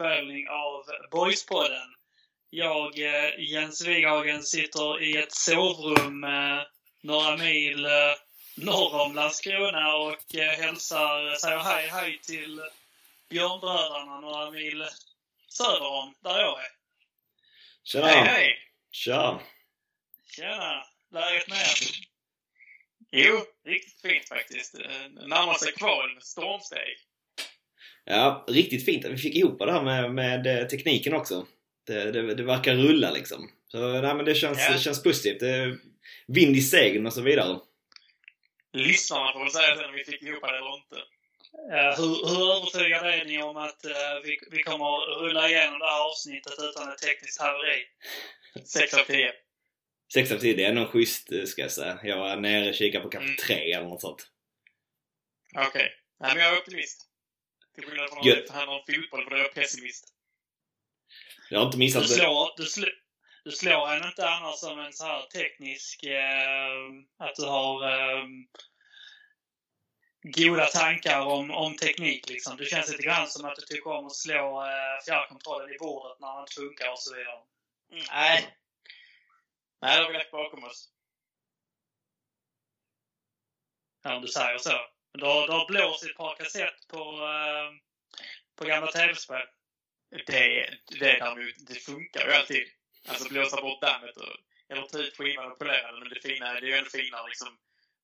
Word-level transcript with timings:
inspelning 0.00 0.48
av 0.48 0.84
Boyspodden. 1.10 1.94
Jag, 2.50 2.98
eh, 2.98 3.30
Jens 3.38 3.86
Wighagen, 3.86 4.42
sitter 4.42 5.02
i 5.02 5.16
ett 5.16 5.32
sovrum 5.32 6.24
eh, 6.24 6.62
några 7.02 7.36
mil 7.36 7.84
eh, 7.84 7.90
norr 8.56 9.00
om 9.00 9.14
Landskrona 9.14 9.96
och 9.96 10.34
hälsar, 10.34 11.34
säger 11.34 11.58
hej 11.58 11.88
hej 11.88 12.20
till 12.22 12.60
Björnbröderna 13.28 14.20
några 14.20 14.50
mil 14.50 14.84
söder 15.48 15.86
om 15.86 16.14
där 16.20 16.40
jag 16.40 16.60
är. 16.60 16.70
Tjena! 17.84 18.06
Hej 18.06 18.28
hej! 18.28 18.58
Tja! 18.90 19.40
Tjena! 20.36 20.84
Läget 21.10 21.48
med 21.48 21.58
er? 21.58 22.08
Jo, 23.10 23.44
riktigt 23.64 24.00
fint 24.00 24.28
faktiskt. 24.28 24.74
Närmar 25.10 25.54
sig 25.54 25.72
kval 25.72 26.18
stormsteg. 26.20 27.09
Ja, 28.04 28.44
riktigt 28.48 28.84
fint 28.84 29.04
att 29.04 29.10
vi 29.12 29.16
fick 29.16 29.34
ihop 29.34 29.58
det 29.58 29.72
här 29.72 29.82
med, 29.82 30.14
med 30.14 30.46
eh, 30.46 30.66
tekniken 30.66 31.14
också. 31.14 31.46
Det, 31.86 32.12
det, 32.12 32.34
det 32.34 32.42
verkar 32.42 32.74
rulla 32.74 33.10
liksom. 33.10 33.50
Så 33.68 34.00
nej, 34.00 34.14
men 34.14 34.24
det 34.24 34.34
känns, 34.34 34.58
Ja. 34.58 34.72
det 34.72 34.78
känns 34.78 35.02
positivt. 35.02 35.40
Det 35.40 35.48
är 35.50 35.78
vind 36.26 36.56
i 36.56 36.60
seglen 36.60 37.06
och 37.06 37.12
så 37.12 37.22
vidare. 37.22 37.58
lyssnarna 38.72 39.32
får 39.32 39.40
väl 39.40 39.50
säga 39.50 39.76
sen 39.76 39.84
om 39.84 39.94
vi 39.94 40.04
fick 40.04 40.22
ihop 40.22 40.40
det 40.42 40.48
eller 40.48 40.76
inte. 40.76 40.96
Uh, 41.74 41.96
hur, 42.00 42.28
hur 42.28 42.56
övertygade 42.56 43.14
är 43.14 43.24
ni 43.24 43.42
om 43.42 43.56
att 43.56 43.84
eh, 43.84 43.90
vi, 44.24 44.38
vi 44.50 44.62
kommer 44.62 44.84
att 44.96 45.20
rulla 45.22 45.48
igenom 45.48 45.78
det 45.78 45.84
här 45.86 46.06
avsnittet 46.10 46.52
utan 46.60 46.92
ett 46.92 46.98
tekniskt 46.98 47.40
haveri? 47.40 47.84
6 48.64 48.94
av 48.94 49.04
10. 49.04 49.32
6 50.14 50.32
av 50.32 50.36
10, 50.38 50.54
det 50.54 50.64
är 50.64 50.72
nog 50.72 50.88
schysst 50.88 51.28
ska 51.46 51.62
jag 51.62 51.70
säga. 51.70 51.98
Jag 52.02 52.16
var 52.16 52.36
nere 52.36 52.68
och 52.68 52.74
kikade 52.74 53.04
på 53.04 53.10
kanske 53.10 53.28
Mm. 53.28 53.36
3 53.64 53.72
eller 53.72 53.88
något 53.88 54.00
sånt. 54.00 54.26
Okej. 55.56 55.92
Nej, 56.20 56.34
men 56.34 56.44
jag 56.44 56.54
är 56.54 56.58
optimist. 56.58 57.06
Till 57.74 57.84
skillnad 57.84 58.08
från 58.08 58.18
om 58.18 58.24
det 58.24 58.50
handlar 58.50 58.74
om 58.74 58.82
fotboll, 58.86 59.24
för 59.24 59.30
då 59.30 59.36
är 59.36 59.40
jag 59.40 59.54
pessimist. 59.54 60.14
Jag 61.50 61.58
har 61.58 61.66
inte 61.66 61.76
Du 61.76 61.78
missat 61.78 62.02
det. 62.02 62.08
slår, 62.08 62.56
du, 62.56 62.64
slår, 62.66 62.90
du 63.44 63.50
slår 63.50 63.92
en 63.92 64.04
inte 64.04 64.28
annars 64.28 64.56
som 64.58 64.78
en 64.78 64.92
så 64.92 65.04
här 65.04 65.22
teknisk... 65.22 66.02
Eh, 66.02 67.26
att 67.26 67.34
du 67.36 67.44
har 67.44 67.90
eh, 67.90 68.24
goda 70.22 70.66
tankar 70.66 71.20
om, 71.20 71.50
om 71.50 71.76
teknik. 71.76 72.28
Liksom. 72.28 72.56
Det 72.56 72.64
känns 72.64 72.90
lite 72.90 73.02
grann 73.02 73.26
som 73.28 73.44
att 73.44 73.56
du 73.56 73.62
tycker 73.62 73.90
om 73.90 74.06
att 74.06 74.16
slå 74.16 74.62
eh, 74.66 75.04
fjärrkontrollen 75.06 75.74
i 75.74 75.78
bordet 75.78 76.20
när 76.20 76.32
den 76.32 76.40
inte 76.40 76.54
funkar 76.54 76.92
och 76.92 76.98
så 76.98 77.14
vidare. 77.14 77.40
Nej. 77.90 78.56
Nej, 79.82 79.96
det 79.96 80.02
har 80.02 80.12
vi 80.12 80.18
lagt 80.18 80.30
bakom 80.30 80.64
oss. 80.64 80.88
Ja, 84.02 84.16
om 84.16 84.22
du 84.22 84.28
säger 84.28 84.58
så. 84.58 84.78
Men 85.12 85.20
du 85.20 85.26
har, 85.26 85.66
blåst 85.66 86.04
ett 86.04 86.16
par 86.16 86.36
kassett 86.36 86.88
på, 86.88 86.98
eh, 86.98 87.70
på 88.56 88.64
gamla 88.64 88.92
tv-spel. 88.92 89.46
Det, 90.10 90.70
det 90.86 90.98
däremot, 90.98 91.54
det 91.68 91.74
funkar 91.74 92.26
ju 92.26 92.32
alltid. 92.32 92.66
Alltså 93.08 93.28
blåsa 93.28 93.62
bort 93.62 93.80
dammet 93.80 94.16
och, 94.16 94.36
eller 94.68 94.82
ta 94.82 94.98
ut 94.98 95.16
skivan 95.16 95.52
och 95.52 95.58
polera 95.58 95.92
den. 95.92 96.00
Men 96.00 96.08
det 96.08 96.20
fina, 96.20 96.52
det 96.52 96.66
är 96.66 96.70
ju 96.70 96.74
ännu 96.74 96.88
finare 96.88 97.28
liksom 97.28 97.58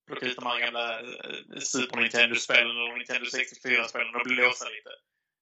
plocka 0.06 0.26
ut 0.26 0.36
de 0.36 0.46
här 0.46 0.60
gamla 0.60 1.00
eh, 1.00 1.58
Super 1.58 1.96
Nintendo-spelen 1.96 2.70
eller 2.70 2.96
Nintendo 2.96 3.26
64-spelen 3.26 4.14
och 4.14 4.24
blåsa 4.24 4.68
lite. 4.68 4.90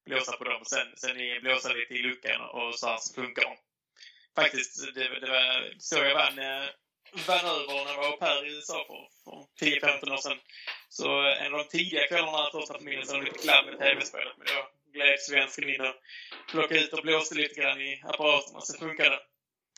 Blåsa 0.05 0.37
på 0.37 0.43
dem 0.43 0.61
och 0.61 0.67
sen, 0.67 0.87
sen 0.97 1.41
blåsa 1.41 1.73
lite 1.73 1.93
i 1.93 2.03
luckan 2.03 2.41
och 2.41 2.75
så 2.75 2.87
här 2.87 2.97
så 2.97 3.13
funkar 3.13 3.43
de. 3.43 3.57
Faktiskt, 4.35 4.95
det, 4.95 5.19
det 5.19 5.29
var 5.29 5.73
så 5.79 5.95
jag 5.95 6.15
vann, 6.15 6.39
vann 7.27 7.45
över 7.45 7.85
när 7.85 7.91
jag 7.91 7.97
var 7.97 8.07
au 8.11 8.17
pair 8.17 8.45
i 8.45 8.55
USA 8.55 8.85
för, 8.89 9.01
för 9.23 9.37
10-15 9.65 10.13
år 10.13 10.17
sedan. 10.17 10.37
Så 10.89 11.07
eh, 11.27 11.45
en 11.45 11.53
av 11.53 11.59
de 11.59 11.77
tidiga 11.77 12.07
kvällarna 12.07 12.51
första 12.51 12.73
familjen 12.77 13.05
så 13.05 13.13
var 13.13 13.19
det 13.19 13.25
lite 13.25 13.39
klabb 13.39 13.65
med 13.65 13.79
tv-spelet. 13.79 14.35
Men 14.37 14.47
då 14.47 14.61
gled 14.93 15.19
svensken 15.19 15.69
in 15.69 15.81
och 15.81 15.95
plockade 16.51 16.81
ut 16.83 16.93
och 16.93 17.03
blåste 17.03 17.35
lite 17.35 17.61
grann 17.61 17.81
i 17.81 18.01
apparaterna 18.03 18.61
så 18.61 18.77
funkade 18.77 19.09
det. 19.09 19.21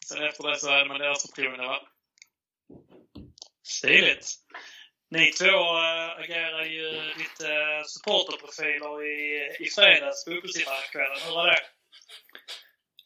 Sen 0.06 0.24
efter 0.24 0.44
det 0.50 0.58
så 0.60 0.70
hade 0.70 0.86
man 0.86 1.00
deras 1.00 1.22
förtroende 1.26 1.66
va? 1.66 1.80
Stiligt! 3.64 4.28
Ni 5.10 5.32
två 5.32 5.46
äh, 5.46 6.24
agerar 6.24 6.66
ju 6.66 6.92
lite 7.22 7.48
äh, 7.54 7.84
supporterprofiler 7.86 9.04
i, 9.04 9.20
i 9.60 9.70
fredags 9.76 10.26
på 10.26 10.32
uppesittarkvällen. 10.32 11.18
Hur 11.26 11.36
var 11.36 11.48
det? 11.48 11.60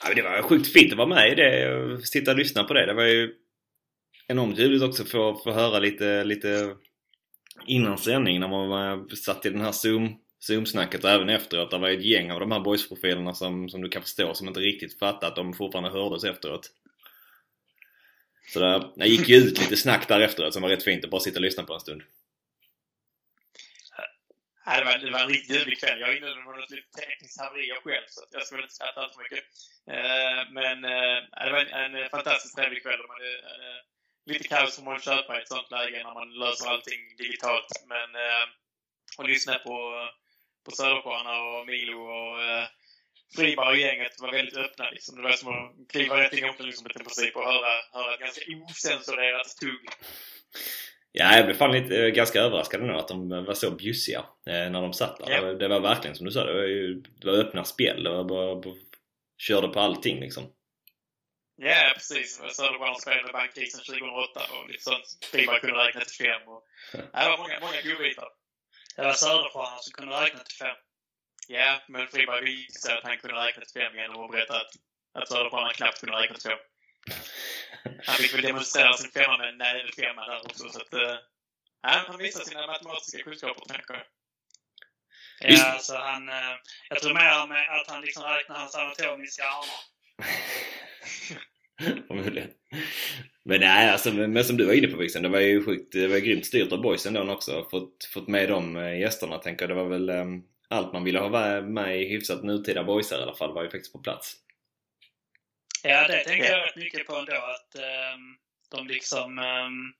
Ja, 0.04 0.14
det 0.14 0.22
var 0.22 0.42
sjukt 0.42 0.74
fint 0.74 0.92
att 0.92 0.98
vara 0.98 1.08
med 1.08 1.32
i 1.32 1.36
det 1.36 1.74
och 1.74 2.08
sitta 2.08 2.32
och 2.32 2.38
lyssna 2.38 2.64
på 2.64 2.74
det. 2.74 2.86
Det 2.86 2.94
var 2.94 3.04
ju 3.04 3.36
enormt 4.32 4.60
roligt 4.60 4.84
också 4.84 5.04
att 5.04 5.10
få, 5.44 5.52
höra 5.52 5.80
lite, 5.80 6.24
lite 6.24 6.76
innan 7.66 7.98
sändning 7.98 8.40
när 8.40 8.48
man 8.48 8.70
var, 8.70 9.16
satt 9.16 9.46
i 9.46 9.50
den 9.50 9.62
här 9.62 9.72
Zoom, 9.72 10.18
Zoom-snacket 10.40 11.04
och 11.04 11.10
även 11.10 11.30
efteråt. 11.30 11.72
Det 11.72 11.78
var 11.78 11.90
ett 11.90 12.06
gäng 12.06 12.32
av 12.32 12.40
de 12.40 12.52
här 12.52 12.60
boys-profilerna 12.60 13.34
som, 13.34 13.70
som 13.70 13.82
du 13.82 13.90
kan 13.90 14.02
förstå 14.02 14.34
som 14.34 14.48
inte 14.48 14.60
riktigt 14.60 15.00
fattade 15.00 15.28
att 15.28 15.36
de 15.36 15.54
fortfarande 15.54 15.90
hördes 15.90 16.24
efteråt. 16.24 16.72
Så 18.54 18.60
där, 18.60 18.92
det 18.96 19.08
gick 19.08 19.30
ju 19.30 19.36
ut 19.36 19.60
lite 19.60 19.78
snack 19.78 20.08
där 20.08 20.20
efteråt 20.20 20.54
som 20.54 20.62
var 20.62 20.70
rätt 20.70 20.84
fint 20.84 21.04
att 21.04 21.12
bara 21.12 21.22
sitta 21.22 21.38
och 21.38 21.42
lyssna 21.42 21.64
på 21.64 21.74
en 21.74 21.80
stund. 21.80 22.02
Ja, 24.66 24.80
det, 24.80 24.86
var, 24.86 24.98
det 24.98 25.12
var 25.12 25.20
en 25.20 25.30
riktigt 25.30 25.56
ljuvlig 25.56 25.80
kväll. 25.80 26.00
Jag 26.00 26.16
inledde 26.16 26.36
med 26.36 26.46
något 26.46 26.72
litet 26.72 26.94
tekniskt 26.94 27.40
haveri 27.42 27.68
jag 27.68 27.84
själv, 27.84 28.06
så 28.08 28.22
jag 28.32 28.44
ska 28.44 28.56
väl 28.56 28.64
inte 28.64 28.76
skratta 28.76 29.02
allt 29.02 29.16
för 29.16 29.24
mycket. 29.24 29.44
Eh, 29.96 30.40
men 30.58 30.78
eh, 30.94 31.18
det 31.46 31.52
var 31.52 31.60
en, 31.60 31.96
en 31.96 32.10
fantastiskt 32.10 32.56
trevlig 32.56 32.84
kväll. 32.84 33.00
Man, 33.08 33.18
lite 34.26 34.48
kaos 34.48 34.76
får 34.76 34.84
man 34.84 35.00
köpa 35.00 35.38
i 35.38 35.42
ett 35.42 35.48
sånt 35.48 35.72
läge 35.72 36.04
när 36.04 36.14
man 36.14 36.34
löser 36.34 36.70
allting 36.70 37.02
digitalt. 37.18 37.72
Men 37.88 38.16
eh, 38.16 38.46
att 39.18 39.28
lyssna 39.28 39.54
på, 39.54 39.76
på 40.66 40.72
Söderstjärna 40.72 41.34
och 41.44 41.68
Milo 41.68 42.00
och 42.02 42.44
eh, 42.44 42.66
Friberg 43.36 43.68
och 43.68 43.78
gänget 43.78 44.22
var 44.22 44.32
väldigt 44.32 44.58
öppna. 44.58 44.90
Liksom. 44.90 45.16
Det 45.16 45.22
var 45.22 45.32
som 45.32 45.50
att 45.50 45.92
kliva 45.92 46.20
rätt 46.20 46.34
in 46.34 46.46
i 46.46 46.50
omklädningsrummet 46.50 46.96
i 46.96 47.04
princip 47.04 47.36
och 47.36 47.44
höra, 47.44 47.72
höra 47.92 48.14
ett 48.14 48.20
ganska 48.20 48.42
osensurerat 48.66 49.58
tugg. 49.62 49.86
Ja, 51.12 51.36
jag 51.36 51.46
blev 51.46 51.56
fan 51.56 51.72
lite, 51.72 52.06
eh, 52.06 52.08
ganska 52.08 52.40
överraskad 52.40 52.82
nu 52.82 52.94
att 52.94 53.08
de 53.08 53.30
var 53.30 53.54
så 53.54 53.72
bjussiga 53.72 54.20
eh, 54.20 54.72
när 54.72 54.82
de 54.82 54.94
satt 54.94 55.18
där. 55.18 55.30
Ja. 55.30 55.36
Det, 55.36 55.46
var, 55.46 55.54
det 55.54 55.68
var 55.68 55.80
verkligen 55.80 56.16
som 56.16 56.26
du 56.26 56.32
sa, 56.32 56.46
det 56.46 56.54
var, 56.54 56.62
ju, 56.62 57.04
det 57.22 57.28
var 57.28 57.34
öppna 57.34 57.64
spel. 57.64 58.04
Det 58.04 58.10
var 58.10 58.24
bara, 58.24 58.56
bara 58.56 58.76
körde 59.38 59.68
på 59.68 59.80
allting 59.80 60.20
liksom. 60.20 60.44
Ja, 61.64 61.92
precis. 61.96 62.36
Söderstjärna 62.36 62.96
spelade 62.96 63.34
bankkrisen 63.34 63.84
2008 63.84 64.42
och 64.54 64.70
lite 64.70 64.84
sånt. 64.84 65.08
Friberg 65.32 65.60
kunde 65.60 65.80
räkna 65.86 66.02
till 66.02 66.26
fem. 66.26 66.42
Och... 66.48 66.64
Det 66.92 67.30
var 67.30 67.38
många, 67.38 67.60
många 67.60 67.82
godbitar. 67.82 68.30
Det 68.96 69.02
var 69.02 69.14
Söderstjärna 69.14 69.78
som 69.78 69.94
kunde 69.94 70.22
räkna 70.22 70.40
till 70.44 70.58
fem. 70.58 70.76
Ja, 71.48 71.82
men 71.88 72.08
Friberg 72.08 72.46
visade 72.46 72.98
att 72.98 73.04
han 73.04 73.18
kunde 73.18 73.36
räkna 73.46 73.66
till 73.66 73.82
fem 73.82 73.96
genom 73.96 74.26
att 74.26 74.32
berätta 74.32 74.56
att, 75.14 75.32
att 75.32 75.76
knappt 75.76 76.00
kunde 76.00 76.18
räkna 76.18 76.36
till 76.36 76.50
fem. 76.50 76.60
Han 78.06 78.16
fick 78.16 78.34
väl 78.34 78.42
demonstrera 78.42 78.94
sin 78.94 79.12
femma 79.12 79.38
med 79.38 79.50
en 79.50 79.58
näve 79.58 79.92
femma 79.92 80.26
där 80.26 80.46
också. 80.46 80.70
Så 80.70 80.82
att, 80.82 80.94
uh, 80.94 81.16
han 81.82 82.18
visade 82.18 82.46
sina 82.46 82.68
matematiska 82.68 83.24
kunskaper, 83.24 83.66
kanske. 83.68 84.06
Visst. 85.42 85.64
Ja, 85.64 85.72
alltså 85.72 85.96
han... 85.96 86.30
eh, 86.30 86.56
jag 86.90 87.00
tror 87.00 87.14
mer 87.14 87.48
med 87.48 87.82
att 87.82 87.88
han 87.88 88.02
liksom 88.02 88.24
räknar 88.24 88.56
hans 88.56 88.76
anatomiska 88.76 89.44
armar. 89.44 89.82
Förmodligen. 92.08 92.50
Men 93.46 93.60
nej, 93.60 93.90
alltså, 93.90 94.12
men 94.14 94.44
som 94.44 94.58
du 94.58 94.66
var 94.66 94.74
inne 94.74 94.88
på 94.88 94.98
Vixen, 94.98 95.24
det 95.24 95.30
var 95.30 95.40
ju 95.40 95.66
sjukt, 95.66 95.92
det 95.94 96.08
var 96.08 96.16
ju 96.16 96.22
grymt 96.22 96.46
styrt 96.46 96.72
av 96.72 96.82
boysen 96.82 97.14
då 97.14 97.32
också. 97.32 97.68
Fått, 97.72 98.06
fått 98.14 98.28
med 98.28 98.50
de 98.50 98.78
eh, 98.78 99.00
gästerna 99.00 99.38
tänker 99.38 99.64
jag. 99.64 99.70
Det 99.78 99.84
var 99.84 99.90
väl 99.90 100.10
eh, 100.10 100.26
allt 100.70 100.94
man 100.94 101.04
ville 101.04 101.20
ha 101.20 101.30
med- 101.30 101.64
med 101.64 102.02
i 102.02 102.10
hyfsat 102.10 102.44
nutida 102.44 102.84
boysar 102.84 103.20
i 103.20 103.22
alla 103.24 103.36
fall 103.36 103.54
var 103.54 103.64
ju 103.64 103.70
faktiskt 103.70 103.94
på 103.94 104.00
plats. 104.00 104.36
Ja, 105.84 106.08
det 106.08 106.24
tänker 106.24 106.52
jag 106.52 106.68
rätt 106.68 106.76
mycket 106.76 107.08
på 107.08 107.16
ändå. 107.16 107.34
Att 107.34 107.76
ehm, 107.76 108.36
de 108.72 108.88
liksom... 108.88 109.40
ehm, 109.40 109.94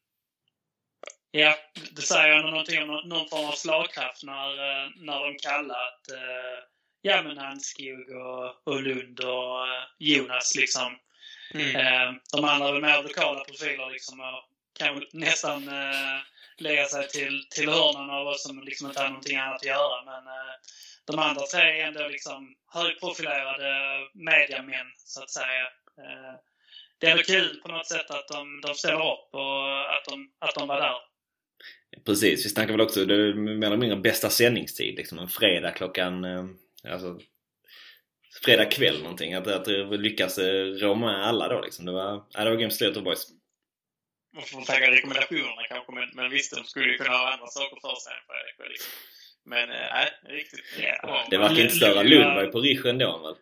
ja, 1.32 1.56
det 1.92 2.02
säger 2.02 2.36
ändå 2.36 2.50
någonting 2.50 2.82
om 2.82 2.88
någon, 2.88 3.10
någon 3.10 3.30
form 3.30 3.46
av 3.46 3.52
slagkraft 3.52 4.24
när, 4.24 4.50
eh, 4.50 4.90
när 4.96 5.20
de 5.24 5.38
kallar 5.38 5.76
att... 5.88 6.12
Uh, 6.12 6.64
ja, 7.02 7.24
men 7.24 7.38
Anskog 7.40 8.10
och, 8.10 8.74
och 8.74 8.82
Lund 8.84 9.20
och 9.20 9.66
Jonas 10.00 10.56
liksom. 10.56 10.92
Eh, 11.56 12.14
de 12.32 12.46
andra 12.46 12.68
är 12.68 12.74
väl 12.74 12.82
mer 12.82 13.04
lokala 13.04 13.40
profiler 13.40 13.92
liksom 13.92 14.20
och 14.20 14.44
kan 14.80 15.04
nästan 15.14 15.68
uh, 15.68 16.20
lägga 16.58 16.86
sig 16.86 17.08
till, 17.08 17.48
till 17.50 17.70
hörnan 17.70 18.10
av 18.10 18.28
oss 18.28 18.44
som 18.44 18.64
liksom 18.64 18.88
inte 18.88 19.02
har 19.02 19.10
någonting 19.10 19.38
annat 19.38 19.56
att 19.56 19.66
göra. 19.66 20.06
Men 20.06 20.28
eh, 20.28 20.54
de 21.06 21.20
andra 21.20 21.42
tre 21.42 21.62
är 21.62 21.88
ändå 21.88 22.08
liksom 22.08 22.56
högprofilerade 22.74 24.00
mediamän, 24.14 24.88
så 24.98 25.24
att 25.24 25.30
säga. 25.30 25.66
Eh, 25.98 26.36
det 26.98 27.08
är 27.08 27.12
ändå 27.12 27.24
kul 27.24 27.60
på 27.64 27.68
något 27.68 27.88
sätt 27.88 28.12
att 28.12 28.28
de, 28.28 28.62
de 28.62 28.74
ställer 28.76 29.14
upp 29.14 29.30
och 29.32 29.96
att 29.96 30.06
de, 30.10 30.32
att 30.40 30.56
de 30.56 30.68
var 30.68 30.82
där. 30.82 30.96
Precis, 32.06 32.46
vi 32.46 32.50
snackar 32.50 32.72
väl 32.72 32.82
också 32.82 33.06
det 33.06 33.16
är 33.16 33.34
mer 33.34 33.68
eller 33.68 33.78
mindre 33.78 33.98
bästa 33.98 34.30
sändningstid 34.30 34.96
liksom. 34.96 35.20
En 35.20 35.28
fredag 35.28 35.72
klockan, 35.72 36.24
eh, 36.24 36.46
alltså 36.94 37.20
fredag 38.46 38.66
kväll 38.66 39.02
någonting. 39.02 39.34
Att, 39.34 39.48
att 39.48 39.66
det 39.66 39.98
lyckas 39.98 40.38
eh, 40.38 40.66
rå 40.66 40.96
med 40.96 41.28
alla 41.28 41.48
då 41.48 41.62
liksom. 41.62 41.86
Det 41.86 41.92
var, 41.92 42.26
ja, 42.30 42.44
det 42.44 42.50
var 42.50 42.58
grymt 42.58 42.98
av 42.98 43.04
boys. 43.04 43.28
Man 44.34 44.44
får 44.44 44.62
tacka 44.62 44.92
rekommendationerna 44.92 45.64
kanske, 45.70 45.92
men, 45.92 46.10
men 46.14 46.30
visst, 46.30 46.56
de 46.56 46.64
skulle 46.64 46.92
ju 46.92 46.98
kunna 46.98 47.18
ha 47.18 47.34
andra 47.34 47.48
saker 47.48 47.78
för 47.82 47.96
sig 47.96 48.14
än 48.14 48.26
fredag 48.28 48.56
kväll. 48.58 48.70
Liksom. 48.70 48.92
Men 49.44 49.70
nej, 49.70 50.12
äh, 50.26 50.30
riktigt 50.30 50.66
Ja. 50.82 51.28
Det 51.30 51.38
verkar 51.38 51.62
inte 51.62 51.76
störa 51.76 52.04
Lundberg 52.04 52.52
på 52.52 52.60
Riche 52.60 52.90
ändå 52.90 53.18
väl? 53.18 53.36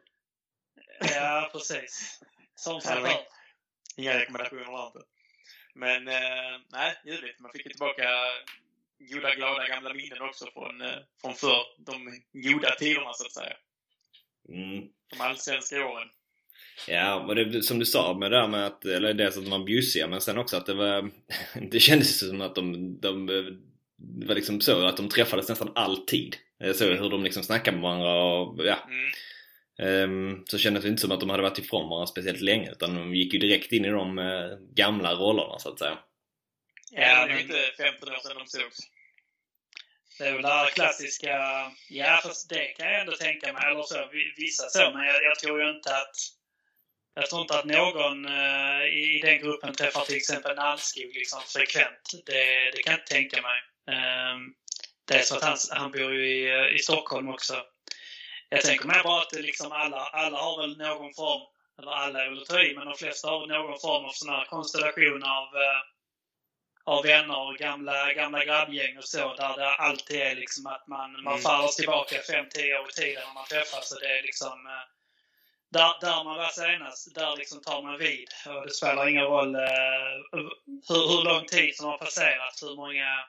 Ja, 1.15 1.49
precis. 1.53 2.21
Som 2.55 2.81
sagt 2.81 3.01
var. 3.01 3.19
Inga 3.97 4.19
rekommendationer 4.19 4.65
var 4.65 4.87
inte. 4.87 4.99
Men 5.75 6.07
eh, 6.07 6.59
nej, 6.71 6.95
ljuvligt. 7.05 7.39
Man 7.39 7.51
fick 7.51 7.65
ju 7.65 7.71
tillbaka 7.71 8.03
goda, 8.99 9.35
glada 9.35 9.67
gamla 9.67 9.93
minnen 9.93 10.21
också 10.21 10.45
från, 10.53 10.81
eh, 10.81 10.97
från 11.21 11.33
förr. 11.33 11.65
De 11.77 12.21
goda 12.33 12.75
tiderna, 12.75 13.13
så 13.13 13.25
att 13.25 13.31
säga. 13.31 13.55
Mm. 14.51 14.87
De 15.09 15.21
allsvenska 15.21 15.85
åren. 15.85 16.07
Ja, 16.87 17.15
och 17.15 17.35
det, 17.35 17.63
som 17.63 17.79
du 17.79 17.85
sa 17.85 18.13
med 18.13 18.31
det 18.31 18.37
där 18.37 18.47
med 18.47 18.65
att, 18.65 18.85
eller 18.85 19.13
dels 19.13 19.37
att 19.37 19.43
de 19.43 19.49
var 19.49 19.65
bjussiga 19.65 20.07
men 20.07 20.21
sen 20.21 20.37
också 20.37 20.57
att 20.57 20.65
det 20.65 20.73
var, 20.73 21.11
det 21.71 21.79
kändes 21.79 22.19
som 22.19 22.41
att 22.41 22.55
de, 22.55 22.99
de 22.99 23.25
det 23.99 24.25
var 24.25 24.35
liksom 24.35 24.61
så 24.61 24.85
att 24.85 24.97
de 24.97 25.09
träffades 25.09 25.49
nästan 25.49 25.71
alltid. 25.75 26.35
Jag 26.57 26.75
såg 26.75 26.97
hur 26.97 27.09
de 27.09 27.23
liksom 27.23 27.43
snackade 27.43 27.77
med 27.77 27.83
varandra 27.83 28.23
och 28.23 28.65
ja. 28.65 28.77
Mm. 28.87 30.03
ehm, 30.03 30.43
så 30.45 30.57
kändes 30.57 30.83
det 30.83 30.89
inte 30.89 31.01
som 31.01 31.11
att 31.11 31.19
de 31.19 31.29
hade 31.29 31.43
varit 31.43 31.59
ifrån 31.59 31.89
varandra 31.89 32.07
speciellt 32.07 32.41
länge 32.41 32.71
utan 32.71 32.95
de 32.95 33.15
gick 33.15 33.33
ju 33.33 33.39
direkt 33.39 33.71
in 33.71 33.85
i 33.85 33.89
de 33.89 34.19
eh, 34.19 34.57
gamla 34.75 35.13
rollerna 35.13 35.59
så 35.59 35.69
att 35.69 35.79
säga. 35.79 35.97
Ja, 36.91 37.25
det 37.25 37.33
är 37.33 37.41
inte 37.41 37.71
15 37.77 38.09
år 38.09 38.17
sedan 38.23 38.37
de 38.37 38.47
sågs. 38.47 38.79
Det 40.19 40.27
är 40.27 40.33
väl 40.33 40.41
det 40.41 40.47
här 40.47 40.69
klassiska... 40.69 41.37
Ja, 41.89 42.19
fast 42.23 42.49
det 42.49 42.65
kan 42.65 42.91
jag 42.91 43.01
ändå 43.01 43.11
tänka 43.11 43.53
mig. 43.53 43.63
Eller 43.71 43.83
så, 43.83 44.09
vi- 44.11 44.33
vissa 44.37 44.69
så. 44.69 44.91
Men 44.91 45.05
jag, 45.07 45.23
jag 45.23 45.39
tror 45.39 45.61
ju 45.63 45.69
inte 45.69 45.95
att... 45.95 46.15
Jag 47.13 47.29
tror 47.29 47.41
inte 47.41 47.59
att 47.59 47.65
någon 47.65 48.25
eh, 48.25 48.83
i, 48.83 49.17
i 49.17 49.21
den 49.23 49.39
gruppen 49.39 49.73
träffar 49.73 50.05
till 50.05 50.17
exempel 50.17 50.55
Nannskog 50.55 51.11
liksom 51.13 51.41
frekvent. 51.47 52.11
Det, 52.25 52.71
det 52.71 52.83
kan 52.83 52.91
jag 52.93 52.99
inte 53.01 53.13
tänka 53.13 53.41
mig. 53.41 53.59
Um, 53.97 54.53
dels 55.07 55.29
för 55.29 55.35
att 55.37 55.43
han, 55.43 55.57
han 55.71 55.91
bor 55.91 56.13
ju 56.13 56.27
i, 56.27 56.49
eh, 56.49 56.75
i 56.75 56.79
Stockholm 56.79 57.29
också. 57.29 57.63
Jag 58.49 58.61
tänker 58.61 58.85
mig 58.87 59.01
bara 59.03 59.21
att 59.21 59.29
det 59.29 59.41
liksom 59.41 59.71
alla, 59.71 59.97
alla 59.97 60.37
har 60.37 60.61
väl 60.61 60.77
någon 60.77 61.13
form, 61.13 61.41
eller 61.79 61.91
alla 61.91 62.23
är 62.25 62.29
väl 62.29 62.41
att 62.41 62.49
ta 62.49 62.61
i, 62.61 62.75
men 62.75 62.85
de 62.85 62.95
flesta 62.97 63.29
har 63.29 63.39
väl 63.39 63.49
någon 63.49 63.79
form 63.79 64.05
av 64.05 64.11
sån 64.11 64.29
här 64.29 64.45
konstellation 64.45 65.23
av 65.23 65.47
eh, 65.55 65.81
av 66.89 67.03
vänner 67.03 67.39
och 67.39 67.55
gamla, 67.57 68.13
gamla 68.13 68.45
grabbgäng 68.45 68.97
och 68.97 69.03
så 69.03 69.33
där 69.35 69.57
det 69.57 69.69
alltid 69.75 70.21
är 70.21 70.35
liksom 70.35 70.67
att 70.67 70.87
man, 70.87 71.11
man 71.23 71.27
Mm. 71.33 71.41
faller 71.41 71.67
tillbaka 71.67 72.15
5-10 72.15 72.79
år 72.79 72.89
i 72.89 72.93
tiden 72.93 73.23
när 73.27 73.33
man 73.33 73.45
träffas. 73.47 73.91
Och 73.91 73.99
det 74.01 74.17
är 74.19 74.23
liksom 74.23 74.67
eh, 74.67 74.85
där, 75.69 75.93
där 76.01 76.23
man 76.23 76.37
var 76.37 76.47
senast, 76.49 77.15
där 77.15 77.37
liksom 77.37 77.61
tar 77.61 77.81
man 77.81 77.97
vid. 77.97 78.27
Och 78.47 78.67
det 78.67 78.73
spelar 78.73 79.07
ingen 79.09 79.23
roll 79.23 79.55
eh, 79.55 79.61
hur, 80.87 81.07
hur 81.09 81.23
lång 81.23 81.45
tid 81.45 81.75
som 81.75 81.85
har 81.85 81.97
passerat, 81.97 82.59
hur 82.61 82.75
många, 82.75 83.25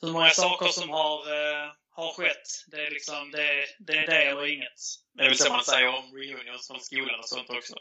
hur 0.00 0.12
många 0.12 0.30
saker 0.30 0.66
som 0.66 0.90
har, 0.90 1.18
eh, 1.32 1.70
har 1.90 2.12
skett. 2.12 2.64
Det 2.66 2.86
är 2.86 2.90
liksom 2.90 3.30
det, 3.30 3.66
det 3.78 3.92
är 3.98 4.06
det 4.06 4.22
eller 4.24 4.46
inget. 4.46 4.80
Det 5.12 5.22
är 5.22 5.28
väl 5.28 5.38
så 5.38 5.52
man 5.52 5.64
säger 5.64 5.88
om 5.88 6.14
reunions 6.16 6.66
från 6.66 6.80
skolan 6.80 7.18
och 7.20 7.28
sånt 7.28 7.50
också. 7.50 7.74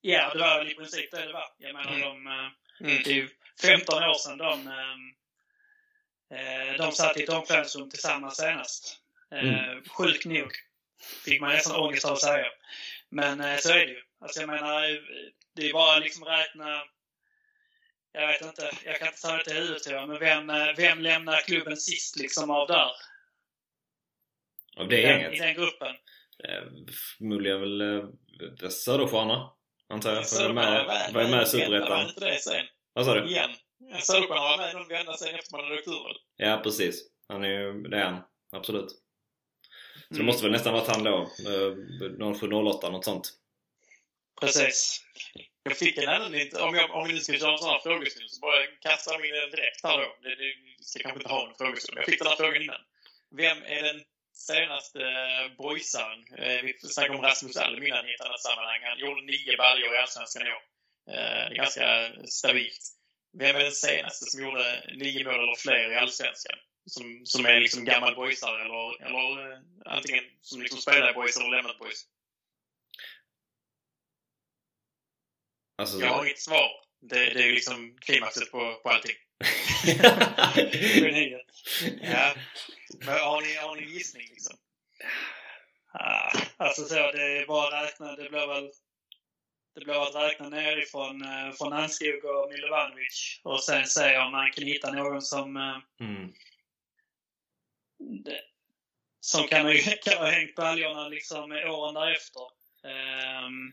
Ja, 0.00 0.30
det 0.34 0.38
var 0.40 0.58
väl 0.58 0.70
i 0.70 0.74
princip 0.74 1.10
det 1.10 1.26
det 1.26 1.32
var. 1.32 1.48
Jag 1.58 1.74
menar, 1.74 1.90
Mm. 1.90 2.00
de, 2.00 2.26
eh, 2.26 2.48
Mm. 2.82 3.02
Det 3.02 3.10
är 3.10 3.14
ju 3.14 3.28
15 3.62 4.02
år 4.02 4.14
sedan 4.14 4.38
de, 4.38 4.66
eh, 6.34 6.76
de 6.78 6.92
satt 6.92 7.16
i 7.16 7.22
ett 7.22 7.28
omklädningsrum 7.28 7.90
tillsammans 7.90 8.36
senast. 8.36 8.96
Eh, 9.32 9.38
Mm. 9.48 9.84
Sjukt 9.84 10.24
nog. 10.24 10.52
Fick 11.24 11.40
man 11.40 11.50
nästan 11.52 11.76
ångest 11.80 12.04
av 12.04 12.12
att 12.12 12.20
säga. 12.20 12.46
Men 13.08 13.40
eh, 13.40 13.56
så 13.58 13.70
är 13.70 13.86
det 13.86 13.92
ju. 13.92 14.02
Alltså 14.20 14.40
jag 14.40 14.48
menar, 14.48 14.84
eh, 14.90 14.96
det 15.56 15.68
är 15.68 15.72
bara 15.72 15.98
liksom 15.98 16.24
räkna... 16.24 16.82
Jag 18.12 18.26
vet 18.26 18.42
inte, 18.42 18.70
jag 18.84 18.98
kan 18.98 19.08
inte 19.08 19.20
ta 19.20 19.36
det 19.36 19.44
till 19.44 19.52
huvudet 19.56 19.82
tror 19.82 19.96
jag, 19.96 20.08
men 20.08 20.18
vem, 20.18 20.50
eh, 20.50 20.74
vem 20.76 21.00
lämnar 21.00 21.36
klubben 21.40 21.76
sist 21.76 22.16
liksom 22.16 22.50
av 22.50 22.66
där? 22.68 22.90
Av 24.76 24.88
det 24.88 24.98
I 24.98 25.02
den, 25.02 25.20
I 25.20 25.22
gänget. 25.22 25.38
den 25.38 25.54
gruppen. 25.54 25.94
Eh, 26.44 26.62
Förmodligen 27.18 27.60
väl 27.60 27.80
eh, 27.80 28.68
Söderstjärna 28.68 29.50
antar 29.88 30.10
jag. 30.10 30.16
Var 30.16 30.22
Söderstjärna 30.24 30.84
med, 30.84 31.12
var 31.14 31.22
med 31.22 31.30
i 31.30 31.34
Var 31.36 31.44
Superettan. 31.44 32.10
Det? 32.94 33.00
Vad 33.00 33.06
sa 33.06 33.14
du? 33.14 33.30
Igen. 33.30 33.50
Söderstjärna 34.02 34.40
var 34.40 34.56
med 34.56 34.74
någon 34.74 34.88
vända 34.88 35.16
sen 35.16 35.34
efter 35.34 35.52
man 35.56 35.64
hade 35.64 35.78
åkt 35.78 35.88
ur? 35.88 36.16
Ja 36.36 36.60
precis. 36.64 37.04
Han 37.28 37.44
är 37.44 37.48
ju, 37.48 37.82
det 37.82 37.96
är 37.96 38.04
han. 38.04 38.22
Absolut. 38.52 38.90
Så 38.90 38.96
det 40.08 40.14
Mm. 40.14 40.26
måste 40.26 40.42
väl 40.42 40.52
nästan 40.52 40.72
varit 40.72 40.88
han 40.88 41.04
då. 41.04 41.16
Eh, 41.22 42.34
0708 42.34 42.90
något 42.90 43.04
sånt. 43.04 43.32
Precis. 44.40 45.04
Jag 45.62 45.76
fick 45.76 45.96
en 45.98 46.08
annan, 46.08 46.34
inte- 46.34 46.62
om, 46.62 46.74
jag, 46.74 46.90
om 46.90 47.06
vi 47.06 47.12
nu 47.14 47.20
ska 47.20 47.32
köra 47.38 47.52
en 47.52 47.58
sån 47.58 47.70
här 47.70 47.78
frågestund 47.80 48.30
så 48.30 48.40
bara 48.40 48.66
kastar 48.80 49.18
vi 49.18 49.28
in 49.28 49.34
den 49.34 49.50
direkt 49.50 49.84
här 49.84 49.98
då. 49.98 50.16
Det, 50.22 50.34
det, 50.34 50.54
ska 50.80 50.98
kanske 51.02 51.18
inte 51.20 51.28
ha 51.32 51.48
en 51.48 51.54
frågestund. 51.54 51.98
Jag 51.98 52.04
fick 52.04 52.18
den 52.18 52.28
här 52.28 52.36
frågan 52.36 52.62
innan. 52.62 52.80
Vem 53.36 53.58
är 53.62 53.82
den 53.82 54.00
senaste 54.34 55.00
eh, 55.02 55.56
boysaren? 55.58 56.24
Eh, 56.38 56.62
vi 56.62 56.78
snackade 56.78 57.18
om 57.18 57.24
Rasmus 57.24 57.56
Alm 57.56 57.82
innan 57.86 58.08
i 58.08 58.14
ett 58.14 58.20
annat 58.26 58.40
sammanhang. 58.40 58.80
Han 58.82 58.98
gjorde 58.98 59.22
nio 59.22 59.56
baljor 59.56 59.94
i 59.94 59.98
Allsvenskan 59.98 60.46
i 60.46 60.50
år. 60.50 60.62
Eh, 61.14 61.54
ganska 61.54 62.12
stabilt. 62.26 62.80
Vem 63.38 63.56
är 63.56 63.60
den 63.60 63.72
senaste 63.72 64.24
som 64.24 64.42
gjorde 64.42 64.84
nio 64.96 65.24
mål 65.24 65.34
eller 65.34 65.56
fler 65.56 65.92
i 65.92 65.96
Allsvenskan? 65.96 66.58
Som, 66.86 67.22
som 67.24 67.46
är 67.46 67.60
liksom 67.60 67.84
gammal 67.84 68.14
boysare 68.14 68.62
eller, 68.64 69.06
eller 69.06 69.52
eh, 69.52 69.58
antingen 69.84 70.24
som 70.40 70.62
liksom 70.62 70.78
spelar 70.78 71.10
i 71.10 71.14
boys 71.14 71.36
eller 71.36 71.50
lämnat 71.50 71.78
boys? 71.78 72.04
Alltså, 75.78 76.00
Jag 76.00 76.08
har 76.08 76.24
inget 76.24 76.38
svar. 76.38 76.70
Det, 77.00 77.34
det 77.34 77.42
är 77.42 77.46
ju 77.46 77.52
liksom 77.52 77.96
klimaxet 78.00 78.50
på, 78.50 78.80
på 78.82 78.88
allting. 78.88 79.16
Ja. 82.02 82.34
Men 82.98 83.18
har 83.18 83.42
ni, 83.42 83.54
har 83.54 83.76
ni 83.76 83.82
en 83.82 83.92
gissning 83.92 84.26
liksom? 84.30 84.56
Ah, 85.92 86.32
alltså 86.56 86.84
så, 86.84 86.94
det 86.94 87.22
är 87.22 87.46
bara 87.46 87.78
att 87.78 87.84
räkna. 87.84 88.16
Det 88.16 88.30
blir 88.30 88.46
väl 88.46 88.70
det 89.74 89.84
blir 89.84 90.02
att 90.02 90.14
räkna 90.14 90.48
nerifrån 90.48 91.22
eh, 91.22 91.52
från 91.58 91.72
Anskog 91.72 92.24
och 92.24 92.50
Milovanovic 92.52 93.40
och 93.44 93.62
sen 93.62 93.86
se 93.86 94.18
om 94.18 94.32
man 94.32 94.52
kan 94.52 94.64
hitta 94.64 94.92
någon 94.92 95.22
som 95.22 95.56
eh, 95.56 96.06
mm. 96.06 96.32
det, 98.24 98.40
som 99.20 99.46
kan, 99.48 99.66
ha- 99.66 99.72
kan 100.04 100.18
ha 100.18 100.30
hängt 100.30 100.54
baljorna 100.54 101.08
liksom 101.08 101.52
åren 101.52 101.94
därefter. 101.94 102.42
Um, 103.46 103.72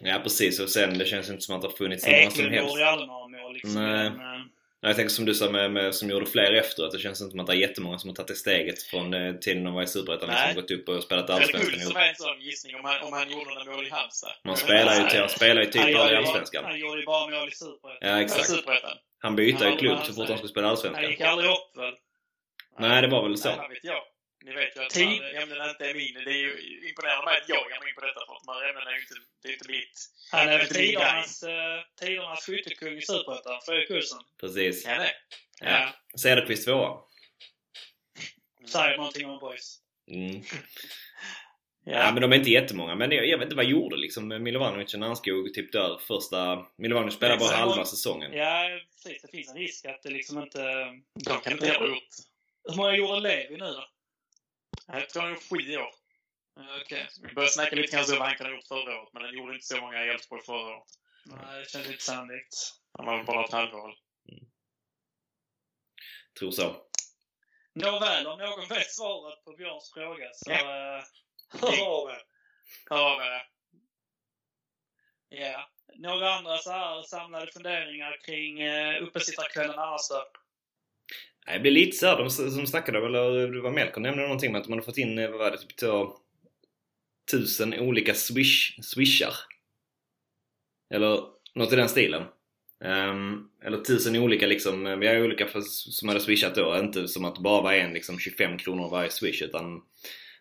Ja 0.00 0.20
precis 0.22 0.60
och 0.60 0.70
sen 0.70 0.98
det 0.98 1.04
känns 1.04 1.30
inte 1.30 1.42
som 1.42 1.54
att 1.56 1.62
det 1.62 1.68
har 1.68 1.72
funnits 1.76 2.06
många 2.06 2.16
som 2.16 2.28
Eklund 2.28 2.54
helst. 2.54 2.68
gjorde 2.70 2.80
ju 2.82 2.86
aldrig 2.86 3.08
några 3.08 3.28
mål 3.28 3.52
liksom. 3.52 3.74
Nej. 3.74 4.10
Men, 4.10 4.50
Jag 4.86 4.96
tänker 4.96 5.10
som 5.10 5.24
du 5.24 5.34
sa 5.34 5.50
med, 5.50 5.70
med, 5.70 5.94
som 5.94 6.10
gjorde 6.10 6.26
fler 6.26 6.52
efteråt. 6.52 6.92
Det 6.92 6.98
känns 6.98 7.20
inte 7.20 7.30
som 7.30 7.40
att 7.40 7.46
det 7.46 7.52
är 7.52 7.56
jättemånga 7.56 7.98
som 7.98 8.10
har 8.10 8.14
tagit 8.14 8.28
det 8.28 8.34
steget 8.34 8.82
från 8.82 9.14
eh, 9.14 9.34
tiden 9.34 9.64
de 9.64 9.74
var 9.74 9.82
i 9.82 9.86
Superettan. 9.86 10.28
Nej. 10.28 10.46
Liksom, 10.46 10.62
gått 10.62 10.70
upp 10.70 10.88
och 10.88 11.02
spelat 11.02 11.30
Allsvenskan 11.30 11.80
ihop. 11.80 11.92
som 11.92 11.96
är 12.02 12.08
en 12.08 12.14
sån 12.14 12.40
gissning 12.40 12.76
om 12.76 12.84
han, 12.84 13.02
om 13.02 13.12
han 13.12 13.30
gjorde 13.30 13.50
några 13.54 13.64
mål 13.72 13.86
i 13.86 13.90
Halmstad. 13.90 14.32
Man 14.44 14.56
spelar 14.56 14.94
ju, 15.00 15.08
till, 15.08 15.20
han 15.20 15.28
spelar 15.28 15.62
ju 15.62 15.70
typ 15.70 15.82
han, 15.82 15.92
bara 15.92 16.12
i 16.12 16.16
Allsvenskan. 16.16 16.64
han 16.64 16.78
gjorde 16.78 17.00
ju 17.00 17.06
bara 17.06 17.30
mål 17.30 17.48
i 17.48 17.52
Superettan. 17.52 18.08
Ja 18.08 18.20
exakt. 18.20 18.46
Superettan. 18.46 18.96
Han 19.18 19.36
bytte 19.36 19.64
Han 19.64 19.72
ju 19.72 19.78
klubb 19.78 19.98
så 20.04 20.12
fort 20.12 20.28
han 20.28 20.36
skulle 20.38 20.50
spela 20.50 20.66
Han 20.66 20.70
Allsvenskan. 20.70 21.10
gick 21.10 21.20
aldrig 21.20 21.50
upp 21.50 21.76
väl? 21.76 21.94
Nej 22.78 23.02
det 23.02 23.08
var 23.08 23.22
väl 23.22 23.30
Nej, 23.30 23.38
så. 23.38 23.48
jag. 23.82 24.02
Ni 24.46 24.52
vet 24.52 24.76
ju 24.76 24.80
att 24.82 24.90
Tid. 24.90 25.22
ämnena 25.42 25.70
inte 25.70 25.90
är 25.90 25.94
min. 25.94 26.14
Det 26.14 26.30
är 26.30 26.42
ju 26.46 26.52
imponerande 26.88 27.24
mig 27.24 27.36
att 27.42 27.48
jag 27.48 27.70
är 27.72 27.88
in 27.88 27.94
på 27.94 28.00
detta 28.00 28.20
för 28.26 28.34
att 28.34 28.42
de 28.46 28.52
här 28.52 28.68
ämnena 28.68 28.90
är 28.90 28.94
ju 28.94 29.00
inte, 29.00 29.14
det 29.42 29.48
är 29.48 29.52
inte 29.52 29.68
mitt. 29.68 29.96
Han 30.32 30.48
är 30.48 30.64
tidernas, 30.64 31.42
eh, 31.42 31.80
tidernas 32.00 32.46
skyttekung 32.46 32.94
i 32.98 33.02
Superettan, 33.02 33.60
Fredrik 33.66 33.90
Olsson. 33.90 34.22
Precis. 34.40 34.84
Ja, 34.84 34.98
nej. 34.98 35.12
Ja. 35.60 35.94
Cederqvist 36.18 36.64
tvåa. 36.64 36.98
Säger 38.66 38.96
någonting 38.96 39.26
om 39.30 39.38
boys. 39.38 39.78
Mm. 40.10 40.42
Ja. 41.88 41.98
Ja 41.98 42.12
men 42.12 42.22
de 42.22 42.32
är 42.32 42.36
inte 42.36 42.50
jättemånga. 42.50 42.94
Men 42.94 43.10
jag, 43.10 43.26
jag 43.26 43.38
vet 43.38 43.46
inte 43.46 43.56
vad 43.56 43.64
gjorde 43.64 43.96
liksom 43.96 44.28
Milovanovic 44.28 44.94
och 44.94 45.00
Nannskog 45.00 45.54
typ 45.54 45.72
där 45.72 45.98
första... 45.98 46.66
Milovanovic 46.78 47.14
spelade 47.14 47.38
bara 47.38 47.56
halva 47.56 47.84
säsongen. 47.84 48.32
Ja, 48.32 48.68
precis. 48.92 49.22
Det 49.22 49.28
finns 49.28 49.50
en 49.50 49.56
risk 49.56 49.84
att 49.86 50.02
det 50.02 50.10
liksom 50.10 50.42
inte... 50.42 50.62
De 51.24 51.40
kan 51.42 51.52
inte 51.52 51.66
heller 51.66 51.80
ha 51.80 51.86
gjort. 51.86 52.14
Hur 52.68 52.76
många 52.76 52.96
gjorde 52.96 53.20
Levi 53.20 53.56
nu 53.56 53.66
då? 53.66 53.84
Jag 54.86 55.10
tror 55.10 55.22
han 55.22 55.30
gjorde 55.30 55.42
sju 55.44 55.72
i 55.72 55.76
år. 55.76 55.90
Okej. 56.82 57.08
Vi 57.22 57.34
började 57.34 57.52
snacka 57.52 57.76
lite 57.76 57.96
kanske 57.96 58.12
om 58.12 58.18
vad 58.18 58.28
han 58.28 58.36
kan 58.36 58.46
ha 58.46 58.54
gjort 58.54 58.68
förra 58.68 59.00
året, 59.00 59.12
men 59.12 59.22
han 59.22 59.34
gjorde 59.34 59.54
inte 59.54 59.66
så 59.66 59.80
många 59.80 60.04
i 60.04 60.08
Elfsborg 60.08 60.42
förra 60.42 60.76
året. 60.76 60.88
Nej, 61.26 61.60
det 61.60 61.70
känns 61.70 61.86
inte 61.86 62.02
sannolikt. 62.02 62.54
Han 62.92 63.06
var 63.06 63.16
väl 63.16 63.26
bara 63.26 63.44
ett 63.44 63.52
halvår. 63.52 63.94
Tror 66.38 66.50
så. 66.50 66.76
Nåväl, 67.74 68.26
om 68.26 68.38
någon 68.38 68.68
vet 68.68 68.90
svaret 68.90 69.44
på 69.44 69.52
Björns 69.56 69.92
fråga 69.94 70.28
så... 70.32 70.50
Ja. 70.50 70.98
eh, 70.98 71.04
Hör 71.60 71.86
av 71.86 72.10
er. 72.10 72.22
Ja, 72.90 73.16
men, 73.18 73.40
Ja. 75.28 75.70
Några 75.94 76.34
andra 76.34 76.58
så 76.58 76.70
här 76.70 77.02
samlade 77.02 77.52
funderingar 77.52 78.20
kring 78.24 78.68
uh, 78.68 79.02
uppesittarkvällen 79.02 79.78
annars 79.78 80.08
då? 80.08 80.30
Det 81.52 81.60
blir 81.60 81.72
lite 81.72 81.96
såhär, 81.96 82.16
de 82.16 82.30
som 82.30 82.66
snackade, 82.66 82.98
eller 82.98 83.48
det 83.48 83.60
var 83.60 83.70
Melker 83.70 84.00
nämnde 84.00 84.22
någonting 84.22 84.52
med 84.52 84.58
att 84.58 84.64
de 84.64 84.72
hade 84.72 84.84
fått 84.84 84.98
in, 84.98 85.18
eh, 85.18 85.30
vad 85.30 85.38
var 85.38 85.50
det, 85.50 85.58
typ 85.58 85.76
två, 85.76 86.12
tusen 87.30 87.74
olika 87.74 88.14
swish, 88.14 88.78
swishar. 88.82 89.34
Eller 90.90 91.20
något 91.54 91.72
i 91.72 91.76
den 91.76 91.88
stilen. 91.88 92.22
Um, 92.84 93.50
eller 93.64 93.78
tusen 93.78 94.16
olika 94.16 94.46
liksom, 94.46 95.00
vi 95.00 95.06
har 95.06 95.22
olika 95.22 95.46
för, 95.46 95.60
som 95.60 96.08
hade 96.08 96.20
swishat 96.20 96.54
då. 96.54 96.78
Inte 96.78 97.08
som 97.08 97.24
att 97.24 97.34
det 97.34 97.40
bara 97.40 97.62
var 97.62 97.72
en 97.72 97.92
liksom 97.92 98.18
25 98.18 98.58
kronor 98.58 98.90
varje 98.90 99.10
swish 99.10 99.42
utan 99.42 99.82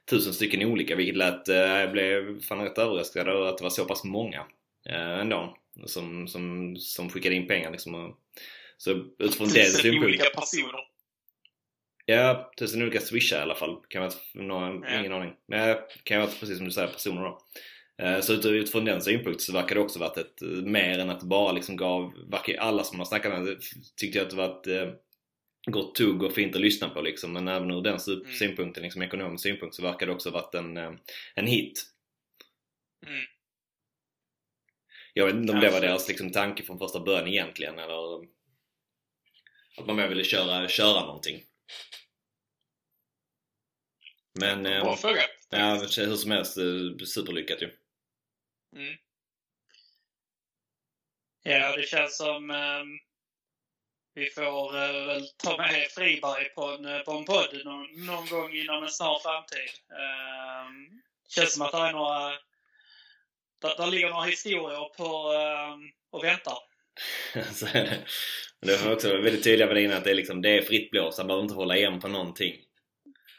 tusen 0.10 0.34
stycken 0.34 0.64
olika 0.64 0.96
vilket 0.96 1.18
lät, 1.18 1.50
uh, 1.50 1.56
jag 1.56 1.92
blev 1.92 2.42
fan 2.42 2.64
rätt 2.64 2.78
överraskad 2.78 3.28
över 3.28 3.46
att 3.46 3.58
det 3.58 3.64
var 3.64 3.70
så 3.70 3.86
pass 3.86 4.04
många 4.04 4.40
uh, 4.90 5.20
ändå. 5.20 5.58
Som, 5.86 6.28
som, 6.28 6.76
som 6.78 7.10
skickade 7.10 7.36
in 7.36 7.48
pengar 7.48 7.72
liksom. 7.72 7.96
Och, 7.96 8.20
så 8.78 8.92
utifrån 9.20 9.48
tusen 9.48 9.62
den 9.62 9.72
synpunkten. 9.72 10.04
olika 10.04 10.26
personer. 10.26 10.95
Ja, 12.06 12.52
tusen 12.60 12.82
olika 12.82 13.00
swishar 13.02 13.40
i 13.40 13.42
alla 13.42 13.56
fall. 13.56 13.76
Kan 13.90 14.02
vara, 14.02 14.12
någon, 14.34 14.84
Ja. 14.84 15.00
ingen 15.00 15.14
aning. 15.14 15.34
Men 15.48 15.78
kan 16.04 16.20
vara 16.22 16.30
precis 16.40 16.58
som 16.58 16.66
du 16.66 16.72
säger, 16.72 16.88
personer 16.88 17.22
då. 17.22 17.40
Eh, 18.04 18.20
Så 18.22 18.34
ut- 18.34 18.46
utifrån 18.46 18.86
den 18.86 19.02
synpunkten 19.02 19.40
så 19.40 19.54
verkar 19.54 19.76
det 19.76 19.82
också 19.82 20.00
varit 20.00 20.18
ett 20.18 20.42
eh, 20.42 20.48
mer 20.48 21.00
än 21.00 21.10
att 21.10 21.20
det 21.20 21.26
bara 21.26 21.52
liksom 21.52 21.76
gav, 21.78 22.14
verkar 22.32 22.58
alla 22.58 22.84
som 22.84 23.00
har 23.00 23.06
snackat 23.06 23.32
med 23.44 23.58
tyckte 23.96 24.18
jag 24.18 24.26
att 24.26 24.30
det 24.32 24.36
var 24.38 24.60
ett 24.60 24.68
eh, 24.68 24.94
gott 25.68 25.96
tugg 25.96 26.24
och 26.24 26.34
fint 26.34 26.56
att 26.56 26.62
lyssna 26.62 26.90
på 26.90 27.02
liksom. 27.02 27.34
Men 27.34 27.48
även 27.48 27.72
ur 27.72 27.82
den 27.82 27.98
Mm. 28.08 28.32
synpunkten, 28.34 28.84
liksom 28.84 29.02
ekonomisk 29.02 29.44
synpunkt, 29.44 29.76
så 29.76 29.82
verkar 29.82 30.06
det 30.06 30.12
också 30.14 30.30
varit 30.32 30.56
en, 30.56 30.78
en 31.36 31.48
hit. 31.48 31.84
Mm. 33.08 33.20
Jag 35.14 35.26
vet 35.26 35.36
inte 35.36 35.54
om 35.54 35.60
det 35.60 35.70
var 35.70 35.82
deras 35.82 36.08
liksom, 36.08 36.32
tanke 36.32 36.64
från 36.64 36.80
första 36.80 37.00
början 37.00 37.28
egentligen 37.28 37.80
eller 37.80 38.24
att 39.78 39.88
man 39.88 39.96
mer 39.96 40.08
ville 40.08 40.24
köra, 40.24 40.68
köra 40.68 41.06
någonting. 41.06 41.44
Men... 44.40 44.66
eh, 44.66 44.84
Bra 44.84 44.96
fråga. 44.98 45.22
Ja, 45.50 45.76
hur 45.76 46.16
som 46.16 46.32
helst, 46.32 46.58
eh, 46.58 47.06
superlyckat 47.06 47.62
ju. 47.62 47.72
Mm. 48.76 48.98
Ja, 51.44 51.76
det 51.76 51.84
känns 51.84 52.18
som 52.18 52.52
ehm, 52.52 52.88
vi 54.14 54.30
får 54.30 54.76
eh, 54.76 55.06
väl 55.06 55.28
ta 55.38 55.58
med 55.58 55.88
Friberg 55.92 56.50
på 56.50 56.64
en, 56.64 56.86
eh, 56.86 57.00
på 57.00 57.12
en 57.12 57.26
podd 57.26 57.62
någon, 57.66 58.06
någon 58.06 58.26
gång 58.26 58.54
inom 58.54 58.84
en 58.84 58.90
snar 58.90 59.20
framtid. 59.20 59.70
Um, 59.90 61.02
känns 61.28 61.54
som 61.54 61.62
att 61.66 61.72
det 61.72 61.78
är 61.78 61.92
några... 61.92 62.30
Där, 63.60 63.78
där 63.78 63.88
ligger 63.88 64.10
några 64.10 64.24
historier 64.24 64.90
på 64.98 65.34
um, 65.34 65.92
och 66.10 66.24
väntar. 66.24 66.58
Så 67.54 67.66
är 67.66 67.74
det. 67.74 68.06
Men 68.62 68.68
det 68.70 68.78
var 68.86 68.94
också 68.94 69.18
väldigt 69.22 69.44
tydliga 69.44 69.68
med 69.68 69.76
det 69.76 69.82
innan 69.82 69.98
att 69.98 70.04
det 70.04 70.12
är, 70.12 70.16
liksom, 70.16 70.42
det 70.42 70.50
är 70.50 70.62
fritt 70.62 70.92
blås, 70.92 71.18
han 71.18 71.28
behöver 71.28 71.44
inte 71.44 71.56
hålla 71.56 71.78
igen 71.78 72.00
på 72.00 72.08
någonting. 72.08 72.56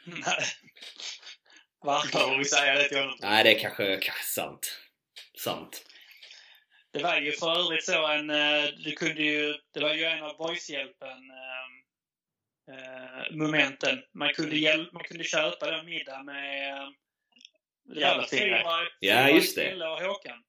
Nej. 0.05 0.43
Behöver 1.83 2.03
Verkligen. 2.03 2.37
vi 2.39 2.45
säga 2.45 2.73
det 2.75 2.87
till 2.89 2.97
honom? 2.97 3.17
Nej, 3.21 3.43
det 3.43 3.55
är 3.55 3.59
kanske, 3.59 3.97
kanske 3.97 4.23
sant. 4.23 4.79
Sant. 5.39 5.83
Det 6.93 7.03
var 7.03 7.17
ju 7.19 7.31
för 7.31 7.59
övrigt 7.59 7.85
så 7.85 8.07
en... 8.07 8.29
eh, 8.29 8.63
Det 8.85 8.91
kunde 8.91 9.23
ju... 9.23 9.53
Det 9.73 9.79
var 9.79 9.93
ju 9.93 10.03
en 10.03 10.23
av 10.23 10.37
Boyshjälpen 10.37 11.17
eh, 11.29 12.75
eh, 12.77 13.31
momenten. 13.31 13.99
Man 14.13 14.33
kunde, 14.33 14.55
hjäl- 14.55 14.89
man 14.93 15.03
kunde 15.03 15.23
köpa 15.23 15.71
den 15.71 15.85
middag 15.85 16.23
med... 16.23 16.93
Det 17.93 17.99
Jävla. 17.99 18.27
Friberg, 18.27 18.87
Ja, 18.99 19.29
just 19.29 19.55
det. 19.55 19.75
Och 19.87 20.01
Håkan. 20.01 20.43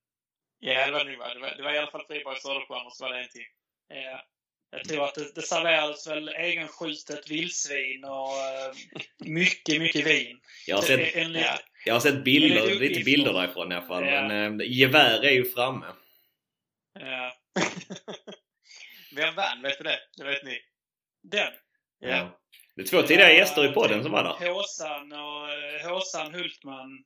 Ja, 0.61 0.87
det 0.87 0.93
var 0.93 1.05
det 1.05 1.11
nog. 1.11 1.19
Det 1.35 1.41
var, 1.41 1.55
det 1.57 1.63
var 1.63 1.73
i 1.75 1.79
alla 1.79 1.91
fall 1.91 2.07
Friberg 2.07 2.37
Söderskärm 2.41 2.87
och 2.87 2.97
så 2.97 3.05
var 3.05 3.13
det 3.15 3.21
en 3.23 3.29
till. 3.29 3.47
Eh, 3.95 4.21
Jag 4.71 4.85
tror 4.89 5.05
att 5.05 5.15
det, 5.15 5.35
det 5.35 5.43
serverades 5.43 6.07
väl 6.07 6.29
egenskjutet 6.29 7.31
vildsvin 7.31 8.05
och 8.05 8.37
eh, 8.37 8.73
mycket, 9.19 9.81
mycket 9.81 10.07
vin. 10.07 10.41
Jag 10.67 10.77
har 10.77 10.83
sett, 10.83 11.15
En, 11.15 11.27
en, 11.37 11.43
Ja. 11.43 11.59
jag 11.85 11.95
har 11.95 12.01
sett 12.01 12.25
bilder, 12.25 12.63
lite 12.63 12.75
uppgift 12.75 13.05
bilder 13.05 13.33
därifrån 13.33 13.73
i 13.73 13.75
alla 13.75 13.87
fall. 13.87 14.07
Ja. 14.07 14.29
Men 14.29 14.61
eh, 14.61 14.67
gevär 14.71 15.25
är 15.25 15.31
ju 15.31 15.45
framme. 15.51 15.87
eh, 17.01 17.33
Vem 19.17 19.35
vann? 19.35 19.63
Vet 19.63 19.79
du 19.79 19.85
det? 19.85 19.99
Det 20.17 20.25
vet 20.25 20.45
ni. 20.45 20.61
den. 21.23 21.53
Ja. 21.99 22.41
Det 22.77 22.83
är 22.83 22.87
två 22.87 23.03
tidigare 23.03 23.33
gäster 23.33 23.65
i 23.71 23.73
podden 23.73 24.03
som 24.03 24.13
var 24.13 24.25
där. 24.25 24.49
Håsan 24.53 25.13
och 25.13 25.53
eh, 25.53 25.89
Håsan 25.91 26.35
Hultman. 26.35 27.05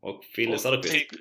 Och 0.00 0.24
Fille 0.24 0.58
Söderqvist. 0.58 1.10
typ, 1.10 1.20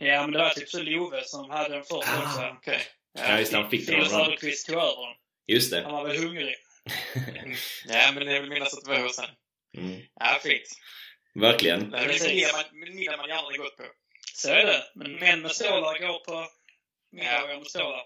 Ja, 0.00 0.22
men 0.22 0.32
det 0.32 0.38
var 0.38 0.50
typ 0.50 0.68
så 0.68 0.82
Love 0.82 1.24
som 1.24 1.50
hade 1.50 1.74
den 1.74 1.84
först 1.84 2.08
Ah. 2.08 2.22
också. 2.22 2.56
Okej. 2.58 2.80
Ja, 3.18 3.38
just 3.38 3.52
det, 3.52 3.58
han 3.58 3.70
fick 3.70 3.86
den 3.86 4.00
av. 4.00 4.04
Söderqvist 4.04 4.66
tog 4.66 4.76
över 4.76 5.06
den. 5.06 5.16
Just 5.46 5.72
Han 5.74 5.82
det. 5.84 5.90
var 5.90 6.08
väl 6.08 6.16
hungrig. 6.16 6.54
Ja, 7.88 8.12
men 8.14 8.26
jag 8.28 8.40
vill 8.40 8.50
minnas 8.50 8.74
att 8.78 8.84
det 8.84 8.90
var 8.90 8.98
Håsan. 8.98 9.28
Mm. 9.76 10.00
Ja, 10.14 10.38
fint. 10.42 10.68
Verkligen. 11.34 11.90
Det 11.90 11.98
är 11.98 12.06
Precis. 12.06 12.28
middag 12.28 12.52
man, 12.52 12.94
middag 12.94 13.16
man 13.16 13.28
gärna 13.28 13.56
gått 13.56 13.76
på. 13.76 13.84
Så 14.34 14.48
är 14.48 14.66
det. 14.66 14.84
Men 14.94 15.12
män 15.12 15.40
med 15.42 15.50
stålar 15.50 15.98
går 15.98 16.24
på 16.24 16.46
middagar 17.12 17.58
med 17.58 17.66
stålar. 17.66 18.02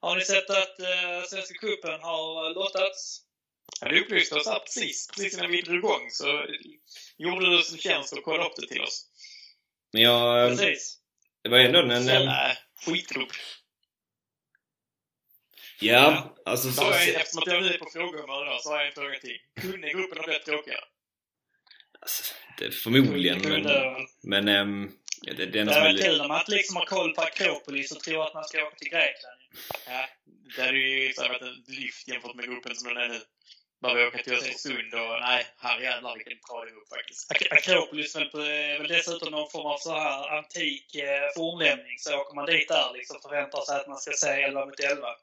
Har 0.00 0.16
ni 0.16 0.24
sett 0.24 0.50
att 0.50 0.80
eh, 0.80 1.22
Svenska 1.28 1.54
cupen 1.58 2.00
har 2.02 2.46
eh, 2.46 2.54
lottats? 2.54 3.22
Ja, 3.80 3.88
du 3.88 4.00
upplyste 4.00 4.34
oss 4.34 4.46
här 4.46 4.58
precis, 4.58 5.08
precis 5.16 5.34
innan 5.38 5.50
vi 5.50 5.62
drog 5.62 5.76
igång 5.78 6.10
så 6.10 6.46
gjorde 7.18 7.50
du 7.50 7.58
oss 7.58 7.72
en 7.72 7.78
tjänst 7.78 8.12
och 8.12 8.24
kollade 8.24 8.48
upp 8.48 8.56
det 8.56 8.66
till 8.68 8.82
oss. 8.82 9.06
Men 9.96 10.02
jag... 10.02 10.50
Precis. 10.50 10.98
Det 11.42 11.48
var 11.48 11.58
ändå 11.58 11.78
en... 11.78 11.90
en 11.90 12.04
Nej, 12.06 12.56
skitgrupp. 12.86 13.32
ja, 15.80 16.34
alltså... 16.44 16.68
Så 16.68 16.74
Så, 16.74 16.82
jag, 16.90 17.08
eftersom 17.08 17.42
att 17.42 17.46
jag 17.46 17.62
nu 17.62 17.68
är 17.68 17.78
på 17.78 17.90
frågehumör 17.92 18.46
idag 18.46 18.60
så 18.62 18.70
har 18.70 18.78
jag 18.78 18.86
en 18.86 18.92
fråga 18.92 19.18
till. 19.18 19.38
Kunde 19.60 19.90
gruppen 19.90 20.18
ha 20.18 20.24
blivit 20.24 20.44
tråkigare? 20.44 20.84
alltså, 22.00 22.34
det, 22.58 22.70
förmodligen, 22.70 23.40
men... 23.42 23.62
Men... 24.22 24.48
ehm, 24.48 24.92
det, 25.22 25.32
det 25.32 25.46
Det 25.46 25.60
är 25.60 25.64
som 25.64 25.72
är... 25.74 25.80
väl 25.80 25.94
li- 25.96 26.02
kul 26.02 26.18
när 26.18 26.28
man 26.28 26.40
inte 26.40 26.52
liksom 26.52 26.76
har 26.76 26.84
koll 26.86 27.14
på 27.14 27.20
Akropolis 27.22 27.92
och 27.92 28.00
tror 28.02 28.26
att 28.26 28.34
man 28.34 28.44
ska 28.44 28.66
åka 28.66 28.76
till 28.76 28.88
Grekland. 28.90 29.40
Ja, 29.86 30.08
det 30.56 30.62
hade 30.62 30.78
ju 30.78 31.12
varit 31.18 31.42
ett 31.42 31.68
lyft 31.68 32.08
jämfört 32.08 32.34
med 32.34 32.44
gruppen 32.44 32.76
som 32.76 32.88
den 32.94 33.02
är 33.02 33.08
nu. 33.08 33.20
Där 33.86 33.94
vi 33.94 34.04
åker 34.06 34.22
till 34.22 34.32
Östersund 34.34 34.94
och 34.94 35.20
nej, 35.20 35.46
herrejävlar 35.58 36.14
vilken 36.16 36.38
bra 36.48 36.64
grupp 36.64 36.88
faktiskt. 36.88 37.30
Ak- 37.32 37.52
Akropolis 37.52 38.16
väl 38.16 38.28
på, 38.28 38.38
är 38.38 38.78
väl 38.78 38.88
dessutom 38.88 39.30
någon 39.30 39.50
form 39.50 39.66
av 39.66 39.78
så 39.78 39.98
här 39.98 40.38
antik 40.38 40.94
eh, 40.94 41.34
fornlämning. 41.36 41.98
Så 41.98 42.16
åker 42.20 42.34
man 42.34 42.46
dit 42.46 42.68
där 42.68 42.92
liksom 42.94 43.20
förväntar 43.22 43.60
sig 43.60 43.76
att 43.76 43.88
man 43.88 43.98
ska 43.98 44.12
se 44.12 44.28
11 44.28 44.66
mot 44.66 44.80
11. 44.80 45.06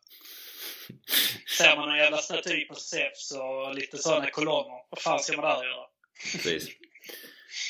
Ser 1.58 1.76
man 1.76 1.90
en 1.90 1.98
jävla 1.98 2.18
staty 2.18 2.66
på 2.68 2.76
Zeus 2.76 3.32
och 3.32 3.76
lite 3.76 3.98
sådana 3.98 4.30
kolonner. 4.30 4.84
Vad 4.90 5.02
fan 5.02 5.20
ska 5.20 5.38
man 5.42 5.46
där 5.60 5.66
göra? 5.66 5.86
Precis. 6.32 6.70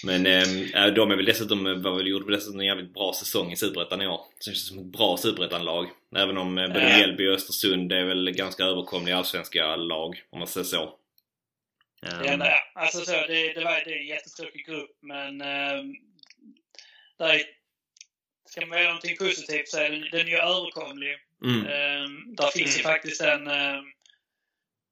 Men 0.03 0.25
eh, 0.25 0.87
de 0.93 1.11
är 1.11 1.15
väl 1.15 1.25
dessutom, 1.25 1.81
var 1.81 1.95
väl, 1.97 2.07
gjorde 2.07 2.25
väl 2.25 2.33
dessutom 2.35 2.59
en 2.59 2.65
jävligt 2.65 2.93
bra 2.93 3.13
säsong 3.13 3.51
i 3.51 3.55
Superettan 3.55 4.01
i 4.01 4.07
år. 4.07 4.17
Så 4.39 4.49
det 4.49 4.55
känns 4.55 4.67
som 4.67 4.79
ett 4.79 4.85
bra 4.85 5.17
Superettan-lag. 5.17 5.89
Även 6.15 6.37
om 6.37 6.57
eh, 6.57 6.67
både 6.67 6.89
Ja. 6.89 6.97
Mjällby 6.97 7.27
och 7.27 7.33
Östersund 7.33 7.91
är 7.91 8.03
väl 8.03 8.31
ganska 8.31 8.63
överkomliga 8.63 9.17
allsvenska 9.17 9.75
lag, 9.75 10.21
om 10.29 10.39
man 10.39 10.47
säger 10.47 10.65
så. 10.65 10.83
Ehm, 12.05 12.23
Det 12.23 12.29
enda 12.29 12.45
är, 12.45 12.59
alltså 12.75 12.99
så, 13.05 13.11
det, 13.11 13.53
det, 13.53 13.63
var, 13.63 13.71
det 13.85 13.93
är 13.93 13.99
en 13.99 14.07
jättetråkig 14.07 14.65
grupp 14.65 14.97
men 15.01 15.41
eh, 15.41 15.83
där 17.19 17.33
är, 17.33 17.41
ska 18.49 18.65
man 18.65 18.77
göra 18.77 18.87
någonting 18.89 19.17
positivt 19.17 19.67
så 19.69 19.77
är 19.77 19.89
den, 19.89 20.01
den 20.11 20.19
är 20.27 20.31
ju 20.31 20.37
överkomlig. 20.37 21.17
mm, 21.45 21.65
Eh, 21.65 22.09
där 22.37 22.47
finns 22.51 22.77
ju 22.77 22.81
Mm. 22.81 22.93
faktiskt 22.93 23.21
en, 23.21 23.47
eh, 23.47 23.79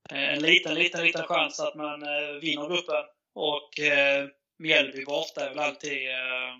en 0.10 0.42
liten, 0.42 0.76
liten, 0.76 1.04
liten 1.06 1.24
chans 1.24 1.60
att 1.60 1.76
man 1.76 2.04
eh, 2.04 2.34
vinner 2.42 2.68
gruppen. 2.70 3.04
Och 3.34 3.80
eh, 3.80 4.28
Mjällby 4.62 5.06
borta 5.06 5.46
är 5.46 5.50
väl 5.50 5.60
alltid, 5.60 6.10
eh, 6.10 6.56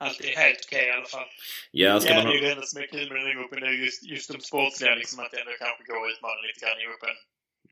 alltid 0.00 0.26
helt 0.26 0.64
okej 0.66 0.88
i 0.88 0.90
alla 0.90 1.06
fall. 1.06 1.28
ja, 1.70 2.00
ska 2.00 2.10
ja, 2.10 2.16
man 2.16 2.24
det 2.26 2.32
är 2.32 2.34
ju 2.34 2.40
det 2.40 2.52
enda 2.52 2.62
som 2.66 2.82
är 2.82 2.86
kul 2.86 3.08
med 3.08 3.16
den 3.16 3.26
här 3.26 3.34
gruppen. 3.34 3.60
Det 3.60 3.66
är 3.66 3.70
just, 3.72 4.02
just 4.02 4.32
de 4.32 4.40
sportsliga, 4.40 4.94
liksom 4.94 5.24
att 5.24 5.30
det 5.30 5.40
ändå 5.40 5.52
kanske 5.58 5.84
går 5.84 6.06
att 6.06 6.12
utmana 6.12 6.40
lite 6.40 6.60
grann 6.66 6.80
i 6.80 6.84
gruppen. 6.84 7.16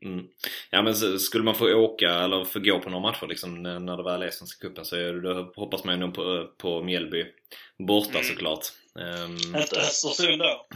mm. 0.01 0.27
Ja 0.69 0.81
men 0.81 0.95
så, 0.95 1.19
skulle 1.19 1.43
man 1.43 1.55
få 1.55 1.73
åka 1.73 2.09
eller 2.09 2.45
få 2.45 2.59
gå 2.59 2.79
på 2.79 2.89
några 2.89 3.11
matcher 3.11 3.27
liksom 3.27 3.63
när 3.63 3.97
det 3.97 4.03
väl 4.03 4.21
är 4.23 4.29
Svenska 4.31 4.67
cupen 4.67 4.85
så 4.85 4.95
är 4.95 5.13
det, 5.13 5.21
då 5.21 5.53
hoppas 5.55 5.83
man 5.83 5.93
ju 5.95 5.99
nog 5.99 6.13
på, 6.15 6.47
på 6.57 6.83
Mjällby 6.83 7.25
borta 7.87 8.09
Mm. 8.19 8.23
såklart. 8.23 8.65
Inte 9.55 9.79
Östersund 9.79 10.39
då. 10.41 10.67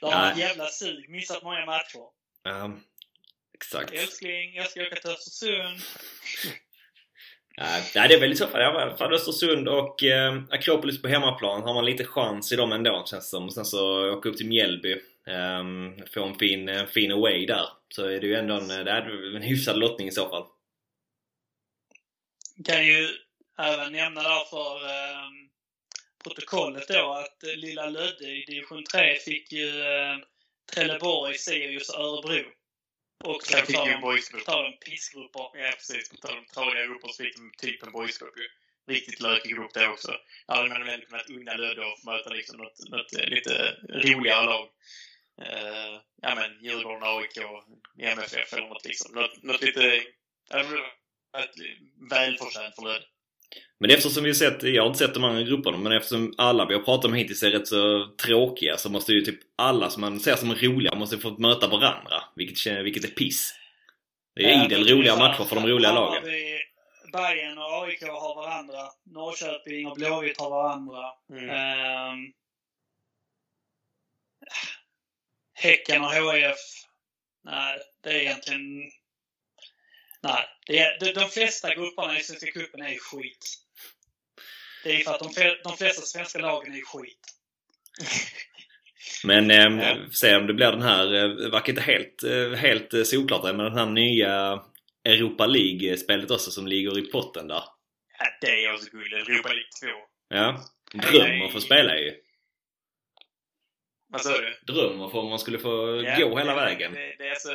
Där 0.00 0.10
har 0.12 0.20
Nej. 0.22 0.32
ett 0.32 0.38
jävla 0.38 0.66
sug, 0.66 1.10
missat 1.10 1.42
många 1.42 1.66
matcher. 1.66 2.00
ja, 2.42 2.70
exakt. 3.60 3.92
Älskling, 3.92 4.54
jag 4.54 4.70
ska 4.70 4.82
åka 4.82 4.96
till 4.96 5.10
Östersund. 5.10 5.80
Nej, 7.56 8.08
det 8.08 8.14
är 8.14 8.20
väl 8.20 8.32
i 8.32 8.36
så 8.36 8.46
fall, 8.46 8.60
ja, 8.60 8.96
fall 8.98 9.14
Östersund 9.14 9.68
och 9.68 10.02
eh, 10.04 10.42
Akropolis 10.50 11.02
på 11.02 11.08
hemmaplan 11.08 11.62
har 11.62 11.74
man 11.74 11.84
lite 11.84 12.04
chans 12.04 12.52
i 12.52 12.56
dem 12.56 12.72
ändå 12.72 13.04
känns 13.06 13.24
det 13.24 13.30
som. 13.30 13.44
Och 13.44 13.54
sen 13.54 13.64
så 13.64 14.10
åka 14.10 14.28
upp 14.28 14.36
till 14.36 14.48
Mjällby, 14.48 14.92
eh, 15.26 15.64
få 16.14 16.24
en 16.24 16.38
fin, 16.38 16.86
fin 16.94 17.12
away 17.12 17.46
där. 17.46 17.66
Så 17.88 18.06
är 18.06 18.20
det 18.20 18.26
ju 18.26 18.34
ändå 18.34 18.54
en, 18.54 18.68
det 18.68 18.90
är 18.90 19.36
en 19.36 19.42
hyfsad 19.42 19.78
lottning 19.78 20.08
i 20.08 20.12
så 20.12 20.28
fall. 20.28 20.44
Kan 22.64 22.86
ju 22.86 23.08
även 23.58 23.92
nämna 23.92 24.22
där 24.22 24.44
för 24.50 24.84
eh, 24.84 25.30
protokollet 26.24 26.88
då 26.88 27.12
att 27.12 27.42
eh, 27.42 27.56
Lilla 27.56 27.86
Lödde 27.86 28.24
i 28.24 28.44
division 28.46 28.84
3 28.84 29.16
fick 29.16 29.52
ju 29.52 29.68
eh, 29.68 30.18
Trelleborg, 30.74 31.34
Sirius 31.34 31.90
och 31.90 32.04
Örebro. 32.04 32.44
Och 33.24 33.42
Sen 33.42 33.60
så 33.60 33.66
fick 33.66 33.76
vi 33.76 33.92
en 33.92 34.00
de, 34.00 34.00
boysgrupp. 34.00 34.44
tar 34.44 34.62
de 34.62 34.76
pissgrupper. 34.78 35.50
Ja, 35.54 35.70
precis. 35.76 36.08
På 36.08 36.16
tal 36.16 36.38
om 36.38 36.44
tradiga 36.54 36.86
grupper 36.86 37.08
så 37.08 37.22
fick 37.22 37.36
de 37.36 37.52
typ 37.58 37.82
en 37.82 37.92
ju. 38.36 38.48
Riktigt 38.94 39.20
lökig 39.20 39.54
grupp 39.54 39.74
det 39.74 39.88
också. 39.88 40.12
Där 40.46 40.54
hade 40.54 40.68
man 40.68 40.84
väl 40.86 41.06
kunnat 41.06 41.30
unna 41.30 41.54
Lödde 41.54 41.82
få 41.98 42.10
möta 42.10 42.30
liksom 42.30 42.56
något, 42.56 42.88
något 42.90 43.12
eh, 43.12 43.28
lite 43.28 43.76
roligare 43.88 44.44
lag. 44.46 44.68
Uh, 45.42 46.00
ja 46.22 46.34
men 46.34 46.64
Djurgården, 46.64 47.02
AIK, 47.02 47.38
MFF 47.98 48.52
eller 48.52 48.68
något 48.68 48.84
liksom. 48.84 49.14
Något, 49.14 49.42
något 49.42 49.62
lite... 49.62 50.02
Ja, 50.50 50.64
välförtjänt 52.10 52.74
för 52.74 52.82
Lödde. 52.82 53.06
Men 53.80 53.90
eftersom 53.90 54.24
vi 54.24 54.34
sett, 54.34 54.62
jag 54.62 54.82
har 54.82 54.86
inte 54.86 54.98
sett 54.98 55.14
de 55.14 55.24
andra 55.24 55.42
grupperna, 55.42 55.78
men 55.78 55.92
eftersom 55.92 56.34
alla 56.38 56.66
vi 56.66 56.74
har 56.74 56.80
pratat 56.80 57.04
om 57.04 57.14
hittills 57.14 57.42
är 57.42 57.50
rätt 57.50 57.68
så 57.68 58.06
tråkiga 58.26 58.76
så 58.76 58.90
måste 58.90 59.12
ju 59.12 59.20
typ 59.20 59.40
alla 59.56 59.90
som 59.90 60.00
man 60.00 60.20
ser 60.20 60.36
som 60.36 60.54
roliga 60.54 60.94
måste 60.94 61.18
få 61.18 61.30
möta 61.30 61.68
varandra. 61.68 62.22
Vilket, 62.36 62.84
vilket 62.84 63.04
är 63.04 63.08
piss. 63.08 63.54
Det 64.34 64.44
är 64.44 64.58
Ja, 64.58 64.64
idel 64.64 64.88
roliga 64.88 65.16
matcher 65.16 65.44
för 65.44 65.56
de 65.56 65.66
roliga 65.66 65.92
lagen. 65.92 66.22
Bayern 67.12 67.58
och 67.58 67.84
AIK 67.84 68.02
har 68.02 68.34
varandra. 68.34 68.88
Norrköping 69.04 69.86
och 69.86 69.96
Blåvitt 69.96 70.40
har 70.40 70.50
varandra. 70.50 71.04
Mm. 71.30 71.50
Ehm, 71.50 72.32
häcken 75.54 76.02
och 76.04 76.12
HIF. 76.12 76.56
Nej, 77.44 77.78
det 78.02 78.10
är 78.10 78.20
egentligen... 78.20 78.90
Nej, 80.22 80.44
det 80.66 80.78
är, 80.78 81.00
de, 81.00 81.12
de 81.12 81.28
flesta 81.28 81.74
grupperna 81.74 82.18
i 82.18 82.22
Svenska 82.22 82.50
cupen 82.52 82.82
är 82.82 82.98
skit. 82.98 83.56
Det 84.84 84.92
är 84.96 85.04
för 85.04 85.14
att 85.14 85.34
de, 85.34 85.56
de 85.64 85.76
flesta 85.76 86.02
svenska 86.02 86.38
lagen 86.38 86.74
är 86.74 86.80
skit. 86.82 87.18
Men 89.24 89.50
eh, 89.50 89.86
Ja. 89.88 89.96
se 90.12 90.36
om 90.36 90.46
det 90.46 90.54
blir 90.54 90.70
den 90.72 90.82
här, 90.82 91.14
eh, 91.14 91.50
verkar 91.50 91.68
inte 91.72 91.82
helt, 91.82 92.22
eh, 92.22 92.50
helt 92.52 92.94
eh, 92.94 93.02
solklart 93.02 93.42
men 93.44 93.58
den 93.58 93.78
här 93.78 93.86
nya 93.86 94.62
Europa 95.04 95.46
League-spelet 95.46 96.30
också 96.30 96.50
som 96.50 96.66
ligger 96.66 96.98
i 96.98 97.02
potten 97.02 97.48
där. 97.48 97.62
Ja, 98.18 98.26
det 98.40 98.64
är 98.64 98.74
också 98.74 98.90
guld. 98.90 99.12
Europa 99.12 99.48
League 99.48 99.70
2. 99.82 99.88
Ja. 100.28 100.64
Dröm 101.10 101.42
att 101.42 101.52
få 101.52 101.60
spela 101.60 101.98
ju. 101.98 102.14
Vad 104.08 104.20
sa 104.20 104.30
du? 104.38 104.72
Dröm 104.72 105.00
att 105.00 105.12
få, 105.12 105.22
man 105.28 105.38
skulle 105.38 105.58
få 105.58 106.02
Ja, 106.04 106.28
gå 106.28 106.38
hela 106.38 106.54
det- 106.54 106.60
vägen. 106.60 106.92
Det, 106.92 107.14
det 107.18 107.26
är 107.26 107.30
alltså, 107.30 107.52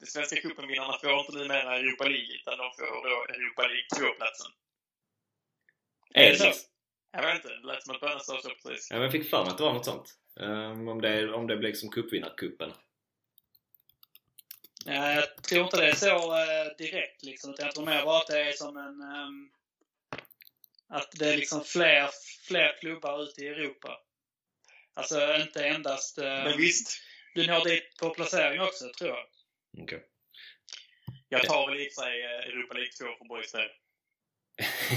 de 0.00 0.06
svenska 0.06 0.40
cupenvinnarna 0.40 0.98
får 0.98 1.20
inte 1.20 1.32
numera 1.32 1.76
Europa 1.76 2.04
League 2.04 2.34
utan 2.34 2.58
de 2.58 2.72
får 2.78 3.08
då 3.08 3.34
Europa 3.34 3.62
League 3.62 3.86
2-platsen. 3.96 4.52
Är 6.14 6.30
det 6.30 6.38
så? 6.38 6.52
Jag 7.12 7.22
vet 7.22 7.34
inte, 7.34 7.48
det 7.48 7.66
lät 7.66 7.82
som 7.82 7.94
att 7.94 8.00
Bönne 8.00 8.20
sa 8.20 8.40
så 8.42 8.50
precis. 8.50 8.90
Ja, 8.90 8.96
men 8.96 9.02
jag 9.02 9.12
fick 9.12 9.30
för 9.30 9.42
mig 9.42 9.50
att 9.50 9.58
det 9.58 9.64
var 9.64 9.72
något 9.72 9.84
sånt. 9.84 10.14
Um, 10.40 10.88
om, 10.88 11.00
det, 11.00 11.32
om 11.32 11.46
det 11.46 11.56
blir 11.56 11.68
liksom 11.68 11.90
cupvinnarcupen. 11.90 12.72
Ja, 14.84 15.12
jag 15.12 15.42
tror 15.42 15.64
inte 15.64 15.76
det 15.76 15.88
är 15.88 15.94
så 15.94 16.36
eh, 16.36 16.76
direkt 16.78 17.22
liksom. 17.22 17.54
Jag 17.58 17.74
tror 17.74 17.86
mer 17.86 18.04
bara 18.04 18.18
att 18.20 18.26
det 18.26 18.40
är 18.40 18.52
som 18.52 18.76
en... 18.76 19.00
ehm, 19.00 19.50
att 20.88 21.12
det 21.12 21.32
är 21.32 21.36
liksom 21.36 21.64
fler, 21.64 22.10
fler 22.46 22.76
klubbar 22.80 23.22
ute 23.22 23.40
i 23.40 23.48
Europa. 23.48 24.00
Alltså 24.94 25.36
inte 25.36 25.66
endast... 25.66 26.18
eh, 26.18 26.24
Men 26.24 26.56
visst, 26.56 27.00
Du 27.34 27.46
når 27.46 27.64
dit 27.64 27.96
på 28.00 28.10
placering 28.10 28.60
också, 28.60 28.90
tror 28.98 29.10
jag. 29.10 29.26
Okej. 29.82 30.02
jag 31.28 31.42
tar 31.42 31.70
väl 31.70 31.80
i 31.80 31.90
sig 31.90 32.22
eh, 32.22 32.30
Europa 32.48 32.74
League 32.74 32.92
2 32.92 33.04
för 33.18 33.28
Borgs 33.28 33.52
del. 33.52 33.68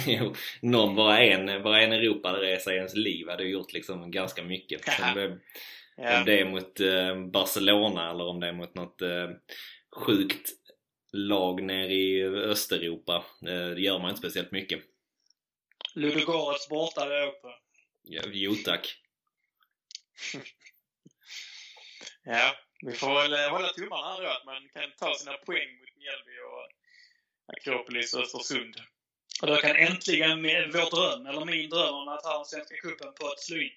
Jo, 0.07 0.35
någon, 0.61 0.95
bara 0.95 1.19
en, 1.19 1.63
bara 1.63 1.81
en 1.81 1.91
Europaresa 1.93 2.73
i 2.73 2.77
ens 2.77 2.95
liv 2.95 3.27
hade 3.29 3.43
gjort 3.43 3.73
liksom 3.73 4.11
ganska 4.11 4.43
mycket. 4.43 4.81
Om 4.99 5.13
det, 5.15 5.39
Ja. 6.01 6.23
det 6.23 6.39
är 6.39 6.45
mot 6.45 6.79
eh, 6.79 7.25
Barcelona 7.25 8.09
eller 8.11 8.23
om 8.27 8.39
det 8.39 8.47
är 8.47 8.53
mot 8.53 8.75
något 8.75 9.01
eh, 9.01 9.29
sjukt 9.95 10.49
lag 11.11 11.63
nere 11.63 11.93
i 11.93 12.23
Östeuropa. 12.25 13.25
Det 13.41 13.81
gör 13.81 13.99
man 13.99 14.09
inte 14.09 14.19
speciellt 14.19 14.51
mycket. 14.51 14.79
Ludogorets 15.95 16.69
borta 16.69 17.01
har 17.01 17.11
jag 17.11 17.27
åkt 17.29 17.41
på. 17.41 17.53
Jo 18.31 18.55
tack. 18.65 18.95
ja, 22.23 22.55
vi 22.81 22.93
får 22.93 23.13
väl 23.13 23.33
eh, 23.33 23.49
hålla 23.49 23.69
tummarna 23.69 24.07
här 24.07 24.21
då 24.23 24.29
att 24.29 24.45
man 24.45 24.69
kan 24.73 24.91
ta 24.97 25.15
sina 25.15 25.33
poäng 25.33 25.79
mot 25.79 25.97
Mjällby 25.97 26.31
och 26.39 26.67
Akropolis 27.57 28.13
och 28.13 28.21
Östersund. 28.21 28.75
Och 29.41 29.47
då 29.47 29.55
kan 29.55 29.75
äntligen 29.75 30.41
vår 30.41 30.89
dröm, 30.95 31.25
eller 31.25 31.45
min 31.45 31.69
dröm 31.69 31.95
om 31.95 32.07
att 32.07 32.25
ha 32.25 32.35
den 32.35 32.45
Svenska 32.45 32.75
cupen 32.75 33.13
på 33.13 33.27
ett 33.33 33.39
slyn. 33.39 33.71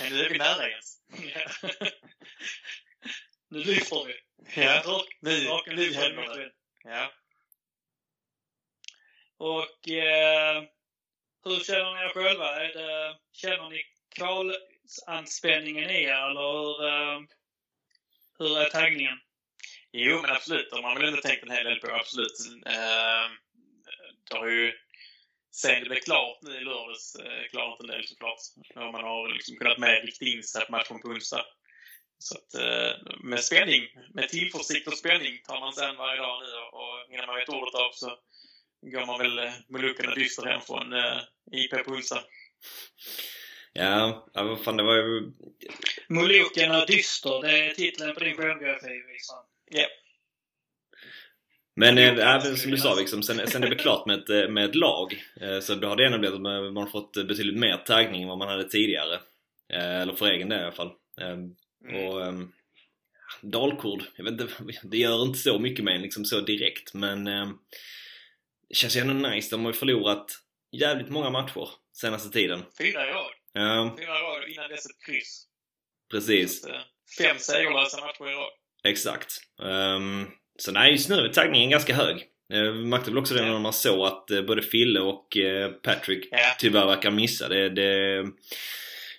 Men 0.00 0.12
nu 0.12 0.20
är 0.24 0.30
vi 0.30 0.38
nära 0.38 0.68
Jens. 0.70 1.00
nu 3.48 3.58
lyfter 3.58 4.04
vi. 4.04 4.14
Ja, 4.62 4.82
Drak- 4.84 5.16
nu, 5.20 5.40
draken 5.40 5.76
nu 5.76 5.82
lyfter 5.82 6.02
händer 6.02 6.38
det. 6.38 6.52
Ja. 6.84 7.12
Och 9.36 9.88
eh, 9.88 10.62
hur 11.44 11.60
känner 11.64 11.94
ni 11.94 12.00
er 12.00 12.08
själva? 12.08 12.64
Är 12.64 12.72
det, 12.74 13.18
känner 13.32 13.70
ni 13.70 13.84
kvalanspänningen 14.16 14.77
i 15.90 16.04
er 16.04 16.30
eller 16.30 16.40
hur, 16.40 16.86
eh, 16.86 17.20
hur 18.38 18.58
är 18.58 18.70
taggningen? 18.70 19.18
Jo, 19.92 20.20
men 20.22 20.30
absolut. 20.30 20.70
De 20.70 20.84
har 20.84 20.94
väl 20.94 21.08
ändå 21.08 21.20
tänkt 21.20 21.42
en 21.42 21.50
hel 21.50 21.64
del 21.64 21.80
på. 21.80 21.94
Absolut. 21.94 22.38
Eh, 22.66 23.30
det 24.30 24.36
har 24.38 24.46
ju... 24.46 24.72
Sen 25.50 25.82
det 25.82 25.88
blev 25.88 26.00
klart 26.00 26.38
nu 26.42 26.56
i 26.56 26.64
lördags, 26.64 27.14
eh, 27.14 27.48
klarat 27.50 27.80
en 27.80 27.86
del 27.86 28.06
såklart. 28.06 28.38
När 28.74 28.92
man 28.92 29.04
har 29.04 29.28
liksom 29.28 29.56
kunnat 29.56 29.78
med 29.78 30.04
rikta 30.04 30.24
in 30.24 30.42
sig 30.42 30.66
på 30.66 30.72
matchen 30.72 31.00
på 31.00 31.08
onsdag. 31.08 31.44
Så 32.18 32.38
att, 32.38 32.54
eh, 32.54 33.14
med 33.20 33.44
spänning, 33.44 33.82
med 34.14 34.28
tillförsikt 34.28 34.88
och 34.88 34.98
spänning 34.98 35.42
tar 35.42 35.60
man 35.60 35.88
an 35.88 35.96
varje 35.96 36.20
dag 36.20 36.42
nu 36.42 36.52
och, 36.52 36.74
och 36.74 37.14
innan 37.14 37.26
man 37.26 37.36
vet 37.36 37.48
ordet 37.48 37.74
av 37.74 37.90
så 37.92 38.18
går 38.82 39.06
man 39.06 39.18
väl 39.18 39.38
eh, 39.38 39.52
med 39.68 39.80
luckorna 39.80 40.14
dyster 40.14 40.46
hem 40.46 40.60
från 40.60 40.92
eh, 40.92 41.20
IP 41.52 41.84
på 41.84 41.90
onsdag. 41.90 42.24
Ja, 43.72 44.28
ja, 44.34 44.42
vad 44.42 44.64
fan 44.64 44.76
det 44.76 44.82
var 44.82 44.96
ju... 44.96 45.32
Moluken 46.08 46.70
är 46.70 46.86
dyster. 46.86 47.42
Det 47.42 47.66
är 47.66 47.74
titeln 47.74 48.14
på 48.14 48.20
din 48.20 48.36
självbiografi, 48.36 49.02
Wikström. 49.12 49.44
Men 51.76 51.96
Jo, 51.96 52.02
eh, 52.02 52.34
även 52.34 52.56
som 52.56 52.70
du 52.70 52.76
sa 52.76 52.94
liksom, 52.94 53.22
sen, 53.22 53.46
sen 53.46 53.60
det 53.60 53.68
blev 53.68 53.78
klart 53.78 54.06
med 54.06 54.18
ett, 54.18 54.30
eh, 54.30 54.48
med 54.48 54.64
ett 54.64 54.74
lag 54.74 55.24
eh, 55.40 55.60
så 55.60 55.74
då 55.74 55.88
har 55.88 55.96
det 55.96 56.06
ändå 56.06 56.18
blivit 56.18 56.34
att 56.34 56.42
man 56.42 56.72
man 56.72 56.82
har 56.82 56.90
fått 56.90 57.12
betydligt 57.12 57.58
mer 57.58 57.76
taggning 57.76 58.22
än 58.22 58.28
vad 58.28 58.38
man 58.38 58.48
hade 58.48 58.68
tidigare. 58.68 59.20
Eller 59.72 60.14
för 60.14 60.26
egen 60.26 60.48
del 60.48 60.60
i 60.60 60.62
alla 60.62 60.72
fall. 60.72 60.92
Eh, 61.20 61.36
Mm. 61.84 62.04
Och 62.04 62.20
um, 62.20 62.52
Dalkurd, 63.42 64.02
jag 64.16 64.24
vet 64.24 64.32
inte, 64.32 64.48
det 64.82 64.96
gör 64.96 65.22
inte 65.22 65.38
så 65.38 65.58
mycket 65.58 65.84
med 65.84 65.94
en 65.94 66.02
liksom 66.02 66.24
så 66.24 66.40
direkt 66.40 66.94
men 66.94 67.26
eh, 67.26 67.48
det 68.68 68.74
känns 68.74 68.96
ju 68.96 69.00
ändå 69.00 69.28
nice. 69.28 69.50
De 69.50 69.64
har 69.64 69.72
ju 69.72 69.78
förlorat 69.78 70.26
jävligt 70.72 71.08
många 71.08 71.30
matcher 71.30 71.68
senaste 71.92 72.30
tiden. 72.30 72.62
Fyra 72.78 73.08
i 73.08 73.12
rad. 73.12 73.32
Ja, 73.52 73.94
Fyra 73.98 74.18
i 74.18 74.22
rad 74.22 74.48
innan 74.48 74.68
dess 74.70 74.86
ett 74.86 75.04
kryss. 75.06 75.44
precis. 76.10 76.60
Så 76.62 76.68
att, 76.68 76.74
eh, 76.74 76.80
Fem 77.18 77.38
segerlösa 77.38 78.00
matcher 78.00 78.30
i 78.30 78.34
rad. 78.34 78.50
Exakt. 78.84 79.32
Um, 79.58 80.30
så 80.58 80.72
nej, 80.72 80.92
just 80.92 81.08
nu 81.08 81.14
är 81.16 81.28
taggningen 81.28 81.70
ganska 81.70 81.94
hög. 81.94 82.24
Uh, 82.54 82.72
märkte 82.74 83.10
väl 83.10 83.18
också 83.18 83.34
det 83.34 83.40
Ja. 83.46 83.52
när 83.52 83.58
man 83.58 83.72
såg 83.72 84.06
att 84.06 84.30
eh, 84.30 84.42
både 84.42 84.62
Fille 84.62 85.00
och 85.00 85.36
eh, 85.36 85.70
Patrick 85.70 86.28
Ja, 86.30 86.54
tyvärr 86.58 86.86
verkar 86.86 87.10
missa. 87.10 87.48
Det, 87.48 87.68
det 87.68 88.24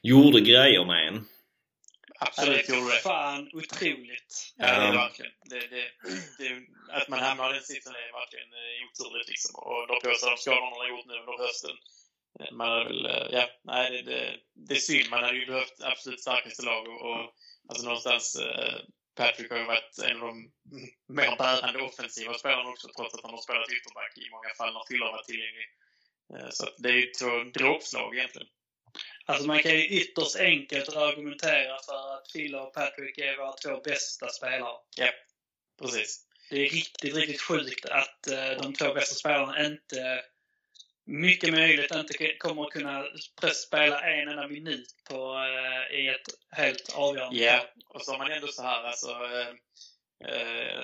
gjorde 0.03 0.39
grejer 0.39 0.85
med 0.85 1.07
en. 1.07 1.25
absolut 2.19 2.69
gjorde 2.69 2.91
det. 2.95 2.99
Fan 2.99 3.49
otroligt. 3.53 4.53
Ja, 4.57 4.65
det 4.65 4.71
är 4.71 4.85
Ja. 4.85 4.91
verkligen. 4.91 5.31
Det, 5.49 5.59
det, 5.59 5.83
det, 6.39 6.61
att 6.91 7.07
man 7.09 7.19
hamnar 7.19 7.49
i 7.49 7.53
den 7.53 7.63
sitsen 7.63 7.93
är 7.95 8.11
verkligen 8.19 8.49
oturligt 8.91 9.29
liksom. 9.29 9.55
Och 9.55 9.87
dra 9.87 9.95
på 10.03 10.15
sig 10.17 10.29
de 10.29 10.37
skadorna 10.37 10.69
man 10.69 10.79
har 10.79 10.89
gjort 10.89 11.05
nu 11.05 11.13
under 11.13 11.37
hösten. 11.45 11.75
Eh, 12.39 12.51
Man 12.51 12.69
hade 12.71 12.85
väl, 12.85 13.05
eh, 13.05 13.27
ja, 13.31 13.49
nej 13.63 13.91
det, 13.91 14.01
det, 14.11 14.39
det 14.53 14.73
är 14.73 14.79
synd. 14.79 15.09
Man 15.09 15.23
hade 15.23 15.37
ju 15.37 15.45
behövt 15.45 15.81
absolut 15.81 16.21
starkaste 16.21 16.65
lag 16.65 16.87
och, 16.87 17.01
och 17.11 17.33
alltså 17.69 17.83
någonstans 17.85 18.35
eh, 18.35 18.79
Patrick 19.15 19.51
har 19.51 19.57
ju 19.57 19.65
varit 19.65 19.99
en 20.03 20.21
av 20.21 20.27
de 20.27 20.51
mer 21.07 21.35
bärande 21.37 21.81
offensiva 21.81 22.33
spelarna 22.33 22.69
också 22.69 22.87
trots 22.97 23.15
att 23.15 23.21
han 23.23 23.31
har 23.31 23.41
spelat 23.41 23.69
ytterback 23.71 24.17
i 24.17 24.29
många 24.29 24.49
fall 24.57 24.73
när 24.73 24.83
Fille 24.87 25.05
har 25.05 25.11
varit 25.11 25.25
tillgänglig. 25.25 25.67
Eh, 26.35 26.49
Så 26.49 26.69
det 26.77 26.89
är 26.89 26.93
ju 26.93 27.05
två 27.05 27.43
dråpslag 27.59 28.15
egentligen. 28.15 28.47
Alltså 29.25 29.47
man 29.47 29.59
kan 29.59 29.71
ju 29.71 29.87
ytterst 29.87 30.35
enkelt 30.35 30.95
argumentera 30.95 31.77
för 31.85 32.15
att 32.17 32.33
Phil 32.33 32.55
och 32.55 32.73
Patrick 32.73 33.17
är 33.17 33.37
våra 33.37 33.53
två 33.53 33.81
bästa 33.81 34.29
spelare. 34.29 34.77
Precis. 35.81 36.25
Det 36.49 36.55
är 36.55 36.69
riktigt, 36.69 37.15
riktigt 37.15 37.41
sjukt 37.41 37.85
att 37.85 38.19
de 38.61 38.73
två 38.73 38.93
bästa 38.93 39.15
spelarna 39.15 39.65
inte, 39.65 40.21
mycket 41.09 41.53
möjligt, 41.53 41.95
inte 41.95 42.33
kommer 42.39 42.63
att 42.63 42.71
kunna 42.71 43.05
spela 43.53 44.01
en 44.01 44.27
enda 44.27 44.47
minut 44.47 44.95
på, 45.09 45.35
eh, 45.35 45.99
i 45.99 46.07
ett 46.07 46.27
helt 46.51 46.93
avgörande 46.95 47.39
Ja, 47.39 47.65
och 47.89 48.01
så 48.01 48.11
har 48.11 48.17
man 48.17 48.31
ändå 48.31 48.47
så 48.47 48.61
här 48.61 48.83
alltså... 48.83 49.09
Eh, 49.09 49.47
eh, 50.29 50.83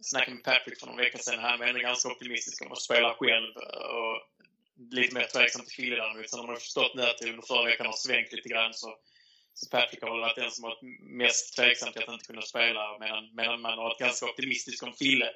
snackade 0.00 0.34
med 0.34 0.44
Patrick 0.44 0.80
för 0.80 0.86
någon 0.86 0.96
vecka 0.96 1.18
sedan. 1.18 1.38
Han 1.38 1.58
var 1.58 1.66
ändå 1.66 1.80
ganska 1.80 2.08
optimistisk 2.08 2.62
om 2.62 2.72
att 2.72 2.82
spela 2.82 3.14
själv. 3.14 3.56
Och 3.56 4.16
lite 4.90 5.14
mer 5.14 5.26
tveksam 5.26 5.64
till 5.64 5.74
Fille 5.74 5.96
däremot. 5.96 6.30
Sen 6.30 6.40
har 6.40 6.46
man 6.46 6.56
förstått 6.56 6.94
nu 6.94 7.02
att 7.02 7.18
det 7.18 7.30
under 7.30 7.42
förra 7.42 7.64
veckan 7.64 7.86
har 7.86 7.92
svängt 7.92 8.32
lite 8.32 8.48
grann 8.48 8.74
så, 8.74 8.98
Så 9.54 9.70
Patrick 9.70 10.02
har 10.02 10.10
varit 10.10 10.36
den 10.36 10.50
som 10.50 10.62
varit 10.62 10.82
mest 11.00 11.56
tveksam 11.56 11.92
till 11.92 12.02
att 12.02 12.12
inte 12.12 12.26
kunna 12.26 12.42
spela 12.42 12.98
medan, 12.98 13.34
medan 13.34 13.60
man 13.60 13.78
har 13.78 13.84
varit 13.84 13.98
ganska 13.98 14.26
optimistisk 14.26 14.82
om 14.82 14.92
Fille. 14.92 15.30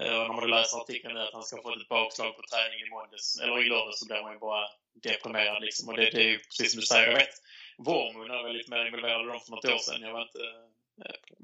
Eh, 0.00 0.16
och 0.20 0.26
när 0.28 0.40
man 0.40 0.50
läser 0.50 0.76
artikeln 0.76 1.16
att 1.16 1.32
han 1.32 1.42
ska 1.42 1.62
få 1.62 1.74
ett 1.74 1.88
bakslag 1.88 2.36
på 2.36 2.42
träning 2.42 2.80
i 2.80 2.90
måndags, 2.90 3.40
eller 3.42 3.62
i 3.62 3.68
lördags, 3.68 3.98
så 4.00 4.06
blir 4.06 4.22
man 4.22 4.32
ju 4.32 4.38
bara 4.38 4.68
deprimerad 5.02 5.62
liksom. 5.62 5.88
Och 5.88 5.96
det, 5.96 6.10
det 6.10 6.22
är 6.22 6.28
ju 6.28 6.38
precis 6.38 6.70
som 6.72 6.80
du 6.80 6.86
säger, 6.86 7.06
jag 7.06 7.18
vet. 7.18 7.34
Vormund 7.78 8.30
är 8.30 8.42
väl 8.42 8.56
lite 8.56 8.70
mer 8.70 8.86
involverad 8.86 9.24
i 9.24 9.28
dem 9.28 9.40
för 9.40 9.50
något 9.50 9.64
år 9.64 9.78
sedan. 9.78 10.02
Jag 10.02 10.12
var 10.12 10.22
inte 10.22 10.44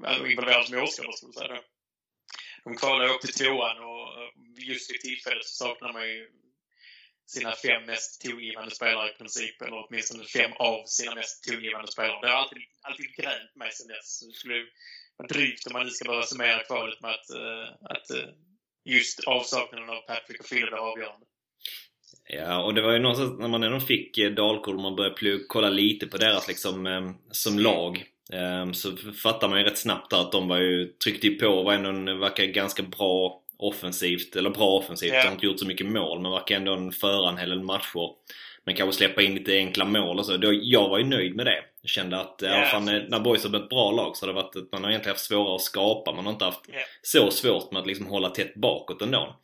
äh, 0.07 0.31
involverad 0.31 0.65
som 0.65 0.83
åskådare 0.83 1.13
skulle 1.13 1.33
jag 1.35 1.35
säga 1.35 1.55
då. 1.55 1.61
De 2.63 2.77
kvalade 2.77 3.09
upp 3.09 3.21
till 3.21 3.33
tvåan 3.33 3.77
och 3.77 4.07
just 4.57 4.91
vid 4.91 5.01
tillfället 5.01 5.45
så 5.45 5.65
saknar 5.65 5.93
man 5.93 6.09
ju 6.09 6.29
sina 7.25 7.55
fem 7.55 7.85
mest 7.85 8.21
tongivande 8.21 8.71
spelare 8.71 9.09
i 9.09 9.13
princip, 9.13 9.61
eller 9.61 9.85
åtminstone 9.85 10.23
fem 10.25 10.51
av 10.53 10.85
sina 10.85 11.15
mest 11.15 11.43
tongivande 11.43 11.91
spelare. 11.91 12.19
Det 12.21 12.27
har 12.27 12.35
alltid, 12.35 12.63
alltid 12.81 13.15
grämt 13.15 13.55
mig 13.55 13.71
sen 13.71 13.87
dess. 13.87 14.19
Det 14.19 14.33
skulle 14.33 14.65
drygt 15.29 15.67
om 15.67 15.73
man 15.73 15.85
nu 15.85 15.89
ska 15.89 16.09
börja 16.09 16.23
summera 16.23 16.63
kvalet 16.63 17.01
med 17.01 17.11
att, 17.11 17.29
att 17.81 18.17
uh, 18.17 18.29
just 18.85 19.19
avsaknaden 19.27 19.89
av 19.89 20.01
Patrick 20.01 20.39
och 20.39 20.49
Phil 20.49 20.69
var 20.71 20.77
avgörande. 20.77 21.25
Ja, 22.33 22.63
och 22.63 22.73
det 22.73 22.81
var 22.81 22.93
ju 22.93 22.99
någonstans 22.99 23.39
när 23.39 23.47
man 23.47 23.63
ändå 23.63 23.79
fick 23.79 24.17
eh, 24.17 24.31
Dalkurd 24.31 24.75
och 24.75 24.81
man 24.81 24.95
började 24.95 25.39
kolla 25.47 25.69
lite 25.69 26.07
på 26.07 26.17
deras 26.17 26.47
liksom 26.47 26.87
eh, 26.87 27.11
som 27.31 27.59
lag 27.59 28.03
eh, 28.33 28.71
så 28.71 28.97
fattar 29.23 29.49
man 29.49 29.59
ju 29.59 29.65
rätt 29.65 29.77
snabbt 29.77 30.13
att 30.13 30.31
de 30.31 30.47
var 30.47 30.57
ju 30.57 30.85
tryckte 30.85 31.29
på 31.29 31.47
och 31.47 31.65
var 31.65 31.73
ändå 31.73 32.15
verkar 32.15 32.45
ganska 32.45 32.83
bra 32.83 33.41
offensivt, 33.57 34.35
eller 34.35 34.49
bra 34.49 34.77
offensivt. 34.77 35.11
Yeah. 35.11 35.23
De 35.23 35.27
har 35.27 35.33
inte 35.33 35.45
gjort 35.45 35.59
så 35.59 35.67
mycket 35.67 35.87
mål 35.87 36.21
men 36.21 36.31
verkar 36.31 36.55
ändå 36.55 36.91
föra 36.91 37.29
en 37.29 37.37
hel 37.37 37.49
del 37.49 37.63
matcher. 37.63 38.09
Men 38.65 38.75
kanske 38.75 38.97
släppa 38.97 39.21
in 39.21 39.35
lite 39.35 39.57
enkla 39.57 39.85
mål 39.85 40.19
och 40.19 40.25
så. 40.25 40.37
Jag 40.61 40.89
var 40.89 40.97
ju 40.97 41.05
nöjd 41.05 41.35
med 41.35 41.45
det. 41.45 41.63
Jag 41.81 41.89
kände 41.89 42.19
att 42.19 42.43
yeah. 42.43 42.71
fan, 42.71 42.85
när 42.85 43.19
Boys 43.19 43.43
har 43.43 43.49
blivit 43.49 43.65
ett 43.65 43.69
bra 43.69 43.91
lag 43.91 44.17
så 44.17 44.25
har 44.25 44.33
det 44.33 44.41
varit 44.41 44.55
att 44.55 44.71
man 44.71 44.83
har 44.83 44.89
egentligen 44.89 45.13
haft 45.13 45.25
svårare 45.25 45.55
att 45.55 45.61
skapa. 45.61 46.11
Man 46.11 46.25
har 46.25 46.33
inte 46.33 46.45
haft 46.45 46.69
yeah. 46.69 46.81
så 47.01 47.31
svårt 47.31 47.71
med 47.71 47.81
att 47.81 47.87
liksom 47.87 48.07
hålla 48.07 48.29
tätt 48.29 48.55
bakåt 48.55 49.01
ändå. 49.01 49.35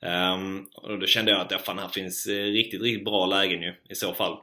Um, 0.00 0.68
och 0.74 0.98
då 0.98 1.06
kände 1.06 1.30
jag 1.30 1.40
att 1.40 1.50
ja, 1.50 1.58
fan, 1.58 1.78
här 1.78 1.88
finns 1.88 2.26
eh, 2.26 2.44
riktigt, 2.44 2.82
riktigt 2.82 3.04
bra 3.04 3.26
lägen 3.26 3.62
ju 3.62 3.74
i 3.88 3.94
så 3.94 4.14
fall. 4.14 4.38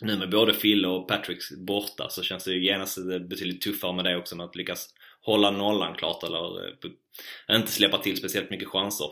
Nu 0.00 0.16
med 0.16 0.30
både 0.30 0.54
Phil 0.54 0.86
och 0.86 1.08
Patrick 1.08 1.38
borta 1.56 2.08
så 2.08 2.22
känns 2.22 2.44
det 2.44 2.52
ju 2.52 2.64
genast 2.64 2.98
betydligt 3.28 3.62
tuffare 3.62 3.92
med 3.92 4.04
det 4.04 4.16
också 4.16 4.36
med 4.36 4.46
att 4.46 4.56
lyckas 4.56 4.88
hålla 5.22 5.50
nollan 5.50 5.94
klart 5.94 6.22
eller 6.22 6.68
eh, 6.68 7.56
inte 7.56 7.72
släppa 7.72 7.98
till 7.98 8.16
speciellt 8.16 8.50
mycket 8.50 8.68
chanser. 8.68 9.08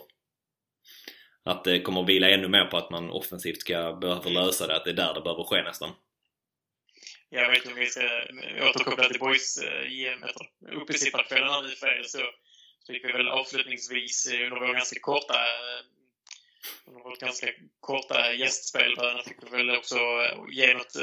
Att 1.44 1.64
det 1.64 1.80
kommer 1.80 2.02
att 2.02 2.08
vila 2.08 2.30
ännu 2.30 2.48
mer 2.48 2.64
på 2.64 2.76
att 2.76 2.90
man 2.90 3.10
offensivt 3.10 3.60
ska 3.60 3.92
behöva 3.92 4.30
lösa 4.30 4.66
det, 4.66 4.76
att 4.76 4.84
det 4.84 4.90
är 4.90 4.94
där 4.94 5.14
det 5.14 5.20
behöver 5.20 5.44
ske 5.44 5.62
nästan. 5.62 5.90
Jag 7.34 7.48
vet 7.48 7.56
inte 7.56 7.68
om 7.68 7.80
vi 7.80 7.86
ska 7.86 8.02
återkoppla 8.68 9.08
till 9.08 9.20
boys-GM 9.20 10.22
eh, 10.22 10.80
uppe 10.80 10.92
i 10.92 10.98
Sipparkvällen 10.98 11.48
här 11.48 11.62
nu 11.62 12.04
så 12.04 12.18
fick 12.86 13.04
vi 13.04 13.12
väl 13.12 13.28
avslutningsvis 13.28 14.26
under 14.32 14.60
vår 14.60 14.74
ganska 14.74 15.00
korta 15.00 15.38
under 16.86 17.02
vårt 17.02 17.20
ganska 17.20 17.46
korta 17.80 18.32
gästspel 18.32 18.94
där 18.94 19.22
fick 19.22 19.36
vi 19.42 19.56
väl 19.56 19.76
också 19.76 19.98
ge 20.50 20.74
något 20.74 20.96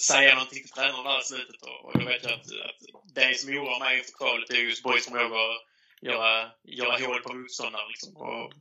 säga 0.00 0.34
någonting 0.34 0.62
till 0.62 0.70
tränaren 0.70 1.04
där 1.04 1.20
i 1.20 1.24
slutet. 1.24 1.62
Och, 1.62 1.92
jag 1.94 2.04
vet 2.04 2.24
ju 2.24 2.28
att, 2.28 2.46
att 2.68 2.80
det 3.14 3.38
som 3.38 3.50
oroar 3.50 3.80
mig 3.80 3.98
inför 3.98 4.12
kvalet 4.12 4.50
är 4.50 4.56
just 4.56 4.82
boys 4.82 5.04
förmåga 5.04 5.24
att 5.24 5.62
göra, 6.02 6.50
göra 6.64 7.06
hål 7.06 7.22
på 7.22 7.34
motståndare 7.34 7.88
liksom, 7.88 8.16
och, 8.16 8.52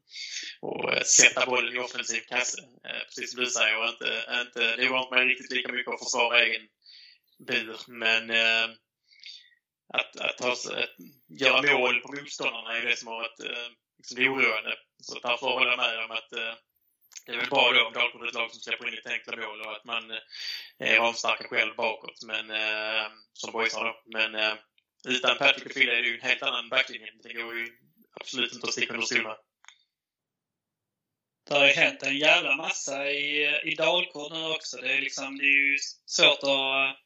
och 0.62 1.06
sätta 1.06 1.46
bollen 1.46 1.76
i 1.76 1.80
offensiv 1.80 2.22
kasse. 2.22 2.62
Eh, 2.62 3.04
precis 3.06 3.32
som 3.32 3.44
du 3.44 3.50
säger. 3.50 3.80
Och 3.80 3.90
inte, 3.90 4.26
inte, 4.42 4.76
det 4.76 4.90
oroar 4.90 5.16
mig 5.16 5.26
riktigt 5.26 5.52
lika 5.52 5.72
mycket 5.72 5.94
att 5.94 6.04
försvara 6.04 6.42
egen 6.44 6.68
bur. 7.38 7.78
Men 7.88 8.30
eh, 8.30 8.76
att, 9.94 10.20
att, 10.20 10.38
ta, 10.38 10.52
att 10.52 10.96
göra 11.40 11.78
mål 11.78 12.02
på 12.02 12.12
motståndarna 12.12 12.78
är 12.78 12.86
det 12.86 12.96
som 12.96 13.08
har 13.08 13.16
varit 13.16 13.40
eh, 13.40 13.72
liksom 13.98 14.18
oroande. 14.20 14.78
Så 15.02 15.20
därför 15.20 15.48
håller 15.48 15.70
jag 15.70 15.78
med 15.78 16.06
om 16.06 16.12
att 16.12 16.34
eh, 16.34 16.54
det 17.26 17.32
är 17.32 17.38
väl 17.38 17.50
bra 17.50 17.72
då 17.72 17.86
om 17.86 17.94
Dalkurd 17.94 18.24
är 18.24 18.28
ett 18.28 18.34
lag 18.34 18.52
som 18.52 18.60
släpper 18.60 18.88
in 18.88 18.96
lite 18.96 19.10
enkla 19.10 19.36
mål 19.36 19.62
och 19.62 19.76
att 19.76 19.86
man 19.86 20.12
eh, 20.12 20.18
är 20.80 21.00
ramstarka 21.00 21.48
själv 21.48 21.76
bakåt. 21.76 22.24
Men, 22.26 22.52
eh, 22.52 23.12
som 23.34 23.52
boysar 23.52 23.86
då. 23.86 24.02
Men 24.06 24.36
eh, 24.36 24.54
utan 25.08 25.38
Patrick 25.38 25.66
och 25.66 25.72
Fille 25.72 25.98
är 25.98 26.02
det 26.02 26.08
ju 26.08 26.16
en 26.16 26.28
helt 26.30 26.44
annan 26.44 26.70
backlinje. 26.70 27.12
Det 27.24 27.34
går 27.34 27.58
ju 27.58 27.78
absolut 28.14 28.54
inte 28.54 28.68
att 28.68 28.74
sticka 28.74 28.94
under 28.94 29.06
stol 29.06 29.24
med. 29.24 29.38
Det 31.48 31.54
har 31.54 31.68
ju 31.68 31.74
hänt 31.74 32.04
en 32.04 32.18
jävla 32.18 32.56
massa 32.56 33.12
i, 33.12 33.46
eh, 33.46 33.72
i 33.72 33.76
Dalkurd 33.76 34.32
nu 34.32 34.46
också. 34.46 34.78
Det 34.78 34.94
är, 34.94 35.02
liksom, 35.02 35.38
det 35.38 35.44
är 35.44 35.72
ju 35.72 35.78
svårt 36.06 36.44
att, 36.44 37.05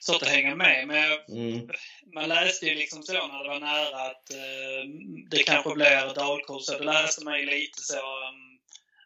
svårt 0.00 0.22
att 0.22 0.28
hänga 0.28 0.54
med. 0.54 0.86
Men 0.86 1.18
mm. 1.28 1.68
man 2.14 2.28
läste 2.28 2.66
ju 2.66 2.74
liksom 2.74 3.02
så 3.02 3.12
när 3.12 3.42
det 3.42 3.48
var 3.48 3.60
nära 3.60 4.00
att 4.06 4.30
uh, 4.30 4.90
det 5.30 5.42
kanske 5.42 5.74
blir 5.74 6.14
Dalkurd. 6.14 6.62
Så 6.62 6.78
det 6.78 6.84
läste 6.84 7.24
man 7.24 7.40
ju 7.40 7.46
lite 7.46 7.80
så 7.82 7.96
um, 7.96 8.50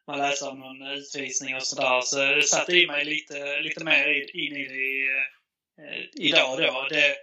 man 0.07 0.19
läser 0.19 0.51
om 0.51 0.59
någon 0.59 0.87
utvisning 0.87 1.57
och 1.57 1.63
sådär. 1.63 2.01
Så 2.01 2.17
det 2.17 2.43
satte 2.43 2.73
i 2.73 2.87
mig 2.87 3.05
lite, 3.05 3.61
lite 3.61 3.85
mer 3.85 4.37
in 4.37 4.57
i 4.57 4.69
det 4.69 5.09
eh, 5.85 6.27
idag 6.27 6.59
då. 6.59 6.87
Det, 6.91 7.17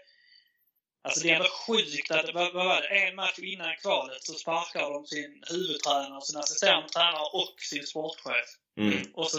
alltså 1.04 1.24
det 1.24 1.30
är 1.30 1.36
ändå 1.36 1.50
sjukt 1.68 2.12
att, 2.12 2.34
vad, 2.34 2.54
vad 2.54 2.66
var 2.66 2.82
det, 2.82 2.88
en 2.88 3.16
match 3.16 3.40
innan 3.40 3.76
kvalet 3.76 4.24
så 4.24 4.34
sparkar 4.34 4.90
de 4.90 5.06
sin 5.06 5.44
huvudtränare, 5.50 6.22
sin 6.22 6.38
assisterande 6.38 6.90
tränare 6.90 7.30
och 7.34 7.56
sin 7.60 7.84
sportchef. 7.84 8.48
Mm. 8.80 9.12
Och, 9.14 9.32
så, 9.32 9.38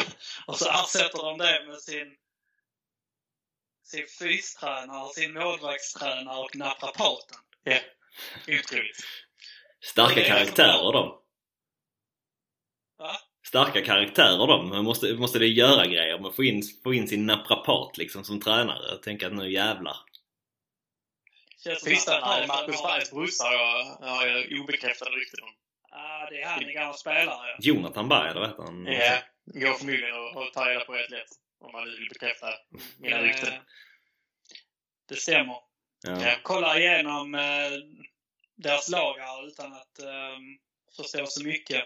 och 0.46 0.58
så 0.58 0.70
ersätter 0.70 1.22
de 1.22 1.38
det 1.38 1.64
med 1.66 1.80
sin 1.80 2.16
sin 3.84 4.06
fystränare, 4.18 5.08
sin 5.08 5.32
målvaktstränare 5.32 6.38
och 6.38 6.56
naprapaten. 6.56 7.38
Ja, 7.64 7.78
otroligt. 8.48 8.96
Starka 9.80 10.24
karaktärer 10.24 10.92
de. 10.92 11.20
Va? 12.98 13.16
Starka 13.46 13.84
karaktärer 13.84 14.46
de. 14.46 14.84
Måste, 14.84 15.14
måste 15.14 15.38
det 15.38 15.46
göra 15.46 15.86
grejer 15.86 16.18
med 16.18 16.28
att 16.28 16.36
få 16.36 16.44
in, 16.44 16.62
få 16.82 16.94
in 16.94 17.08
sin 17.08 17.26
naprapat 17.26 17.98
liksom 17.98 18.24
som 18.24 18.40
tränare. 18.40 18.88
Jag 18.90 19.02
tänker 19.02 19.26
att 19.26 19.32
nu 19.32 19.52
jävlar. 19.52 19.96
Fystränare 21.86 22.46
Marcus 22.46 22.82
Bergs 22.82 23.10
brorsa 23.10 23.44
har 24.00 24.26
jag 24.26 24.60
obekräftade 24.60 25.10
rykten 25.10 25.42
om. 25.42 25.54
Ja, 25.90 26.28
det 26.30 26.42
är 26.42 26.46
han, 26.46 26.64
en 26.64 26.74
gammal 26.74 26.94
spelare. 26.94 27.56
Jonathan 27.58 28.08
Berg, 28.08 28.30
eller 28.30 28.40
vad 28.40 28.50
heter 28.50 28.62
han? 28.62 28.86
Ja, 28.86 29.18
går 29.44 29.74
förmodligen 29.74 30.14
att 30.14 30.52
ta 30.52 30.68
reda 30.68 30.84
på 30.84 30.92
rätt 30.92 31.10
lätt. 31.10 31.28
Om 31.64 31.72
man 31.72 31.84
nu 31.84 31.90
vill 31.90 32.08
bekräfta 32.08 32.54
mina 32.98 33.22
rykten. 33.22 33.52
Det 35.08 35.16
stämmer. 35.16 35.56
Ja. 36.02 36.26
Jag 36.26 36.42
kollar 36.42 36.78
igenom 36.78 37.34
eh, 37.34 37.70
deras 38.54 38.88
lag 38.88 39.18
här 39.18 39.46
utan 39.46 39.72
att 39.72 39.98
eh, 39.98 40.38
förstå 40.96 41.26
så 41.26 41.44
mycket. 41.44 41.84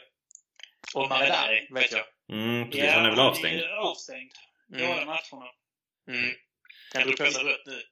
Och 0.95 1.09
Maredari, 1.09 1.69
vet 1.71 1.93
jag. 1.93 2.05
Mm, 2.33 2.71
precis. 2.71 2.85
Ja, 2.85 2.93
han 2.93 3.05
är 3.05 3.11
väl 3.11 3.21
avstängd? 3.21 3.61
Han 3.61 3.71
är 3.71 3.77
avstängd. 3.77 4.33
Mm. 4.75 4.87
Båda 4.87 5.05
matcherna. 5.05 5.51
Mm. 6.09 6.35
Han 6.95 7.03
drog 7.03 7.17
på 7.17 7.27
sig 7.27 7.45
rött 7.45 7.67
nu. 7.67 7.83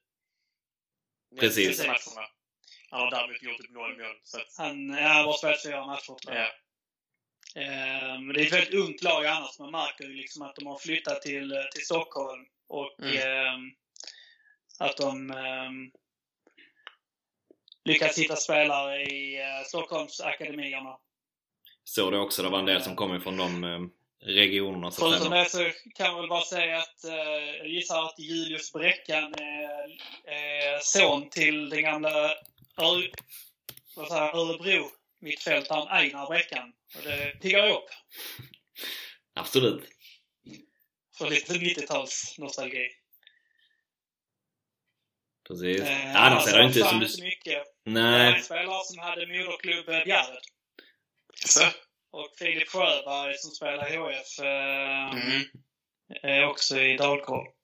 Precis. 1.40 1.78
Matcherna. 1.78 2.28
Han 2.90 3.00
har 3.00 3.10
däremot 3.10 3.42
gjort 3.42 3.60
ett 3.60 3.70
noll 3.70 3.98
mål. 3.98 4.20
Så 4.22 4.40
att... 4.40 4.54
Han 4.58 4.90
har 4.90 5.24
bara 5.24 5.36
spelat 5.36 5.62
fyra 5.62 5.86
matcher, 5.86 6.16
Ja. 6.26 6.48
Um, 7.56 8.32
det 8.32 8.40
är 8.40 8.46
ett 8.46 8.52
väldigt 8.52 8.74
ungt 8.74 9.02
lag 9.02 9.26
annars. 9.26 9.58
Man 9.58 9.70
märker 9.70 10.04
ju 10.04 10.14
liksom 10.14 10.42
att 10.42 10.56
de 10.56 10.66
har 10.66 10.78
flyttat 10.78 11.22
till, 11.22 11.54
till 11.74 11.84
Stockholm 11.84 12.44
och 12.68 13.00
mm. 13.02 13.54
um, 13.54 13.74
att 14.78 14.96
de 14.96 15.30
um, 15.30 15.92
lyckats 17.84 18.18
hitta 18.18 18.36
spelare 18.36 19.02
i 19.02 19.38
uh, 19.40 19.64
Stockholmsakademierna 19.66 20.98
såg 21.88 22.12
det 22.12 22.18
också. 22.18 22.42
Det 22.42 22.48
var 22.48 22.58
en 22.58 22.66
del 22.66 22.82
som 22.82 22.96
kom 22.96 23.16
ifrån 23.16 23.36
de 23.36 23.64
eh, 23.64 23.80
regionerna. 24.26 24.90
Så 24.90 25.00
Förutom 25.00 25.30
det 25.30 25.50
så 25.50 25.70
kan 25.94 26.12
man 26.12 26.20
väl 26.20 26.28
bara 26.28 26.44
säga 26.44 26.78
att 26.78 27.04
eh, 27.04 27.56
jag 27.58 27.68
gissar 27.68 28.04
att 28.04 28.18
Julius 28.18 28.72
Bräckan 28.72 29.34
är, 29.34 30.78
son 30.80 31.30
till 31.30 31.70
den 31.70 31.82
gamla 31.82 32.30
Örebro 33.96 34.90
mittfältaren 35.20 35.88
Einar 35.88 36.26
Bräckan. 36.26 36.72
Och 36.96 37.02
det 37.02 37.40
piggar 37.40 37.70
upp. 37.70 37.88
Absolut. 39.34 39.88
För 41.18 41.30
lite 41.30 41.52
90-tals 41.52 42.34
nostalgi. 42.38 42.88
Precis. 45.48 45.80
Eh, 45.80 46.16
Annars 46.16 46.46
är 46.46 46.58
det 46.58 46.64
inte 46.64 46.80
som 46.80 47.00
du... 47.00 47.22
Mycket. 47.22 47.62
Nej. 47.84 48.34
En 48.34 48.42
spelare 48.42 48.84
som 48.84 48.98
hade 48.98 49.26
moderklubb 49.26 49.86
Bjärred. 49.86 50.42
Så. 51.46 51.66
Och 52.10 52.34
Filip 52.38 52.68
Sjöberg 52.68 53.34
som 53.38 53.50
spelar 53.50 53.92
i 53.92 53.96
HF 53.96 54.38
eh, 54.38 55.10
mm. 55.10 55.42
är 56.22 56.46
också 56.46 56.78
i 56.78 56.96
Dalkurd. 56.96 57.55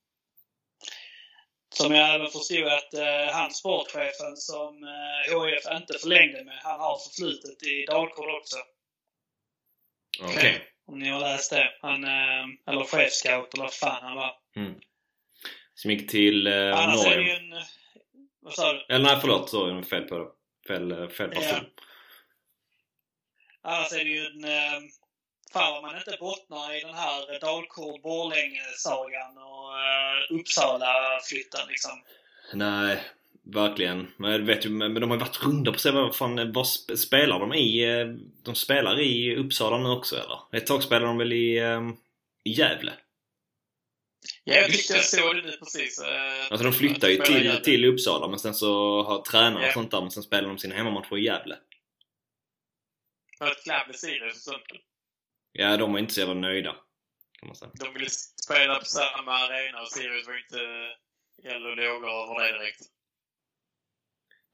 Som 1.73 1.95
jag 1.95 2.15
även 2.15 2.31
förstod 2.31 2.67
att 2.67 2.95
eh, 2.95 3.33
han 3.33 3.51
sportchefen 3.51 4.37
som 4.37 4.85
eh, 4.85 5.35
HF 5.35 5.81
inte 5.81 5.99
förlängde 5.99 6.45
med, 6.45 6.59
han 6.63 6.81
har 6.81 6.99
förflutet 6.99 7.63
i 7.63 7.87
Dalkurd 7.87 8.35
också. 8.41 8.57
Okej. 10.21 10.37
Okay. 10.37 10.61
Om 10.87 10.99
ni 10.99 11.09
har 11.09 11.21
läst 11.21 11.51
det. 11.51 11.71
Han, 11.81 12.05
eh, 12.05 12.45
eller 12.67 12.85
chefscout 12.85 13.55
eller 13.55 13.65
vad 13.65 13.73
fan 13.73 14.03
han 14.03 14.17
var. 14.17 14.35
Mm. 14.57 14.75
Som 15.75 15.91
gick 15.91 16.11
till 16.11 16.47
eh, 16.47 16.79
Annars 16.79 17.07
är 17.07 17.17
det 17.17 17.23
ju 17.23 17.23
Norge. 17.23 17.37
en... 17.37 17.65
Vad 18.41 18.53
sa 18.53 18.73
du? 18.73 18.95
Eller 18.95 19.05
nej, 19.05 19.19
förlåt. 19.21 19.51
Sorry, 19.51 19.83
fel 19.83 20.03
på 20.03 20.19
det. 20.19 20.29
Fel, 20.69 20.93
eh, 20.93 21.09
fel 21.09 21.31
person. 21.31 21.65
Ja. 21.65 21.83
Annars 23.63 23.93
är 23.93 24.05
det 24.05 24.11
ju 24.11 24.27
en... 24.27 24.45
Eh, 24.45 24.81
fan 25.53 25.73
vad 25.73 25.83
man 25.83 25.97
inte 25.97 26.17
bottnar 26.21 26.75
i 26.77 26.81
den 26.81 26.95
här 26.95 27.39
Dalkurd-Borlänge-sagan 27.41 29.39
och 29.39 29.79
eh, 29.79 30.41
Uppsala-flytten 30.41 31.61
liksom. 31.69 32.03
Nej, 32.55 33.01
verkligen. 33.43 34.13
Men, 34.17 34.47
vet 34.47 34.65
men 34.67 34.95
de 34.95 35.11
har 35.11 35.17
ju 35.17 35.21
varit 35.21 35.43
runda 35.43 35.73
på 35.73 35.79
sig. 35.79 35.93
Vad 35.93 36.17
fan, 36.17 36.53
vad 36.53 36.65
sp- 36.65 36.97
spelar 36.97 37.39
de 37.41 37.55
i? 37.55 37.85
eh, 38.01 38.07
De 38.43 38.55
spelar 38.55 39.01
i 39.01 39.37
Uppsala 39.37 39.79
nu 39.79 39.89
också 39.89 40.17
eller? 40.17 40.39
Ett 40.53 40.67
tag 40.67 40.83
spelade 40.83 41.07
de 41.07 41.19
väl 41.19 41.33
i, 41.33 41.57
eh, 41.59 41.81
i 42.45 42.51
Gävle? 42.51 42.93
Ja, 44.45 44.55
jag 44.55 44.71
tyckte 44.73 44.93
jag 44.95 45.05
såg 45.05 45.37
det 45.37 45.43
nu 45.43 45.53
precis. 45.53 46.01
eh, 46.01 46.41
Alltså 46.51 46.65
de 46.65 46.73
flyttar 46.73 47.09
ju 47.09 47.17
till, 47.17 47.63
till 47.63 47.85
Uppsala 47.85 48.29
men 48.29 48.39
sen 48.39 48.55
så 48.55 49.03
har 49.03 49.23
tränare 49.23 49.63
och 49.63 49.69
Ja. 49.69 49.73
sånt 49.73 49.91
där 49.91 50.01
men 50.01 50.11
sen 50.11 50.23
spelar 50.23 50.49
de 50.49 50.59
sina 50.59 50.75
hemmamatcher 50.75 51.19
i 51.19 51.25
Gävle. 51.25 51.57
För 53.39 53.47
att 53.51 53.67
Gävle 53.67 53.95
Sirius 53.95 54.37
och 54.37 54.53
sånt. 54.53 54.63
Ja, 55.53 55.77
de 55.77 55.93
var 55.93 55.99
inte 55.99 56.15
så 56.15 56.21
jävla 56.21 56.35
nöjda. 56.35 56.73
Kan 57.39 57.47
man 57.47 57.57
säga. 57.57 57.71
De 57.75 57.95
ville 57.95 58.11
spela 58.11 58.79
på 58.79 58.85
samma 58.85 59.33
arena 59.33 59.83
och 59.83 59.89
Sirius 59.89 60.27
var 60.27 60.39
inte 60.39 60.61
eld 61.55 61.67
och 61.67 61.77
lågor 61.77 62.09
över 62.09 62.41
det 62.43 62.53
direkt. 62.59 62.81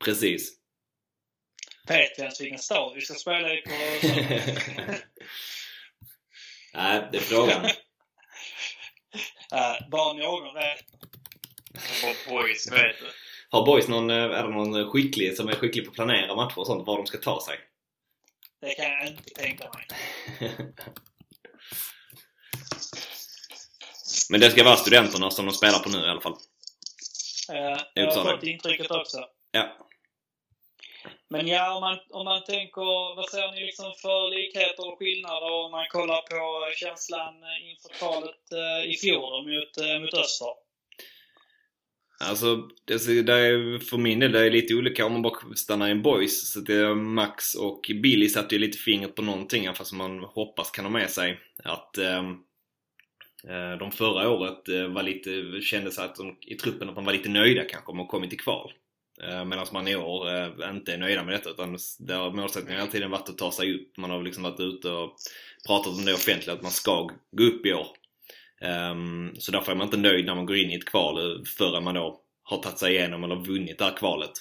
Precis. 0.04 0.58
Vet 1.88 2.18
vi 2.18 2.22
ens 2.22 2.40
vilken 2.40 2.58
stad 2.58 2.94
vi 2.94 3.00
ska 3.00 3.14
spela 3.14 3.54
i 3.54 3.62
på... 3.62 3.70
Nej, 6.74 7.08
det 7.12 7.18
är 7.18 7.22
frågan. 7.22 7.64
äh, 7.64 7.70
bara 9.90 10.12
någon 10.12 10.54
vet. 10.54 10.84
Och 12.04 12.16
boys, 12.32 12.72
vet. 12.72 12.96
Har 13.50 13.66
boys 13.66 13.88
någon, 13.88 14.11
eh, 14.11 14.16
är 14.16 14.42
det 14.42 14.50
någon 14.50 14.90
skicklig 14.90 15.37
som 15.37 15.48
är 15.48 15.52
skicklig 15.52 15.84
på 15.84 15.90
att 15.90 15.94
planera 15.94 16.34
matcher 16.34 16.58
och 16.58 16.66
sånt? 16.66 16.87
Var 16.87 16.96
de 16.96 17.06
ska 17.06 17.18
ta 17.18 17.40
sig? 17.46 17.58
Det 18.60 18.74
kan 18.74 18.84
jag 18.84 19.06
inte 19.06 19.22
tänka 19.34 19.70
mig. 19.74 19.86
Men 24.30 24.40
det 24.40 24.50
ska 24.50 24.64
vara 24.64 24.76
studenterna 24.76 25.30
som 25.30 25.46
de 25.46 25.52
spelar 25.52 25.78
på 25.78 25.88
nu 25.88 25.98
i 25.98 26.10
alla 26.10 26.20
fall. 26.20 26.36
Eh, 27.52 27.80
jag 27.94 28.10
har 28.10 28.32
fått 28.32 28.42
intrycket 28.42 28.90
också. 28.90 29.24
Ja. 29.52 29.76
Men 31.30 31.48
ja, 31.48 31.74
om 31.74 31.80
man, 31.80 31.98
om 32.10 32.24
man 32.24 32.44
tänker, 32.44 33.16
vad 33.16 33.28
ser 33.28 33.52
ni 33.52 33.60
liksom 33.60 33.92
för 34.02 34.30
likheter 34.30 34.92
och 34.92 34.98
skillnader 34.98 35.50
om 35.52 35.70
man 35.70 35.86
kollar 35.88 36.22
på 36.22 36.72
känslan 36.76 37.34
inför 37.70 37.88
kvalet 37.98 38.52
eh, 38.52 38.90
i 38.90 38.96
fjol 38.96 39.42
mot, 39.48 39.78
eh, 39.78 40.00
mot 40.00 40.14
Öster? 40.14 40.67
Alltså, 42.20 42.68
det, 42.85 43.22
det 43.22 43.33
är, 43.33 43.78
för 43.78 43.98
min 43.98 44.18
del 44.18 44.33
det 44.33 44.46
är 44.46 44.50
lite 44.50 44.74
olika 44.74 45.07
om 45.07 45.12
man 45.12 45.22
bara 45.22 45.54
stannar 45.54 45.88
i 45.88 45.90
en 45.90 46.02
boys. 46.02 46.52
Så 46.52 46.61
det 46.61 46.74
är 46.74 46.94
Max 46.94 47.54
och 47.54 47.90
Billy 48.02 48.28
satte 48.28 48.54
ju 48.54 48.59
lite 48.59 48.78
fingret 48.78 49.14
på 49.14 49.22
någonting 49.22 49.74
fast 49.74 49.92
man 49.92 50.18
hoppas 50.18 50.70
kan 50.70 50.85
ha 50.85 50.92
med 50.92 51.11
sig. 51.11 51.40
Att 51.64 51.98
ehm, 51.98 52.31
eh, 53.48 53.78
de 53.78 53.92
förra 53.92 54.31
året 54.31 54.68
eh, 54.68 54.87
var 54.87 55.02
lite, 55.02 55.61
kände 55.61 55.90
sig 55.90 56.04
att 56.04 56.16
de, 56.16 56.37
i 56.40 56.54
truppen 56.54 56.88
att 56.88 56.94
man 56.94 57.04
var 57.04 57.12
lite 57.12 57.28
nöjda 57.28 57.64
kanske 57.64 57.90
om 57.90 57.96
man 57.96 58.07
kommit 58.07 58.31
till 58.31 58.40
kval. 58.40 58.72
Eh, 59.22 59.44
Medan 59.44 59.66
man 59.72 59.88
i 59.88 59.96
år 59.96 60.35
eh, 60.35 60.70
inte 60.70 60.92
är 60.92 60.98
nöjda 60.98 61.24
med 61.24 61.35
detta 61.35 61.50
utan 61.50 61.78
det 61.98 62.14
har 62.14 62.31
målsättningen 62.31 62.81
hela 62.81 62.92
tiden 62.92 63.11
varit 63.11 63.28
att 63.28 63.38
ta 63.38 63.52
sig 63.52 63.74
upp. 63.74 63.96
Man 63.96 64.11
har 64.11 64.22
liksom 64.22 64.42
varit 64.42 64.61
ute 64.61 64.90
och 64.90 65.16
pratat 65.66 65.98
om 65.98 66.04
det 66.04 66.14
offentligt 66.14 66.48
att 66.48 66.62
man 66.62 66.70
ska 66.70 67.11
gå 67.33 67.44
upp 67.44 67.66
i 67.66 67.72
år. 67.72 67.87
Ehm, 68.60 69.34
så 69.38 69.52
därför 69.52 69.72
är 69.72 69.76
man 69.76 69.86
inte 69.86 69.96
nöjd 69.96 70.26
när 70.26 70.34
man 70.34 70.46
går 70.46 70.56
in 70.56 70.70
i 70.70 70.74
ett 70.74 70.84
kval 70.84 71.44
förrän 71.46 71.84
man 71.84 71.94
då 71.94 72.20
har 72.42 72.62
tagit 72.62 72.78
sig 72.78 72.94
igenom 72.94 73.24
eller 73.24 73.36
vunnit 73.36 73.78
det 73.78 73.84
här 73.84 73.96
kvalet. 73.96 74.32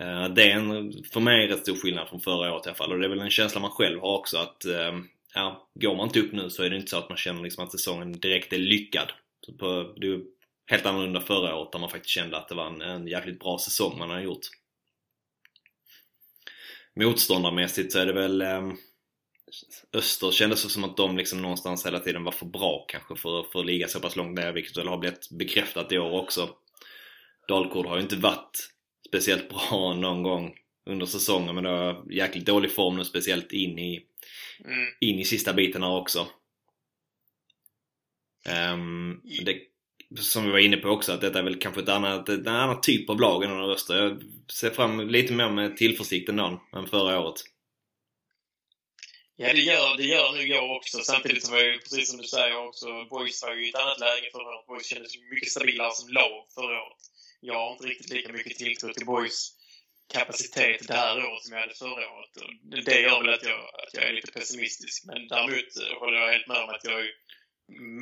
Ehm, 0.00 0.34
det 0.34 0.50
är 0.50 0.56
en, 0.56 0.92
för 1.12 1.20
mig 1.20 1.48
rätt 1.48 1.62
stor 1.62 1.76
skillnad 1.76 2.08
från 2.08 2.20
förra 2.20 2.54
året 2.54 2.66
i 2.66 2.68
alla 2.68 2.76
fall 2.76 2.92
och 2.92 2.98
det 2.98 3.06
är 3.06 3.10
väl 3.10 3.20
en 3.20 3.30
känsla 3.30 3.60
man 3.60 3.70
själv 3.70 4.00
har 4.00 4.18
också 4.18 4.38
att 4.38 4.64
ehm, 4.64 5.08
ja, 5.34 5.68
går 5.74 5.96
man 5.96 6.06
inte 6.06 6.20
upp 6.20 6.32
nu 6.32 6.50
så 6.50 6.62
är 6.62 6.70
det 6.70 6.76
inte 6.76 6.90
så 6.90 6.98
att 6.98 7.08
man 7.08 7.18
känner 7.18 7.42
liksom 7.42 7.64
att 7.64 7.72
säsongen 7.72 8.12
direkt 8.12 8.52
är 8.52 8.58
lyckad. 8.58 9.12
Så 9.46 9.52
på, 9.52 9.94
det 9.96 10.06
är 10.06 10.10
ju 10.10 10.24
helt 10.66 10.86
annorlunda 10.86 11.20
förra 11.20 11.56
året 11.56 11.72
där 11.72 11.78
man 11.78 11.90
faktiskt 11.90 12.14
kände 12.14 12.36
att 12.36 12.48
det 12.48 12.54
var 12.54 12.66
en, 12.66 12.82
en 12.82 13.08
jäkligt 13.08 13.40
bra 13.40 13.58
säsong 13.58 13.98
man 13.98 14.10
har 14.10 14.20
gjort. 14.20 14.46
Motståndarmässigt 16.94 17.92
så 17.92 17.98
är 17.98 18.06
det 18.06 18.12
väl 18.12 18.42
Öster 19.92 20.30
kändes 20.30 20.62
det 20.64 20.68
som 20.70 20.84
att 20.84 20.96
de 20.96 21.16
liksom 21.16 21.42
någonstans 21.42 21.86
hela 21.86 22.00
tiden 22.00 22.24
var 22.24 22.32
för 22.32 22.46
bra 22.46 22.84
kanske 22.88 23.16
för, 23.16 23.42
för 23.52 23.60
att 23.60 23.66
ligga 23.66 23.88
så 23.88 24.00
pass 24.00 24.16
långt 24.16 24.38
ner, 24.38 24.52
vilket 24.52 24.76
väl 24.76 24.88
har 24.88 24.98
blivit 24.98 25.30
bekräftat 25.30 25.92
i 25.92 25.98
år 25.98 26.12
också. 26.22 26.48
Dalkurd 27.48 27.86
har 27.86 27.96
ju 27.96 28.02
inte 28.02 28.16
varit 28.16 28.70
speciellt 29.08 29.48
bra 29.48 29.94
någon 30.00 30.22
gång 30.22 30.54
under 30.90 31.06
säsongen, 31.06 31.54
men 31.54 31.64
det 31.64 31.70
har 31.70 32.12
jäkligt 32.12 32.46
dålig 32.46 32.74
form 32.74 32.96
nu, 32.96 33.04
speciellt 33.04 33.52
in 33.52 33.78
i, 33.78 34.06
Mm. 34.64 34.86
in 35.00 35.18
i 35.18 35.24
sista 35.24 35.52
biten 35.52 35.82
här 35.82 35.96
också. 35.96 36.26
Ehm, 38.48 39.20
det, 39.44 39.58
som 40.20 40.44
vi 40.44 40.50
var 40.50 40.58
inne 40.58 40.76
på 40.76 40.88
också, 40.88 41.12
att 41.12 41.20
detta 41.20 41.38
är 41.38 41.42
väl 41.42 41.58
kanske 41.60 41.80
ett 41.80 41.88
annat, 41.88 42.28
en 42.28 42.48
annan 42.48 42.80
typ 42.80 43.10
av 43.10 43.20
lag 43.20 43.44
än 43.44 43.50
Öster. 43.50 43.96
Jag 43.96 44.22
ser 44.52 44.70
fram 44.70 45.08
lite 45.08 45.32
mer 45.32 45.50
med 45.50 45.76
tillförsikt 45.76 46.28
ändå 46.28 46.62
än 46.72 46.86
förra 46.86 47.20
året. 47.20 47.34
Ja, 49.38 49.52
det 49.52 49.60
gör, 49.60 49.96
det 49.96 50.02
gör 50.02 50.32
nog 50.32 50.48
jag 50.48 50.70
också. 50.76 50.98
Samtidigt 50.98 51.48
var 51.48 51.60
ju, 51.60 51.78
precis 51.78 52.10
som 52.10 52.18
du 52.18 52.24
säger 52.28 52.56
också, 52.56 53.04
Boys 53.04 53.42
var 53.42 53.54
ju 53.54 53.66
i 53.66 53.68
ett 53.68 53.74
annat 53.74 54.00
läge 54.00 54.30
förra 54.32 54.48
året. 54.56 54.66
Boys 54.66 54.86
kändes 54.86 55.12
mycket 55.30 55.50
stabilare 55.50 55.92
som 55.94 56.08
lag 56.08 56.46
förra 56.54 56.82
året. 56.82 57.02
Jag 57.40 57.54
har 57.54 57.72
inte 57.72 57.86
riktigt 57.86 58.10
lika 58.12 58.32
mycket 58.32 58.58
tilltro 58.58 58.92
till 58.92 59.06
Boys 59.06 59.52
kapacitet 60.12 60.88
det 60.88 60.94
här 60.94 61.24
året 61.24 61.42
som 61.42 61.52
jag 61.52 61.60
hade 61.60 61.74
förra 61.74 62.10
året. 62.12 62.36
Och 62.36 62.50
det- 62.84 63.00
gör 63.00 63.22
väl 63.22 63.34
att 63.34 63.42
jag, 63.42 63.60
att 63.60 63.94
jag 63.94 64.04
är 64.04 64.12
lite 64.12 64.32
pessimistisk. 64.32 65.04
Men 65.06 65.28
däremot 65.28 65.76
eh, 65.82 65.98
håller 66.00 66.18
jag 66.18 66.32
helt 66.32 66.46
med 66.46 66.62
om 66.62 66.70
att 66.70 66.84
jag 66.84 67.00
är 67.00 67.10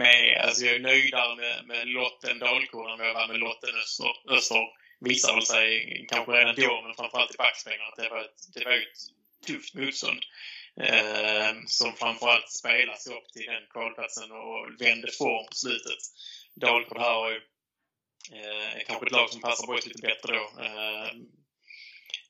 med, 0.02 0.40
alltså 0.44 0.64
jag 0.64 0.74
är 0.74 0.80
nöjdare 0.80 1.36
med, 1.36 1.66
med 1.66 1.88
lotten 1.88 2.38
Dalkurd 2.38 2.90
än 2.90 2.98
vad 2.98 3.08
jag 3.08 3.14
var 3.14 3.28
med 3.28 3.38
lotten 3.38 3.74
Öster. 3.82 4.12
Öster 4.30 4.64
visar 5.00 5.34
väl 5.34 5.46
sig 5.46 5.68
kanske 6.08 6.32
redan 6.32 6.54
då, 6.54 6.82
men 6.82 6.94
framförallt 6.94 7.34
i 7.34 7.36
backspegeln, 7.36 7.82
att 7.88 7.96
det 7.96 8.08
var 8.08 8.20
ett, 8.20 8.40
det 8.54 8.64
var 8.64 8.72
ett 8.72 9.00
tufft 9.46 9.74
motstånd 9.74 10.20
eh, 10.80 11.52
som 11.66 11.92
framförallt 11.96 12.50
spelar 12.50 12.96
sig 12.96 13.14
upp 13.14 13.28
till 13.32 13.46
den 13.46 13.66
kvalplatsen 13.70 14.30
och 14.32 14.80
vände 14.80 15.12
form 15.12 15.46
på 15.46 15.54
slutet. 15.54 16.02
Dalkurd 16.54 16.98
här 16.98 17.14
har 17.14 17.30
ju 17.30 17.37
eh, 18.38 18.84
kanske 18.87 19.06
ett 19.06 19.12
lag 19.12 19.30
som 19.30 19.40
passar 19.40 19.66
Boys 19.66 19.87
lite 19.87 20.06
bättre 20.08 20.37
då. 20.37 20.62
Eh, 20.64 21.10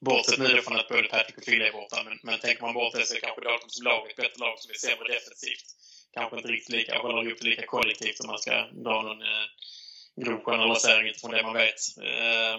bortsett 0.00 0.38
nu 0.38 0.48
då 0.48 0.62
från 0.62 0.80
att 0.80 0.88
både 0.88 1.08
Patrick 1.08 1.38
och 1.38 1.44
Fille 1.44 1.68
är 1.68 1.72
borta, 1.72 2.02
men, 2.04 2.18
men 2.22 2.38
tänker 2.40 2.62
man 2.62 2.74
bort 2.74 2.94
det 2.94 3.06
så 3.06 3.14
är 3.14 3.20
kanske 3.20 3.44
Dalkurd 3.44 3.70
som 3.70 3.84
lag 3.84 4.10
ett 4.10 4.16
bättre 4.16 4.40
lag 4.44 4.58
som 4.58 4.70
är 4.70 4.74
sämre 4.74 5.14
defensivt. 5.14 5.68
Kanske 6.14 6.36
inte 6.36 6.48
riktigt 6.48 6.76
lika, 6.76 6.98
håller 6.98 7.26
ihop 7.26 7.38
det 7.40 7.48
lika 7.48 7.66
kollektivt 7.66 8.20
om 8.20 8.26
man 8.26 8.38
ska 8.38 8.54
dra 8.66 9.02
någon 9.02 9.22
eh, 9.22 9.46
grov 10.16 10.44
generalisering 10.44 11.08
utifrån 11.08 11.30
det 11.30 11.42
man 11.42 11.54
vet. 11.54 11.80
Eh, 12.02 12.56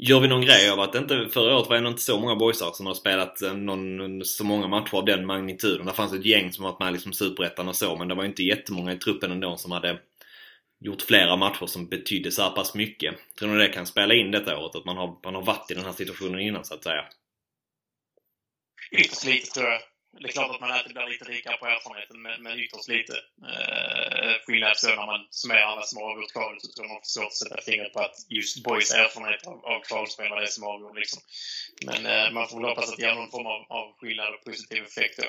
Gör 0.00 0.20
vi 0.20 0.28
någon 0.28 0.40
grej 0.40 0.70
av 0.70 0.80
att 0.80 0.92
det 0.92 0.98
inte, 0.98 1.28
förra 1.32 1.56
året 1.56 1.68
var 1.68 1.80
det 1.80 1.88
inte 1.88 2.02
så 2.02 2.20
många 2.20 2.36
boysar 2.36 2.72
som 2.72 2.86
har 2.86 2.94
spelat 2.94 3.42
eh, 3.42 3.54
någon, 3.54 4.24
så 4.24 4.44
många 4.44 4.68
matcher 4.68 4.94
av 4.94 5.04
den 5.04 5.26
magnituden. 5.26 5.86
Det 5.86 5.92
fanns 5.92 6.12
ett 6.12 6.24
gäng 6.24 6.52
som 6.52 6.64
varit 6.64 6.80
med 6.80 6.92
liksom 6.92 7.12
Superettan 7.12 7.68
och 7.68 7.76
så, 7.76 7.96
men 7.96 8.08
det 8.08 8.14
var 8.14 8.24
inte 8.24 8.42
jättemånga 8.42 8.92
i 8.92 8.96
truppen 8.96 9.32
ändå 9.32 9.56
som 9.56 9.72
hade 9.72 9.98
gjort 10.80 11.02
flera 11.02 11.36
matcher 11.36 11.66
som 11.66 11.88
betydde 11.88 12.30
så 12.30 12.42
här 12.42 12.50
pass 12.50 12.74
mycket. 12.74 13.14
Tror 13.38 13.48
ni 13.48 13.58
det 13.58 13.68
kan 13.68 13.86
spela 13.86 14.14
in 14.14 14.30
detta 14.30 14.58
året? 14.58 14.76
Att 14.76 14.84
man 14.84 14.96
har, 14.96 15.18
man 15.24 15.34
har 15.34 15.42
varit 15.42 15.70
i 15.70 15.74
den 15.74 15.84
här 15.84 15.92
situationen 15.92 16.40
innan 16.40 16.64
så 16.64 16.74
att 16.74 16.84
säga? 16.84 17.04
Ytterst 18.92 19.24
lite 19.24 19.46
tror 19.46 19.66
jag. 19.66 19.80
Det 20.20 20.28
är 20.28 20.32
klart 20.32 20.54
att 20.54 20.60
man 20.60 20.70
alltid 20.70 20.92
blir 20.92 21.06
lite 21.06 21.24
rikare 21.24 21.56
på 21.56 21.66
erfarenheten, 21.66 22.22
men, 22.22 22.42
men 22.42 22.58
ytterst 22.58 22.88
lite. 22.88 23.16
Eh, 23.52 24.32
skillnad 24.46 24.76
så 24.76 24.88
när 24.88 25.06
man 25.06 25.26
summerar 25.30 25.62
alla 25.62 25.82
som 25.82 25.98
har 25.98 26.10
avgjort 26.10 26.32
kvalet 26.32 26.62
så 26.62 26.68
tror 26.72 26.86
jag 26.86 26.92
man 26.92 27.04
får 27.04 27.14
svårt 27.16 27.26
att 27.26 27.42
sätta 27.42 27.60
fingret 27.60 27.92
på 27.92 28.00
att 28.00 28.16
just 28.28 28.62
boys 28.62 28.92
erfarenhet 28.92 29.46
av, 29.46 29.66
av 29.72 29.80
kvalspel 29.80 30.30
var 30.30 30.40
det 30.40 30.46
som 30.46 30.64
avgjorde. 30.64 31.00
Liksom. 31.00 31.22
Men 31.86 32.06
eh, 32.06 32.30
man 32.32 32.48
får 32.48 32.56
väl 32.56 32.68
hoppas 32.68 32.90
att 32.90 32.96
det 32.96 33.02
ger 33.02 33.14
någon 33.14 33.30
form 33.30 33.46
av, 33.46 33.60
av 33.78 33.96
skillnad 33.98 34.34
och 34.34 34.44
positiv 34.44 34.84
effekt 34.84 35.18
då. 35.18 35.28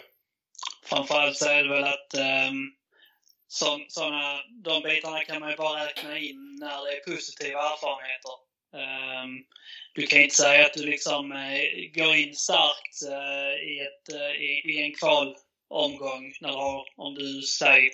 Framförallt 0.84 1.38
så 1.38 1.50
är 1.50 1.64
det 1.64 1.70
väl 1.70 1.84
att 1.84 2.14
um, 2.50 2.76
såna, 3.88 4.44
de 4.64 4.84
bitarna 4.84 5.20
kan 5.26 5.40
man 5.40 5.52
ju 5.52 5.58
bara 5.58 5.86
räkna 5.86 6.18
in 6.18 6.58
när 6.60 6.86
det 6.86 6.98
är 6.98 7.12
positiva 7.14 7.60
erfarenheter. 7.60 8.49
Ehm, 8.74 9.46
du 9.94 10.08
kan 10.08 10.22
inte 10.22 10.36
säga 10.36 10.66
att 10.66 10.74
du 10.74 10.86
liksom 10.86 11.32
eh, 11.32 11.92
går 11.94 12.16
in 12.16 12.36
starkt 12.36 13.02
eh, 13.08 13.70
i, 13.70 13.80
ett, 13.80 14.14
eh, 14.14 14.42
i, 14.72 14.82
en 14.82 14.94
kvalomgång 14.94 16.34
när 16.42 16.50
du 16.50 16.56
har, 16.56 16.86
om 16.96 17.16
du 17.16 17.42
säger 17.42 17.92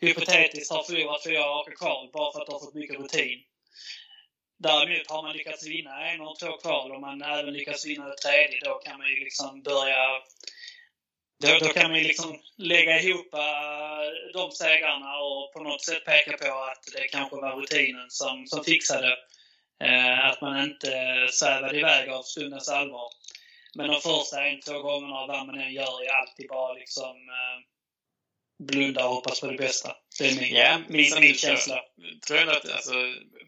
hypotetiskt 0.00 0.72
har 0.72 0.82
förlorat 0.82 1.24
fyra 1.24 1.40
raka 1.40 1.74
kval 1.74 2.10
bara 2.12 2.32
för 2.32 2.40
att 2.40 2.46
du 2.46 2.52
har 2.52 2.60
fått 2.60 2.74
mycket 2.74 2.98
rutin. 2.98 3.42
Däremot 4.58 5.10
har 5.10 5.22
man 5.22 5.36
lyckats 5.36 5.66
vinna 5.66 6.10
en 6.10 6.20
och 6.20 6.38
två 6.38 6.56
kval 6.56 6.92
och 6.92 7.00
man 7.00 7.22
även 7.22 7.52
lyckats 7.52 7.86
vinna 7.86 8.08
det 8.08 8.16
tredje, 8.16 8.60
då 8.64 8.74
kan 8.74 8.98
man 8.98 9.08
ju 9.08 9.16
liksom 9.24 9.62
börja 9.62 10.22
då, 11.40 11.58
då 11.60 11.72
kan 11.72 11.90
man 11.90 12.02
liksom 12.02 12.40
lägga 12.56 13.00
ihop 13.00 13.30
de 14.34 14.50
segrarna 14.50 15.18
och 15.18 15.52
på 15.52 15.62
något 15.62 15.84
sätt 15.84 16.04
peka 16.04 16.36
på 16.36 16.54
att 16.54 16.84
det 16.92 17.08
kanske 17.08 17.36
var 17.36 17.60
rutinen 17.60 18.10
som, 18.10 18.46
som 18.46 18.64
fixade 18.64 19.16
att 20.22 20.40
man 20.40 20.62
inte 20.62 20.90
svävade 21.30 21.78
iväg 21.78 22.08
av 22.08 22.22
stundens 22.22 22.68
allvar. 22.68 23.08
Men 23.74 23.88
de 23.88 24.00
första 24.00 24.46
en, 24.46 24.60
två 24.60 24.78
gångerna, 24.82 25.26
vad 25.26 25.46
man 25.46 25.60
än 25.60 25.72
gör, 25.72 26.04
är 26.04 26.20
alltid 26.20 26.48
bara 26.48 26.72
liksom 26.72 27.16
uh, 27.16 27.58
blunda 28.58 29.06
och 29.06 29.14
hoppas 29.14 29.40
på 29.40 29.46
det 29.46 29.56
bästa. 29.56 29.96
Det 30.18 30.28
är 30.28 30.40
min, 30.40 30.54
ja, 30.54 30.78
min, 30.88 31.20
min 31.20 31.34
känsla. 31.34 31.84
Tror 32.26 32.38
jag 32.38 32.48
att, 32.48 32.70
alltså, 32.70 32.94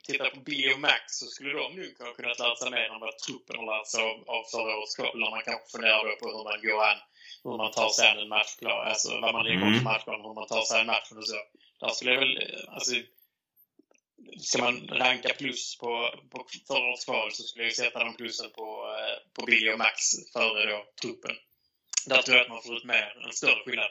titta 0.06 0.30
på 0.30 0.40
Billy 0.40 0.74
och 0.74 0.80
Max 0.80 1.02
så 1.08 1.26
skulle 1.26 1.52
de 1.52 1.72
nog 1.76 1.98
ha 1.98 2.12
kunnat 2.14 2.38
lära 2.38 2.56
sig 2.56 2.70
mer 2.70 2.90
än 2.92 3.00
vad 3.00 3.18
truppen 3.18 3.56
har 3.58 3.66
lärt 3.66 3.86
sig 3.86 4.02
av, 4.02 4.16
av 4.36 4.44
förra 4.52 4.76
årets. 4.76 4.98
När 4.98 5.30
man 5.30 5.42
kanske 5.44 5.70
funderar 5.72 6.16
på 6.20 6.26
hur 6.34 6.44
man 6.44 6.60
går 6.62 6.84
an, 6.90 6.98
hur 7.44 7.56
man 7.56 7.72
tar 7.72 7.88
sig 7.88 8.08
an 8.08 8.18
en 8.18 8.28
matchplan, 8.28 8.88
alltså 8.88 9.20
vad 9.20 9.32
man 9.32 9.44
lägger 9.44 9.62
mm. 9.62 9.84
matchplan, 9.84 10.20
hur 10.20 10.34
man 10.34 10.46
tar 10.46 10.62
sig 10.62 10.80
an 10.80 10.86
matchen 10.86 11.18
och 11.18 11.28
så. 11.28 11.40
Där 11.80 11.88
skulle 11.88 12.12
jag 12.12 12.20
väl, 12.20 12.34
alltså, 12.68 12.92
ska 14.38 14.62
man 14.62 14.88
ranka 14.88 15.28
plus 15.38 15.78
på, 15.78 16.10
på 16.30 16.46
förra 16.68 16.88
årets 16.88 17.04
kval 17.04 17.32
så 17.32 17.42
skulle 17.42 17.64
jag 17.64 17.74
sätta 17.74 18.04
de 18.04 18.16
plussen 18.16 18.50
på, 18.50 18.94
eh, 18.98 19.32
på 19.34 19.46
Billy 19.46 19.72
och 19.72 19.78
Max 19.78 20.00
före 20.32 20.70
då 20.70 20.84
truppen. 21.02 21.36
Där 22.06 22.22
tror 22.22 22.36
jag 22.36 22.44
att 22.44 22.52
man 22.52 22.62
får 22.62 22.76
ut 22.76 22.84
mer, 22.84 23.26
en 23.26 23.32
större 23.32 23.64
skillnad. 23.64 23.90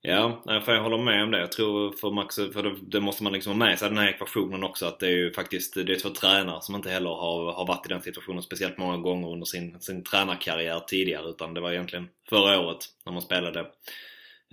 Ja, 0.00 0.42
för 0.64 0.74
jag 0.74 0.82
håller 0.82 0.98
med 0.98 1.24
om 1.24 1.30
det. 1.30 1.40
Jag 1.40 1.52
tror 1.52 1.92
för 1.92 2.10
Max, 2.10 2.34
för 2.36 2.62
det, 2.62 2.76
det, 2.90 3.00
måste 3.00 3.22
man 3.22 3.32
liksom 3.32 3.52
ha 3.52 3.66
med 3.66 3.78
sig 3.78 3.88
den 3.88 3.98
här 3.98 4.08
ekvationen 4.08 4.64
också 4.64 4.86
att 4.86 5.00
det 5.00 5.06
är 5.06 5.16
ju 5.16 5.32
faktiskt 5.32 5.74
det 5.74 5.92
är 5.92 5.98
två 5.98 6.10
tränare 6.10 6.62
som 6.62 6.74
inte 6.74 6.90
heller 6.90 7.10
har, 7.10 7.52
har 7.52 7.66
varit 7.66 7.86
i 7.86 7.88
den 7.88 8.02
situationen 8.02 8.42
speciellt 8.42 8.78
många 8.78 8.96
gånger 8.96 9.28
under 9.32 9.44
sin, 9.44 9.80
sin 9.80 10.04
tränarkarriär 10.04 10.80
tidigare 10.80 11.28
utan 11.28 11.54
det 11.54 11.60
var 11.60 11.72
egentligen 11.72 12.08
förra 12.28 12.60
året 12.60 12.78
när 13.04 13.12
man 13.12 13.22
spelade, 13.22 13.66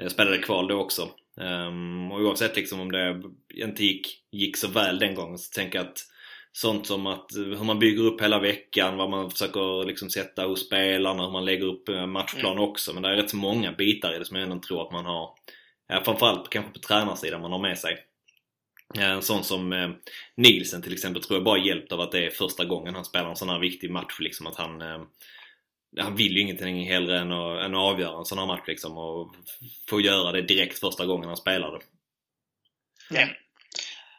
spelade 0.09 0.37
kval 0.37 0.67
då 0.67 0.75
också. 0.75 1.09
Um, 1.41 2.11
och 2.11 2.19
oavsett 2.19 2.55
liksom 2.55 2.79
om 2.79 2.91
det 2.91 3.21
inte 3.55 3.85
gick, 3.85 4.07
gick 4.31 4.57
så 4.57 4.67
väl 4.67 4.99
den 4.99 5.15
gången 5.15 5.37
så 5.37 5.51
tänker 5.51 5.79
jag 5.79 5.87
att 5.87 5.99
sånt 6.55 6.87
som 6.87 7.07
att 7.07 7.25
hur 7.35 7.63
man 7.63 7.79
bygger 7.79 8.03
upp 8.03 8.21
hela 8.21 8.39
veckan, 8.39 8.97
vad 8.97 9.09
man 9.09 9.31
försöker 9.31 9.85
liksom 9.85 10.09
sätta 10.09 10.45
hos 10.45 10.65
spelarna, 10.65 11.23
hur 11.23 11.31
man 11.31 11.45
lägger 11.45 11.65
upp 11.65 11.89
eh, 11.89 12.05
matchplan 12.05 12.51
mm. 12.51 12.63
också. 12.63 12.93
Men 12.93 13.03
det 13.03 13.09
är 13.09 13.15
rätt 13.15 13.29
så 13.29 13.37
många 13.37 13.71
bitar 13.71 14.15
i 14.15 14.19
det 14.19 14.25
som 14.25 14.37
jag 14.37 14.43
ändå 14.43 14.59
tror 14.59 14.85
att 14.85 14.91
man 14.91 15.05
har, 15.05 15.29
ja, 15.87 16.01
framförallt 16.05 16.49
kanske 16.49 16.71
på 16.71 16.79
tränarsidan 16.79 17.41
man 17.41 17.51
har 17.51 17.59
med 17.59 17.77
sig. 17.77 17.97
En 18.93 19.21
sån 19.21 19.43
som 19.43 19.73
eh, 19.73 19.89
Nielsen 20.37 20.81
till 20.81 20.93
exempel 20.93 21.23
tror 21.23 21.37
jag 21.37 21.43
bara 21.43 21.59
hjälpt 21.59 21.91
av 21.91 22.01
att 22.01 22.11
det 22.11 22.25
är 22.25 22.29
första 22.29 22.65
gången 22.65 22.95
han 22.95 23.05
spelar 23.05 23.29
en 23.29 23.35
sån 23.35 23.49
här 23.49 23.59
viktig 23.59 23.91
match 23.91 24.19
liksom. 24.19 24.47
Att 24.47 24.55
han, 24.55 24.81
eh, 24.81 25.01
han 25.97 26.15
vill 26.15 26.35
ju 26.35 26.41
ingenting 26.41 26.87
hellre 26.87 27.19
än 27.19 27.31
att, 27.31 27.63
än 27.65 27.75
att 27.75 27.81
avgöra 27.81 28.17
en 28.17 28.25
sån 28.25 28.37
här 28.37 28.45
match 28.45 28.67
liksom 28.67 28.97
och 28.97 29.35
få 29.89 30.01
göra 30.01 30.31
det 30.31 30.41
direkt 30.41 30.79
första 30.79 31.05
gången 31.05 31.27
han 31.27 31.37
spelar 31.37 31.71
det. 31.71 31.81
Ja. 33.09 33.27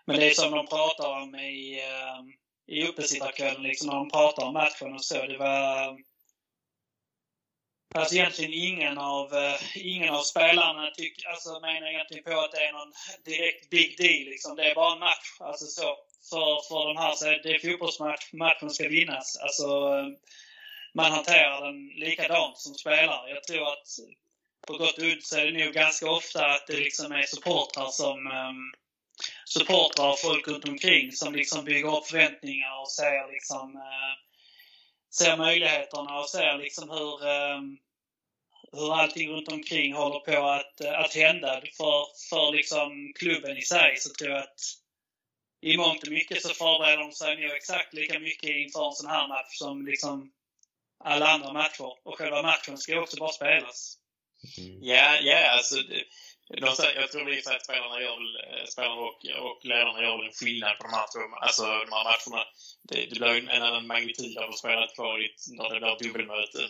Men 0.06 0.16
det 0.16 0.30
är 0.30 0.34
som 0.34 0.50
de 0.50 0.66
pratar 0.66 1.22
om 1.22 1.34
i, 1.34 1.80
eh, 1.80 2.76
i 2.76 2.88
uppesittarkvällen, 2.88 3.62
liksom 3.62 3.88
när 3.88 3.96
de 3.96 4.10
pratar 4.10 4.46
om 4.46 4.52
matchen 4.52 4.94
och 4.94 5.04
så. 5.04 5.26
Det 5.26 5.38
var... 5.38 5.98
Alltså 7.94 8.14
egentligen 8.14 8.52
ingen 8.54 8.98
av, 8.98 9.34
eh, 9.34 9.76
ingen 9.76 10.14
av 10.14 10.22
spelarna 10.22 10.90
tyck, 10.90 11.24
alltså 11.26 11.60
menar 11.60 11.86
egentligen 11.86 12.24
på 12.24 12.40
att 12.40 12.52
det 12.52 12.64
är 12.64 12.72
någon 12.72 12.92
direkt 13.24 13.70
big 13.70 13.98
deal. 13.98 14.24
Liksom. 14.24 14.56
Det 14.56 14.70
är 14.70 14.74
bara 14.74 14.92
en 14.92 14.98
match. 14.98 15.36
Alltså 15.40 15.66
så. 15.66 15.96
För, 16.30 16.68
för 16.68 16.88
de 16.88 16.96
här 16.96 17.14
så 17.14 17.26
är 17.26 17.42
det 17.42 17.70
fotbollsmatch, 17.70 18.32
matchen 18.32 18.70
ska 18.70 18.88
vinnas. 18.88 19.36
Alltså, 19.36 19.66
eh, 19.66 20.06
man 20.96 21.12
hanterar 21.12 21.66
den 21.66 21.88
likadant 21.88 22.58
som 22.58 22.74
spelare. 22.74 23.30
Jag 23.30 23.44
tror 23.44 23.72
att 23.72 23.86
på 24.66 24.76
gott 24.76 24.98
ont 24.98 25.24
så 25.24 25.38
är 25.38 25.46
det 25.46 25.64
nog 25.64 25.74
ganska 25.74 26.10
ofta 26.10 26.46
att 26.46 26.66
det 26.66 26.76
liksom 26.76 27.12
är 27.12 27.22
supportrar 27.22 27.88
som 27.88 28.26
um, 28.26 28.72
supportrar 29.44 30.10
och 30.10 30.18
folk 30.18 30.48
runt 30.48 30.68
omkring 30.68 31.12
som 31.12 31.34
liksom 31.34 31.64
bygger 31.64 31.98
upp 31.98 32.06
förväntningar 32.06 32.80
och 32.80 32.90
ser 32.90 33.32
liksom 33.32 33.76
eh, 33.76 34.14
ser 35.10 35.36
möjligheterna 35.36 36.18
och 36.18 36.28
ser 36.28 36.58
liksom 36.58 36.90
hur 36.90 37.26
eh, 37.28 37.60
hur 38.72 38.94
allting 38.94 39.30
runt 39.30 39.48
omkring 39.48 39.94
håller 39.94 40.20
på 40.20 40.46
att, 40.46 40.80
att 40.80 41.14
hända 41.14 41.60
för, 41.76 42.28
för 42.30 42.52
liksom 42.52 43.12
klubben 43.18 43.56
i 43.56 43.62
sig 43.62 43.96
så 43.96 44.10
tror 44.14 44.30
jag 44.30 44.42
att 44.42 44.60
i 45.60 45.76
mångt 45.76 46.02
och 46.02 46.12
mycket 46.12 46.42
så 46.42 46.48
förbereder 46.48 47.02
de 47.02 47.12
sig 47.12 47.36
nog 47.36 47.50
exakt 47.50 47.94
lika 47.94 48.18
mycket 48.18 48.50
inför 48.50 48.86
en 48.88 48.92
sån 48.92 49.10
här 49.10 49.28
match 49.28 49.58
som 49.58 49.86
liksom 49.86 50.32
alla 51.04 51.28
andra 51.28 51.52
matcher. 51.52 51.90
Och 52.04 52.18
själva 52.18 52.42
matchen 52.42 52.78
ska 52.78 53.00
också 53.00 53.16
bara 53.16 53.32
spelas. 53.32 53.98
Mm. 54.58 54.78
Ja, 54.82 55.18
ja, 55.20 55.50
alltså 55.50 55.74
det, 55.74 56.04
de, 56.48 56.74
jag 56.94 57.10
tror 57.10 57.32
i 57.32 57.38
att 57.38 57.64
spelarna, 57.64 58.00
gör 58.00 58.18
eh, 58.44 58.66
spelarna 58.66 59.00
och, 59.00 59.18
och 59.46 59.64
ledarna 59.64 60.02
gör 60.02 60.24
en 60.24 60.32
skillnad 60.32 60.78
på 60.78 60.82
de 60.82 60.92
här, 60.92 61.06
två, 61.12 61.36
alltså, 61.36 61.62
de 61.62 61.92
här 61.96 62.04
matcherna. 62.10 62.44
Det, 62.88 63.06
det 63.06 63.18
blir 63.18 63.50
en 63.50 63.62
annan 63.62 63.86
magnitud 63.86 64.38
av 64.38 64.50
att 64.50 64.58
spela 64.58 64.84
ett 64.84 64.94
kval 64.94 65.20
när 65.58 65.70
det 65.70 65.80
blir 65.80 65.98
dubbelmöte. 66.02 66.68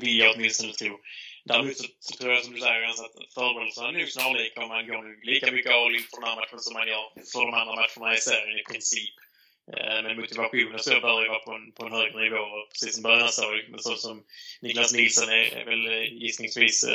Vill 0.00 0.18
jag 0.18 0.34
åtminstone 0.34 0.72
tro. 0.72 1.00
Däremot 1.44 1.76
så, 1.76 1.86
så 2.00 2.16
tror 2.16 2.32
jag 2.32 2.44
som 2.44 2.54
du 2.54 2.60
säger 2.60 2.88
att 2.88 3.34
förberedelserna 3.34 3.88
är 3.88 3.92
nog 3.92 4.08
snarlika 4.08 4.62
om 4.62 4.68
man 4.68 4.86
går 4.86 5.26
lika 5.26 5.52
mycket 5.52 5.72
all 5.72 5.94
in 5.94 6.06
för 6.10 6.20
den 6.20 6.28
här 6.28 6.36
matchen 6.36 6.58
som 6.58 6.74
man 6.74 6.88
gör 6.88 7.06
för 7.32 7.40
de 7.46 7.54
andra 7.54 7.74
matcherna 7.74 8.14
i 8.14 8.20
serien 8.20 8.58
i 8.58 8.62
princip. 8.62 9.14
Eh, 9.72 10.02
men 10.02 10.20
motivationen 10.20 10.78
så 10.78 11.00
bör 11.00 11.22
ju 11.22 11.28
vara 11.28 11.38
på 11.38 11.52
en, 11.52 11.72
på 11.72 11.86
en 11.86 11.92
högre 11.92 12.24
nivå, 12.24 12.44
precis 12.72 12.94
som 12.94 13.02
Början 13.02 13.28
sa. 13.28 13.46
Men 13.70 13.80
så 13.80 13.94
som 13.94 14.24
Niklas 14.60 14.94
Nilsson 14.94 15.28
är, 15.28 15.56
är 15.56 15.64
väl 15.64 15.86
eh, 15.86 16.12
gissningsvis 16.12 16.86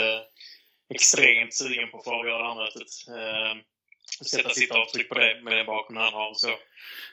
extremt 0.89 1.53
sugen 1.53 1.89
på 1.91 1.97
att 1.97 2.03
få 2.03 2.12
avgöra 2.12 2.38
det 2.38 2.49
här 2.49 2.55
mötet. 2.55 2.91
Eh, 3.08 3.62
sätta 4.25 4.49
sitt 4.49 4.71
avtryck 4.71 5.10
på 5.10 5.15
det 5.15 5.41
med 5.43 5.58
den 5.58 5.65
bakgrunden 5.65 6.03
han 6.03 6.13
har 6.13 6.29
och 6.29 6.39
så. 6.39 6.51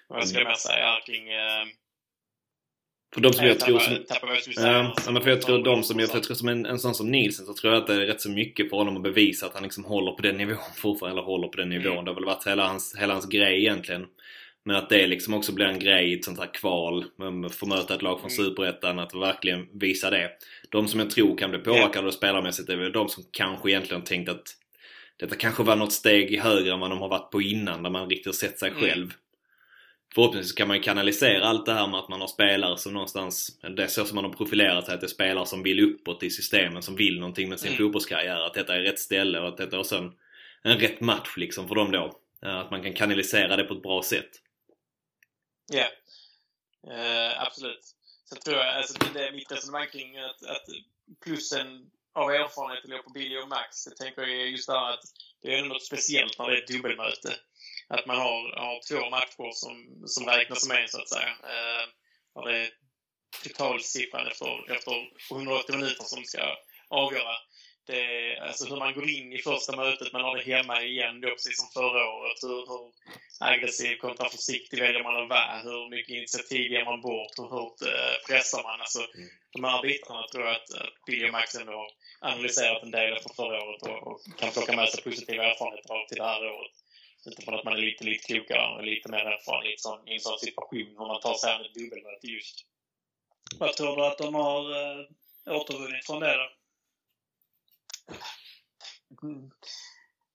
Vad 0.09 0.29
ska 0.29 0.38
jag 0.38 0.49
mer 0.49 0.55
säga 0.55 0.99
kring... 1.07 1.29
Eh, 1.29 1.66
för 3.14 3.21
de 3.21 3.33
som 3.33 3.47
jag, 3.47 3.61
tror 3.61 3.79
som... 3.79 4.05
Ja, 4.57 4.95
men 5.11 5.23
för 5.23 5.31
jag 5.31 5.42
tror 5.42 5.64
de 5.64 5.83
som, 5.83 6.01
jag 6.01 6.11
tror 6.11 6.35
som 6.35 6.49
en, 6.49 6.66
en 6.66 6.79
sån 6.79 6.95
som 6.95 7.11
Nielsen 7.11 7.47
så 7.47 7.55
tror 7.55 7.73
jag 7.73 7.81
att 7.81 7.87
det 7.87 7.95
är 7.95 8.07
rätt 8.07 8.21
så 8.21 8.31
mycket 8.31 8.71
för 8.71 8.77
honom 8.77 8.97
att 8.97 9.03
bevisa 9.03 9.47
att 9.47 9.55
han 9.55 9.62
liksom 9.62 9.85
håller 9.85 10.12
på 10.12 10.23
den 10.23 10.37
nivån 10.37 10.59
fortfarande, 10.77 11.21
eller 11.21 11.27
håller 11.27 11.49
på 11.49 11.57
den 11.57 11.69
nivån. 11.69 11.92
Mm. 11.92 12.05
Det 12.05 12.11
har 12.11 12.14
väl 12.14 12.25
varit 12.25 12.47
hela 12.47 12.66
hans, 12.66 12.97
hela 12.99 13.12
hans 13.12 13.27
grej 13.27 13.61
egentligen. 13.61 14.07
Men 14.66 14.76
att 14.76 14.88
det 14.88 15.07
liksom 15.07 15.35
också 15.35 15.52
blir 15.52 15.66
en 15.66 15.79
grej 15.79 16.11
i 16.11 16.18
ett 16.18 16.24
sånt 16.24 16.38
här 16.38 16.55
kval. 16.55 17.05
Få 17.50 17.66
möta 17.66 17.94
ett 17.94 18.02
lag 18.02 18.20
från 18.20 18.31
mm. 18.31 18.44
Superettan, 18.44 18.98
att 18.98 19.14
verkligen 19.14 19.68
visa 19.72 20.11
det. 20.11 20.31
De 20.70 20.88
som 20.88 21.00
jag 21.00 21.11
tror 21.11 21.37
kan 21.37 21.50
bli 21.50 21.59
påverkade 21.59 22.07
yeah. 22.07 22.11
spelarmässigt 22.11 22.68
är 22.68 22.76
väl 22.76 22.92
de 22.92 23.09
som 23.09 23.24
kanske 23.31 23.70
egentligen 23.70 24.02
tänkt 24.02 24.29
att 24.29 24.57
detta 25.16 25.37
kanske 25.37 25.62
var 25.62 25.76
något 25.76 25.92
steg 25.92 26.40
högre 26.40 26.72
än 26.72 26.81
vad 26.81 26.90
de 26.90 26.98
har 26.98 27.09
varit 27.09 27.31
på 27.31 27.42
innan, 27.42 27.83
där 27.83 27.90
man 27.90 28.11
riktigt 28.11 28.35
sett 28.35 28.59
sig 28.59 28.70
mm. 28.70 28.83
själv. 28.83 29.12
Förhoppningsvis 30.14 30.52
kan 30.52 30.68
man 30.68 30.76
ju 30.76 30.83
kanalisera 30.83 31.44
allt 31.44 31.66
det 31.66 31.72
här 31.72 31.87
med 31.87 32.00
att 32.00 32.09
man 32.09 32.20
har 32.20 32.29
spelare 32.29 32.79
som 32.79 32.92
någonstans, 32.92 33.59
det 33.76 33.83
är 33.83 33.87
så 33.87 34.05
som 34.05 34.14
man 34.14 34.24
har 34.24 34.33
profilerat 34.33 34.87
sig, 34.87 34.94
att 34.94 35.00
det 35.00 35.07
är 35.07 35.09
spelare 35.09 35.46
som 35.46 35.62
vill 35.62 35.81
uppåt 35.81 36.22
i 36.22 36.31
systemen, 36.31 36.83
som 36.83 36.96
vill 36.96 37.20
någonting 37.20 37.48
med 37.48 37.61
sin 37.61 37.72
mm. 37.72 37.79
fotbollskarriär. 37.79 38.46
Att 38.46 38.55
detta 38.55 38.76
är 38.76 38.81
rätt 38.81 38.98
ställe 38.98 39.40
och 39.40 39.48
att 39.48 39.57
detta 39.57 39.76
är 39.76 39.81
också 39.81 39.96
en, 39.96 40.12
en 40.62 40.79
rätt 40.79 41.00
match 41.00 41.37
liksom 41.37 41.68
för 41.68 41.74
dem 41.74 41.92
då. 41.92 42.12
Att 42.40 42.70
man 42.70 42.83
kan 42.83 42.92
kanalisera 42.92 43.57
det 43.57 43.64
på 43.64 43.74
ett 43.74 43.83
bra 43.83 44.02
sätt. 44.02 44.31
Ja, 45.66 45.79
yeah. 45.79 47.33
uh, 47.33 47.42
absolut. 47.42 47.94
Så 48.25 48.37
tror 48.37 48.56
jag, 48.56 48.77
alltså 48.77 48.98
det 49.14 49.29
är 49.29 49.33
mitt 49.33 49.52
resonemang 49.52 49.87
kring 49.87 50.19
att, 50.19 50.42
att 50.42 50.67
plussen 51.25 51.90
av 52.14 52.31
erfarenhet 52.31 52.88
låg 52.88 53.04
på 53.04 53.10
Billy 53.10 53.37
och 53.38 53.48
Max. 53.48 53.87
Jag 53.87 53.96
tänker 53.96 54.23
just 54.27 54.67
där 54.67 54.90
att 54.90 55.04
det 55.42 55.54
är 55.54 55.64
något 55.64 55.85
speciellt 55.85 56.38
när 56.38 56.50
det 56.50 56.56
är 56.56 56.62
ett 56.62 56.69
dubbelmöte. 56.69 57.37
Att 57.88 58.06
man 58.06 58.17
har, 58.17 58.56
har 58.56 58.81
två 58.88 59.10
matcher 59.10 59.52
som, 59.52 60.02
som 60.06 60.27
räknas 60.27 60.69
med 60.69 60.90
så 60.90 61.00
att 61.00 61.08
säga. 61.08 61.29
Uh, 61.29 61.88
och 62.33 62.48
det 62.48 62.58
är 62.58 62.71
totalsiffran 63.42 64.27
efter, 64.27 64.73
efter 64.73 64.92
180 65.31 65.77
minuter 65.77 66.04
som 66.04 66.25
ska 66.25 66.56
avgöra 66.88 67.37
det, 67.87 68.39
alltså 68.39 68.65
hur 68.65 68.77
man 68.77 68.95
går 68.95 69.11
in 69.11 69.33
i 69.33 69.39
första 69.39 69.77
mötet, 69.77 70.13
man 70.13 70.25
har 70.25 70.37
det 70.37 70.57
hemma 70.57 70.83
igen 70.83 71.21
då, 71.21 71.31
precis 71.31 71.59
som 71.59 71.69
förra 71.69 72.11
året. 72.15 72.39
Hur, 72.43 72.67
hur 72.71 72.93
aggressiv 73.41 73.97
kontra 73.97 74.29
försiktig 74.29 74.81
väljer 74.81 75.03
man 75.03 75.23
att 75.23 75.29
vara? 75.29 75.59
Hur 75.63 75.91
mycket 75.91 76.15
initiativ 76.15 76.73
ger 76.73 76.85
man 76.85 77.01
bort? 77.01 77.39
Hur 77.39 77.51
hårt 77.57 77.83
eh, 77.83 78.17
pressar 78.29 78.63
man? 78.63 78.81
Alltså, 78.81 78.99
mm. 78.99 79.29
De 79.53 79.65
här 79.65 79.83
bitarna 79.83 80.27
tror 80.33 80.45
jag 80.45 80.55
att, 80.55 80.71
att 80.75 81.05
Billy 81.07 81.29
och 81.29 81.33
Max 81.33 81.55
ändå 81.55 81.73
har 81.73 81.91
analyserat 82.21 82.83
en 82.83 82.91
del 82.91 83.19
för 83.23 83.35
förra 83.35 83.63
året 83.65 83.83
och, 83.83 84.07
och, 84.07 84.21
kan 84.39 84.53
plocka 84.53 84.77
med 84.77 84.89
sig 84.89 85.03
positiva 85.03 85.45
erfarenheter 85.45 85.95
av 85.95 86.07
till 86.09 86.17
det 86.17 86.25
här 86.25 86.51
året. 86.51 86.73
Utifrån 87.27 87.55
att 87.55 87.65
man 87.65 87.75
är 87.75 87.79
lite, 87.79 88.05
lite 88.05 88.25
klokare 88.27 88.75
och 88.75 88.85
lite 88.85 89.11
mer 89.11 89.25
erfaren 89.35 89.67
i 89.67 89.77
en, 89.89 90.09
i 90.09 90.15
en 90.15 90.21
sån 90.21 90.39
situation, 90.39 90.95
hur 90.99 91.07
man 91.07 91.21
tar 91.21 91.35
sig 91.35 91.53
an 91.53 91.65
ett 91.65 91.75
dubbelmöte 91.75 92.27
just. 92.27 92.67
Vad 93.59 93.73
tror 93.73 93.97
du 93.97 94.07
att 94.07 94.19
de 94.19 94.35
har 94.35 94.63
äh, 94.73 95.07
återvunnit 95.57 96.07
från 96.07 96.21
det 96.21 96.37
då? 96.37 96.49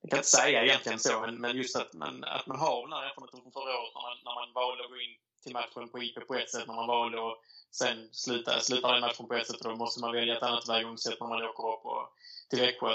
Jag 0.01 0.09
kan 0.09 0.19
inte 0.19 0.29
säga 0.29 0.63
egentligen 0.63 0.99
så, 0.99 1.19
men, 1.19 1.35
men 1.41 1.57
just 1.57 1.75
att 1.75 1.93
man, 1.93 2.23
att 2.23 2.47
man 2.47 2.59
har 2.59 2.81
den 2.81 2.93
här 2.93 3.05
erfarenheten 3.05 3.41
från 3.41 3.51
förra 3.51 3.79
året 3.79 3.93
när 3.95 4.01
man, 4.01 4.17
när 4.25 4.35
man 4.35 4.53
valde 4.53 4.83
att 4.83 4.89
gå 4.89 5.01
in 5.01 5.15
till 5.43 5.53
matchen 5.53 5.89
på 5.89 6.03
IP 6.03 6.27
på 6.27 6.35
ett 6.35 6.49
sätt 6.49 6.67
när 6.67 6.75
man 6.75 6.87
valde 6.87 7.19
och 7.19 7.43
sen 7.71 8.09
slutar, 8.11 8.59
slutar 8.59 8.93
den 8.93 9.01
matchen 9.01 9.27
på 9.27 9.33
ett 9.33 9.47
sätt 9.47 9.61
och 9.61 9.71
då 9.71 9.75
måste 9.75 10.01
man 10.01 10.11
välja 10.11 10.37
ett 10.37 10.43
annat 10.43 10.61
tillvägagångssätt 10.61 11.19
när 11.19 11.27
man 11.27 11.43
åker 11.43 11.67
upp 11.73 11.85
och, 11.85 12.13
till 12.49 12.59
Växjö. 12.59 12.93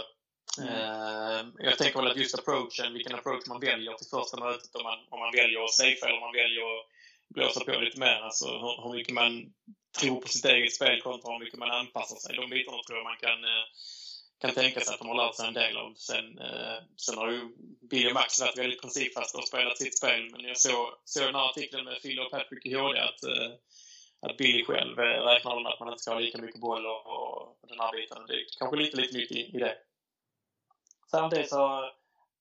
Mm. 0.61 0.75
Uh, 0.75 1.53
jag 1.59 1.79
tänker 1.79 2.03
väl 2.03 2.11
att 2.11 2.17
just 2.17 2.39
approachen, 2.39 2.93
vilken 2.93 3.15
approach 3.15 3.47
man 3.47 3.61
väljer 3.61 3.95
till 3.95 4.07
första 4.07 4.37
mötet, 4.41 4.75
om 4.75 4.83
man, 4.83 4.99
om 5.11 5.19
man 5.21 5.33
väljer 5.33 5.65
att 5.65 5.71
safea 5.71 6.07
eller 6.07 6.21
om 6.21 6.21
man 6.21 6.41
väljer 6.43 6.63
att 6.63 6.87
blåsa 7.29 7.65
på 7.65 7.81
lite 7.81 8.01
mer. 8.01 8.21
Alltså 8.21 8.47
hur, 8.47 8.83
hur 8.83 8.93
mycket 8.93 9.15
man 9.15 9.55
tror 9.99 10.21
på 10.21 10.29
sitt 10.29 10.45
eget 10.45 10.75
spel 10.75 11.03
kontra 11.03 11.33
hur 11.33 11.39
mycket 11.39 11.59
man 11.59 11.71
anpassar 11.71 12.17
sig. 12.17 12.37
De 12.37 12.51
bitarna 12.51 12.83
tror 12.83 12.99
jag 12.99 13.05
man 13.05 13.23
kan, 13.27 13.45
uh, 13.45 13.65
kan 14.39 14.51
tänka 14.51 14.81
sig 14.81 14.95
att 14.95 15.01
de 15.01 15.09
har 15.09 15.27
lärt 15.27 15.35
sig 15.35 15.49
en 15.49 15.55
del 15.55 15.77
av. 15.77 15.95
Sen, 15.95 16.39
uh, 16.39 16.79
sen 16.97 17.19
har 17.19 17.31
ju 17.31 17.41
Billy 17.91 18.13
Max 18.13 18.41
varit 18.41 18.59
väldigt 18.59 18.81
principfasta 18.81 19.39
och 19.39 19.49
spelat 19.49 19.79
sitt 19.79 19.99
spel. 19.99 20.31
Men 20.33 20.45
jag 20.45 20.59
såg, 20.59 20.87
såg 21.05 21.25
den 21.25 21.35
här 21.35 21.49
artikeln 21.51 21.85
med 21.85 22.03
Phil 22.03 22.21
och 22.21 22.31
Patrick 22.31 22.67
i 22.67 22.75
HD 22.75 23.01
att 23.01 23.21
att 24.21 24.37
Billy 24.37 24.65
själv 24.65 24.99
räknar 24.99 25.63
med 25.63 25.73
att 25.73 25.81
man 25.81 25.89
inte 25.89 26.03
ska 26.03 26.13
ha 26.13 26.21
lika 26.21 26.39
mycket 26.39 26.61
boll 26.61 26.87
och, 26.87 27.07
och 27.07 27.59
den 27.69 27.81
här 27.81 27.93
biten. 27.93 28.27
Det 28.27 28.35
är 28.35 28.45
kanske 28.59 28.77
lite, 28.77 28.97
lite 28.97 29.17
mycket 29.17 29.37
i, 29.37 29.57
i 29.57 29.59
det. 29.59 29.77
Samtidigt 31.11 31.51
så 31.51 31.91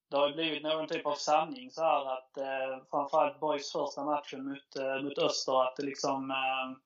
det 0.09 0.17
har 0.17 0.31
blivit 0.31 0.63
någon 0.63 0.87
typ 0.87 1.05
av 1.05 1.15
sanning 1.15 1.71
så 1.71 1.81
här 1.81 2.13
att 2.13 2.37
eh, 2.37 2.83
framförallt 2.89 3.39
Boys 3.39 3.71
första 3.71 4.05
matchen 4.05 4.45
mot, 4.45 4.75
eh, 4.75 5.01
mot 5.01 5.17
Öster 5.17 5.63
att 5.67 5.75
det 5.75 5.83
liksom 5.83 6.31
eh, 6.31 6.77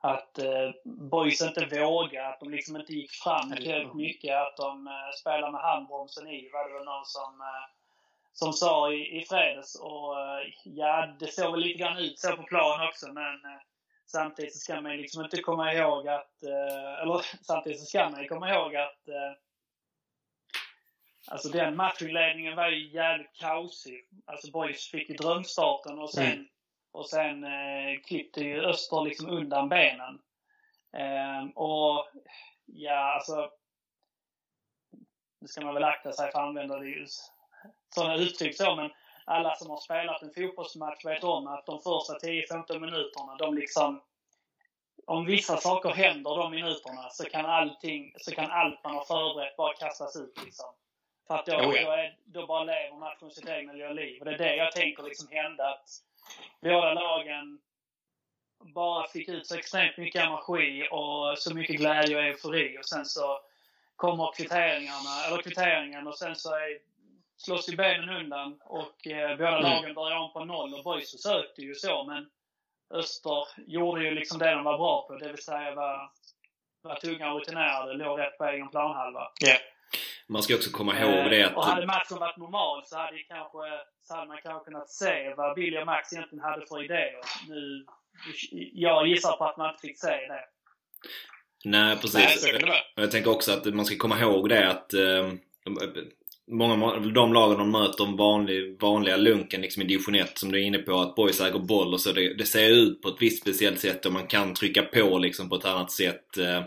att 0.00 0.38
eh, 0.38 0.70
Boys 0.84 1.42
inte 1.42 1.80
vågade, 1.80 2.28
att 2.28 2.40
de 2.40 2.50
liksom 2.50 2.76
inte 2.76 2.92
gick 2.92 3.10
fram 3.10 3.52
tillräckligt 3.52 3.94
mycket, 3.94 4.36
att 4.36 4.56
de 4.56 4.86
eh, 4.86 5.10
spelade 5.20 5.52
med 5.52 5.60
handbromsen 5.60 6.28
i 6.28 6.50
var 6.52 6.68
det 6.68 6.74
väl 6.74 6.84
någon 6.84 7.06
som 7.06 7.40
eh, 7.40 7.80
som 8.32 8.52
sa 8.52 8.92
i, 8.92 9.20
i 9.20 9.24
fredags. 9.24 9.74
Och 9.74 10.20
eh, 10.20 10.46
ja, 10.64 11.16
det 11.18 11.26
såg 11.26 11.52
väl 11.52 11.60
lite 11.60 11.78
grann 11.78 11.98
ut 11.98 12.18
så 12.18 12.36
på 12.36 12.42
plan 12.42 12.88
också 12.88 13.12
men 13.12 13.34
eh, 13.34 13.60
samtidigt 14.06 14.52
så 14.52 14.58
ska 14.58 14.80
man 14.80 14.96
liksom 14.96 15.24
inte 15.24 15.42
komma 15.42 15.74
ihåg 15.74 16.08
att, 16.08 16.42
eh, 16.42 17.02
eller 17.02 17.24
samtidigt 17.42 17.80
så 17.80 17.86
ska 17.86 18.10
man 18.10 18.28
komma 18.28 18.50
ihåg 18.50 18.76
att 18.76 19.00
Alltså 21.26 21.48
den 21.48 21.76
matchinledningen 21.76 22.56
var 22.56 22.68
ju 22.68 22.88
jävligt 22.88 23.32
kaosig. 23.32 24.08
Alltså 24.26 24.50
Boys 24.50 24.90
fick 24.90 25.08
ju 25.08 25.14
drömstarten 25.14 25.98
och 25.98 26.10
sen, 26.10 26.32
mm. 26.32 26.46
Och 26.92 27.08
sen 27.08 27.44
eh, 27.44 28.00
klippte 28.04 28.40
ju 28.40 28.64
Öster 28.64 29.04
liksom 29.04 29.30
undan 29.30 29.68
benen. 29.68 30.20
Eh, 30.92 31.50
och 31.54 32.08
ja, 32.66 33.14
alltså 33.14 33.50
nu 35.40 35.48
ska 35.48 35.60
man 35.60 35.74
väl 35.74 35.84
akta 35.84 36.12
sig 36.12 36.30
för 36.30 36.38
att 36.38 36.44
använda 36.44 36.78
det 36.78 37.06
sådana 37.94 38.16
uttryck 38.16 38.56
så, 38.56 38.76
men 38.76 38.90
alla 39.24 39.56
som 39.56 39.70
har 39.70 39.76
spelat 39.76 40.22
en 40.22 40.34
fotbollsmatch 40.34 41.04
vet 41.04 41.24
om 41.24 41.46
att 41.46 41.66
de 41.66 41.80
första 41.80 42.18
10-15 42.18 42.78
minuterna, 42.78 43.36
de 43.36 43.54
liksom 43.54 44.02
om 45.06 45.24
vissa 45.24 45.56
saker 45.56 45.90
händer 45.90 46.36
de 46.36 46.50
minuterna 46.50 47.10
så 47.10 47.24
kan 47.24 47.46
allting, 47.46 48.14
så 48.18 48.34
kan 48.34 48.50
allt 48.50 48.84
man 48.84 48.94
har 48.94 49.04
förberett 49.04 49.56
bara 49.56 49.74
kastas 49.74 50.16
ut 50.16 50.44
liksom. 50.44 50.66
För 51.26 51.34
att 51.34 51.46
då, 51.46 51.52
oh 51.52 51.76
ja. 51.76 51.84
då, 51.84 51.90
är, 51.90 52.16
då 52.24 52.46
bara 52.46 52.64
lever 52.64 52.96
matchen 52.96 53.30
sitt 53.30 53.48
egna 53.48 53.72
liv. 53.72 54.18
Och 54.18 54.24
det 54.24 54.34
är 54.34 54.38
det 54.38 54.56
jag 54.56 54.72
tänker 54.72 55.02
liksom 55.02 55.28
hända. 55.30 55.68
Att 55.68 55.88
båda 56.60 56.94
lagen 56.94 57.60
bara 58.74 59.06
fick 59.06 59.28
ut 59.28 59.46
så 59.46 59.56
extremt 59.56 59.96
mycket 59.96 60.22
energi 60.22 60.88
och 60.90 61.38
så 61.38 61.54
mycket 61.54 61.76
glädje 61.76 62.16
och 62.16 62.22
eufori. 62.22 62.78
Och 62.78 62.84
sen 62.84 63.06
så 63.06 63.40
kommer 63.96 64.32
kvitteringarna, 64.36 65.24
eller 65.26 65.42
kvitteringen 65.42 66.06
och 66.06 66.18
sen 66.18 66.36
så 66.36 66.54
är, 66.54 66.78
slås 67.36 67.68
ju 67.68 67.76
benen 67.76 68.08
undan 68.08 68.60
och 68.64 69.06
eh, 69.06 69.36
båda 69.36 69.58
mm. 69.58 69.62
lagen 69.62 69.94
börjar 69.94 70.16
om 70.16 70.32
på 70.32 70.44
noll. 70.44 70.74
Och 70.74 70.84
Boys 70.84 71.12
försökte 71.12 71.62
ju 71.62 71.74
så, 71.74 72.04
men 72.04 72.30
Öster 72.90 73.48
gjorde 73.66 74.04
ju 74.04 74.10
liksom 74.10 74.38
det 74.38 74.50
de 74.50 74.64
var 74.64 74.78
bra 74.78 75.06
på, 75.08 75.16
det 75.16 75.28
vill 75.28 75.42
säga 75.42 75.74
var, 75.74 76.10
var 76.82 76.94
tunga 76.94 77.32
och 77.32 77.40
rutinerade, 77.40 77.92
låg 77.92 78.18
rätt 78.18 78.38
på 78.38 78.44
egen 78.44 78.68
planhalva. 78.68 79.32
Yeah. 79.44 79.60
Man 80.32 80.42
ska 80.42 80.54
också 80.54 80.70
komma 80.70 81.00
ihåg 81.00 81.30
det 81.30 81.42
att... 81.42 81.56
Och 81.56 81.64
hade 81.64 81.86
matchen 81.86 82.18
varit 82.18 82.36
normal 82.36 82.82
så 82.84 82.96
hade, 82.96 83.18
kanske, 83.18 83.58
så 84.02 84.14
hade 84.14 84.28
man 84.28 84.38
kanske 84.42 84.64
kunnat 84.64 84.90
se 84.90 85.34
vad 85.36 85.54
Billy 85.54 85.78
och 85.78 85.86
Max 85.86 86.12
egentligen 86.12 86.44
hade 86.44 86.66
för 86.66 86.84
idéer. 86.84 87.20
Nu, 87.48 87.84
jag 88.72 89.06
gissar 89.06 89.36
på 89.36 89.44
att 89.44 89.56
man 89.56 89.70
inte 89.70 89.80
fick 89.80 89.98
se 89.98 90.06
det. 90.06 90.44
Nej, 91.64 91.96
precis. 91.96 92.46
Nej, 92.62 92.82
jag 92.94 93.10
tänker 93.10 93.30
också 93.30 93.52
att 93.52 93.74
man 93.74 93.84
ska 93.84 93.96
komma 93.96 94.20
ihåg 94.20 94.48
det 94.48 94.70
att 94.70 94.94
eh, 94.94 95.32
många 96.50 96.86
av 96.86 97.12
de 97.12 97.32
lagen 97.32 97.58
de 97.58 97.70
möter 97.70 98.04
de 98.04 98.16
vanlig, 98.16 98.80
vanliga 98.80 99.16
lunken 99.16 99.60
liksom 99.60 99.82
i 99.82 99.86
division 99.86 100.14
1 100.14 100.38
som 100.38 100.52
du 100.52 100.58
är 100.58 100.62
inne 100.62 100.78
på 100.78 101.00
att 101.00 101.14
boys 101.14 101.40
äger 101.40 101.58
boll 101.58 101.94
och 101.94 102.00
så 102.00 102.12
det, 102.12 102.34
det 102.34 102.44
ser 102.44 102.70
ut 102.70 103.02
på 103.02 103.08
ett 103.08 103.22
visst 103.22 103.42
speciellt 103.42 103.80
sätt 103.80 104.06
och 104.06 104.12
man 104.12 104.26
kan 104.26 104.54
trycka 104.54 104.82
på 104.82 105.18
liksom 105.18 105.48
på 105.48 105.56
ett 105.56 105.64
annat 105.64 105.90
sätt. 105.90 106.38
Eh, 106.38 106.62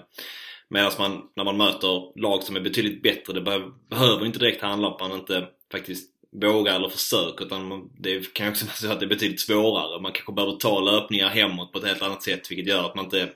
Medan 0.69 0.91
man, 0.99 1.21
när 1.35 1.43
man 1.43 1.57
möter 1.57 2.19
lag 2.19 2.43
som 2.43 2.55
är 2.55 2.59
betydligt 2.59 3.03
bättre, 3.03 3.33
det 3.33 3.41
behöver 3.89 4.25
inte 4.25 4.39
direkt 4.39 4.61
handla 4.61 4.87
om 4.87 4.93
att 4.93 4.99
man 4.99 5.19
inte 5.19 5.47
faktiskt 5.71 6.09
vågar 6.41 6.75
eller 6.75 6.89
försöker 6.89 7.45
utan 7.45 7.89
det 7.99 8.33
kan 8.33 8.49
också 8.49 8.65
vara 8.65 8.75
så 8.75 8.91
att 8.91 8.99
det 8.99 9.05
är 9.05 9.09
betydligt 9.09 9.41
svårare. 9.41 10.01
Man 10.01 10.11
kanske 10.11 10.33
behöver 10.33 10.55
ta 10.55 10.79
löpningar 10.79 11.29
hemåt 11.29 11.71
på 11.71 11.79
ett 11.79 11.85
helt 11.85 12.01
annat 12.01 12.23
sätt 12.23 12.51
vilket 12.51 12.67
gör 12.67 12.85
att 12.85 12.95
man 12.95 13.05
inte 13.05 13.29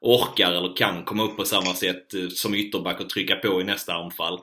orkar 0.00 0.52
eller 0.52 0.76
kan 0.76 1.04
komma 1.04 1.24
upp 1.24 1.36
på 1.36 1.44
samma 1.44 1.74
sätt 1.74 2.14
eh, 2.14 2.28
som 2.28 2.54
ytterback 2.54 3.00
och 3.00 3.10
trycka 3.10 3.36
på 3.36 3.60
i 3.60 3.64
nästa 3.64 3.94
anfall. 3.94 4.40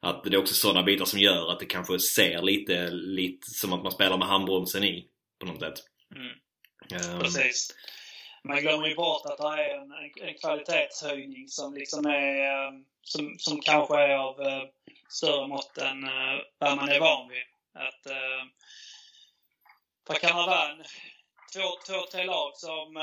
Att 0.00 0.24
det 0.24 0.34
är 0.36 0.38
också 0.38 0.54
sådana 0.54 0.82
bitar 0.82 1.04
som 1.04 1.20
gör 1.20 1.52
att 1.52 1.60
det 1.60 1.66
kanske 1.66 1.98
ser 1.98 2.42
lite, 2.42 2.90
lite 2.90 3.50
som 3.50 3.72
att 3.72 3.82
man 3.82 3.92
spelar 3.92 4.18
med 4.18 4.28
handbromsen 4.28 4.84
i 4.84 5.06
på 5.40 5.46
något 5.46 5.60
sätt. 5.60 5.74
Mm. 6.14 7.14
Um, 7.14 7.20
Precis 7.20 7.74
man 8.46 8.60
glömmer 8.60 8.86
ju 8.86 8.94
bort 8.94 9.26
att 9.26 9.38
det 9.38 9.62
är 9.62 9.78
en, 9.78 9.92
en, 10.28 10.34
kvalitetshöjning 10.34 11.48
som 11.48 11.74
liksom 11.74 12.06
är 12.06 12.66
eh, 12.66 12.72
som, 13.02 13.36
som 13.38 13.60
kanske 13.60 14.00
är 14.00 14.16
av 14.16 14.40
eh, 14.40 14.62
större 15.08 15.46
mått 15.46 15.78
än 15.78 16.04
eh, 16.04 16.40
vad 16.58 16.76
man 16.76 16.88
är 16.88 17.00
van 17.00 17.28
vid. 17.28 17.42
Att, 17.74 18.06
eh, 18.06 18.44
vad 20.08 20.20
kan 20.20 20.36
man 20.36 20.46
vara? 20.46 20.76
Två, 21.52 21.62
två, 21.86 22.06
tre 22.12 22.24
lag 22.24 22.56
som, 22.56 22.96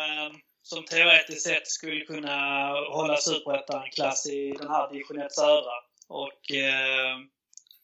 som 0.62 0.86
teoretiskt 0.86 1.42
sett 1.42 1.68
skulle 1.68 2.06
kunna 2.06 2.70
hålla 2.70 3.18
superettan-klass 3.18 4.26
i 4.26 4.52
den 4.52 4.68
här 4.68 4.92
division 4.92 5.22
1 5.22 5.32
södra. 5.32 5.74
Och 6.08 6.52
eh, 6.52 7.18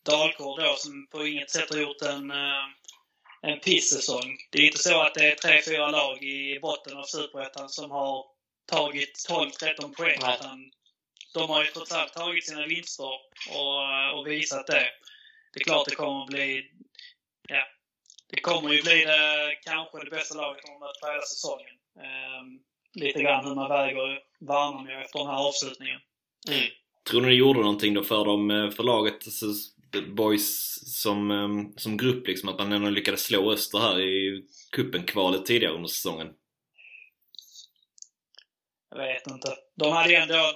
Dalkurd 0.04 0.60
då 0.60 0.76
som 0.78 1.08
på 1.12 1.28
inget 1.28 1.52
sätt 1.52 1.70
har 1.70 1.78
gjort 1.78 2.02
en 2.02 2.32
en 3.42 3.60
pissäsong. 3.60 4.38
Det 4.50 4.58
är 4.62 4.66
inte 4.66 4.78
så 4.78 5.02
att 5.02 5.14
det 5.14 5.32
är 5.32 5.36
tre, 5.36 5.62
fyra 5.62 5.92
lag 5.92 6.24
i 6.24 6.60
botten 6.60 6.98
av 6.98 7.04
Superettan 7.04 7.70
som 7.70 7.92
har 7.92 8.26
tagit 8.66 9.28
12-13 9.30 9.96
poäng. 9.96 10.18
Utan 10.18 10.72
de 11.34 11.50
har 11.50 11.64
ju 11.64 11.70
trots 11.70 11.92
allt 11.92 12.14
tagit 12.14 12.46
sina 12.46 12.66
vinster 12.66 13.06
och, 13.06 14.20
och 14.20 14.28
visat 14.28 14.68
det. 14.68 14.88
Det 15.54 15.60
är 15.60 15.64
klart 15.64 15.90
det 15.90 15.96
kommer 15.96 16.22
att 16.22 16.28
bli... 16.28 16.72
Ja, 17.50 17.64
det 18.28 18.42
kommer 18.42 18.70
ju 18.70 18.82
bli 18.82 19.06
det, 19.06 19.56
kanske 19.64 20.04
det 20.04 20.10
bästa 20.10 20.36
laget 20.36 20.66
de 20.66 20.80
mött 20.80 21.12
hela 21.12 21.22
säsongen. 21.22 21.76
Um, 21.96 22.60
lite 22.94 23.22
grann 23.22 23.46
hur 23.46 23.56
man 23.56 23.70
väger 23.70 24.20
Värnamo 24.40 25.02
efter 25.02 25.20
den 25.20 25.28
här 25.28 25.48
avslutningen. 25.48 26.00
Mm. 26.48 26.70
Tror 27.10 27.22
ni 27.22 27.28
det 27.28 27.34
gjorde 27.34 27.60
någonting 27.60 27.94
då 27.94 28.04
för 28.04 28.26
dem, 28.26 28.52
eh, 28.52 28.70
för 28.70 28.84
laget? 28.84 29.26
Boys 30.16 30.80
som, 31.02 31.32
ehm, 31.32 31.74
som 31.78 31.98
grupp 31.98 32.28
liksom, 32.28 32.50
att 32.50 32.60
man 32.60 32.72
ändå 32.72 32.90
lyckades 32.90 33.24
slå 33.24 33.52
Öster 33.52 33.80
här 33.80 34.02
i 34.02 34.44
kuppen-kvalet 34.72 35.46
tidigare 35.46 35.74
under 35.74 35.88
säsongen? 35.88 36.28
Jag 38.90 38.98
vet 38.98 39.28
inte. 39.28 39.56
De 39.76 39.92
hade 39.92 40.16
ändå... 40.16 40.54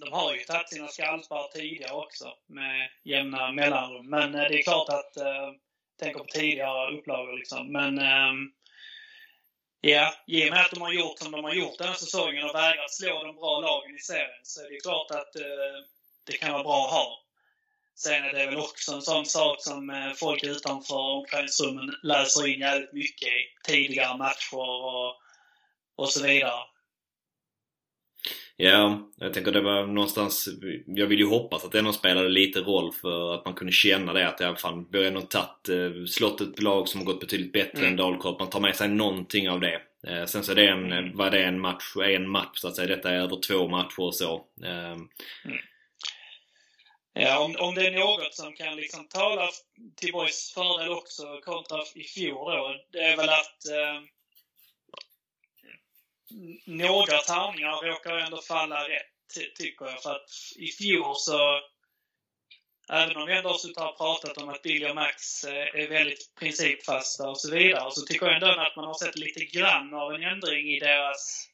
De 0.00 0.12
har 0.12 0.34
ju 0.34 0.40
tagit 0.40 0.68
sina 0.68 0.88
skallspar 0.88 1.48
tidigare 1.52 1.92
också 1.92 2.32
med 2.46 2.90
jämna 3.04 3.52
mellanrum. 3.52 4.10
Men 4.10 4.34
eh, 4.34 4.40
det 4.40 4.58
är 4.58 4.62
klart 4.62 4.88
att... 4.88 5.16
Eh, 5.16 5.52
tänker 5.98 6.18
på 6.18 6.26
tidigare 6.26 6.98
upplagor 6.98 7.38
liksom. 7.38 7.72
Men... 7.72 7.98
Eh, 7.98 8.32
ja, 9.80 10.14
i 10.26 10.48
och 10.48 10.52
med 10.52 10.60
att 10.60 10.70
de 10.70 10.80
har 10.80 10.92
gjort 10.92 11.18
som 11.18 11.32
de 11.32 11.44
har 11.44 11.54
gjort 11.54 11.78
den 11.78 11.88
här 11.88 11.94
säsongen 11.94 12.44
och 12.44 12.54
vägrat 12.54 12.94
slå 12.94 13.24
de 13.24 13.36
bra 13.36 13.60
lagen 13.60 13.96
i 13.96 13.98
serien 13.98 14.40
så 14.42 14.60
är 14.60 14.70
det 14.70 14.80
klart 14.80 15.10
att 15.10 15.36
eh, 15.36 15.78
det 16.26 16.32
kan 16.32 16.52
vara 16.52 16.62
bra 16.62 16.84
att 16.84 16.92
ha. 16.92 17.18
Sen 17.94 18.24
är 18.24 18.32
det 18.32 18.46
väl 18.46 18.56
också 18.56 18.92
en 18.92 19.02
sån 19.02 19.26
sak 19.26 19.56
som 19.58 19.90
eh, 19.90 20.12
folk 20.16 20.44
utanför 20.44 20.94
omklädningsrummen 20.94 21.94
läser 22.02 22.46
in 22.46 22.60
jävligt 22.60 22.92
mycket 22.92 23.28
i 23.28 23.42
tidigare 23.64 24.18
matcher 24.18 24.56
och, 24.56 25.16
och 25.96 26.08
så 26.08 26.26
vidare. 26.26 26.62
Ja, 28.56 29.10
jag 29.16 29.34
tänker 29.34 29.52
det 29.52 29.60
var 29.60 29.86
någonstans... 29.86 30.48
Jag 30.86 31.06
vill 31.06 31.18
ju 31.18 31.26
hoppas 31.26 31.64
att 31.64 31.72
det 31.72 31.78
ändå 31.78 31.92
spelade 31.92 32.28
lite 32.28 32.60
roll 32.60 32.92
för 32.92 33.34
att 33.34 33.44
man 33.44 33.54
kunde 33.54 33.72
känna 33.72 34.12
det 34.12 34.28
att 34.28 34.40
ja, 34.40 34.56
fan, 34.56 34.88
vi 34.92 34.98
har 34.98 35.04
ändå 35.04 35.20
tagit, 35.20 35.68
eh, 35.68 36.04
slått 36.06 36.40
ett 36.40 36.62
lag 36.62 36.88
som 36.88 37.00
har 37.00 37.06
gått 37.06 37.20
betydligt 37.20 37.52
bättre 37.52 37.78
mm. 37.78 37.90
än 37.90 37.96
Dalkurd. 37.96 38.36
Man 38.38 38.50
tar 38.50 38.60
med 38.60 38.76
sig 38.76 38.88
någonting 38.88 39.50
av 39.50 39.60
det. 39.60 39.80
Eh, 40.06 40.24
sen 40.24 40.44
så 40.44 40.52
är 40.52 40.56
det 40.56 40.68
en, 40.68 40.92
mm. 40.92 41.16
var 41.16 41.30
det 41.30 41.44
en 41.44 41.60
match, 41.60 41.96
en 42.04 42.28
match 42.28 42.58
så 42.58 42.68
att 42.68 42.76
säga. 42.76 42.96
Detta 42.96 43.10
är 43.10 43.20
över 43.20 43.40
två 43.40 43.68
matcher 43.68 44.00
och 44.00 44.14
så. 44.14 44.44
Mm. 44.64 45.08
Ja, 47.14 47.38
om, 47.38 47.56
om 47.58 47.74
det 47.74 47.86
är 47.86 47.90
något 47.90 48.34
som 48.34 48.52
kan 48.52 48.76
liksom 48.76 49.08
tala 49.08 49.48
till 49.96 50.12
Boys 50.12 50.52
fördel 50.54 50.92
också 50.92 51.40
kontra 51.40 51.82
i 51.94 52.04
fjol 52.04 52.52
då, 52.52 52.76
det 52.92 52.98
är 52.98 53.16
väl 53.16 53.28
att 53.28 53.66
eh, 53.70 54.02
några 56.66 57.18
tärningar 57.18 57.82
råkar 57.82 58.16
ändå 58.16 58.42
falla 58.42 58.88
rätt, 58.88 59.56
tycker 59.56 59.86
jag. 59.86 60.02
För 60.02 60.10
att 60.10 60.30
i 60.56 60.66
fjol 60.66 61.14
så, 61.16 61.60
även 62.92 63.16
om 63.16 63.26
vi 63.26 63.36
ändå 63.36 63.48
har 63.48 63.96
pratat 63.96 64.38
om 64.38 64.48
att 64.48 64.62
Billy 64.62 64.88
och 64.88 64.94
Max 64.94 65.44
eh, 65.44 65.82
är 65.82 65.88
väldigt 65.88 66.34
principfasta 66.38 67.28
och 67.28 67.40
så 67.40 67.50
vidare, 67.50 67.90
så 67.90 68.06
tycker 68.06 68.26
jag 68.26 68.34
ändå 68.34 68.46
att 68.46 68.76
man 68.76 68.84
har 68.84 68.94
sett 68.94 69.18
lite 69.18 69.44
grann 69.44 69.94
av 69.94 70.14
en 70.14 70.22
ändring 70.22 70.68
i 70.68 70.78
deras 70.78 71.51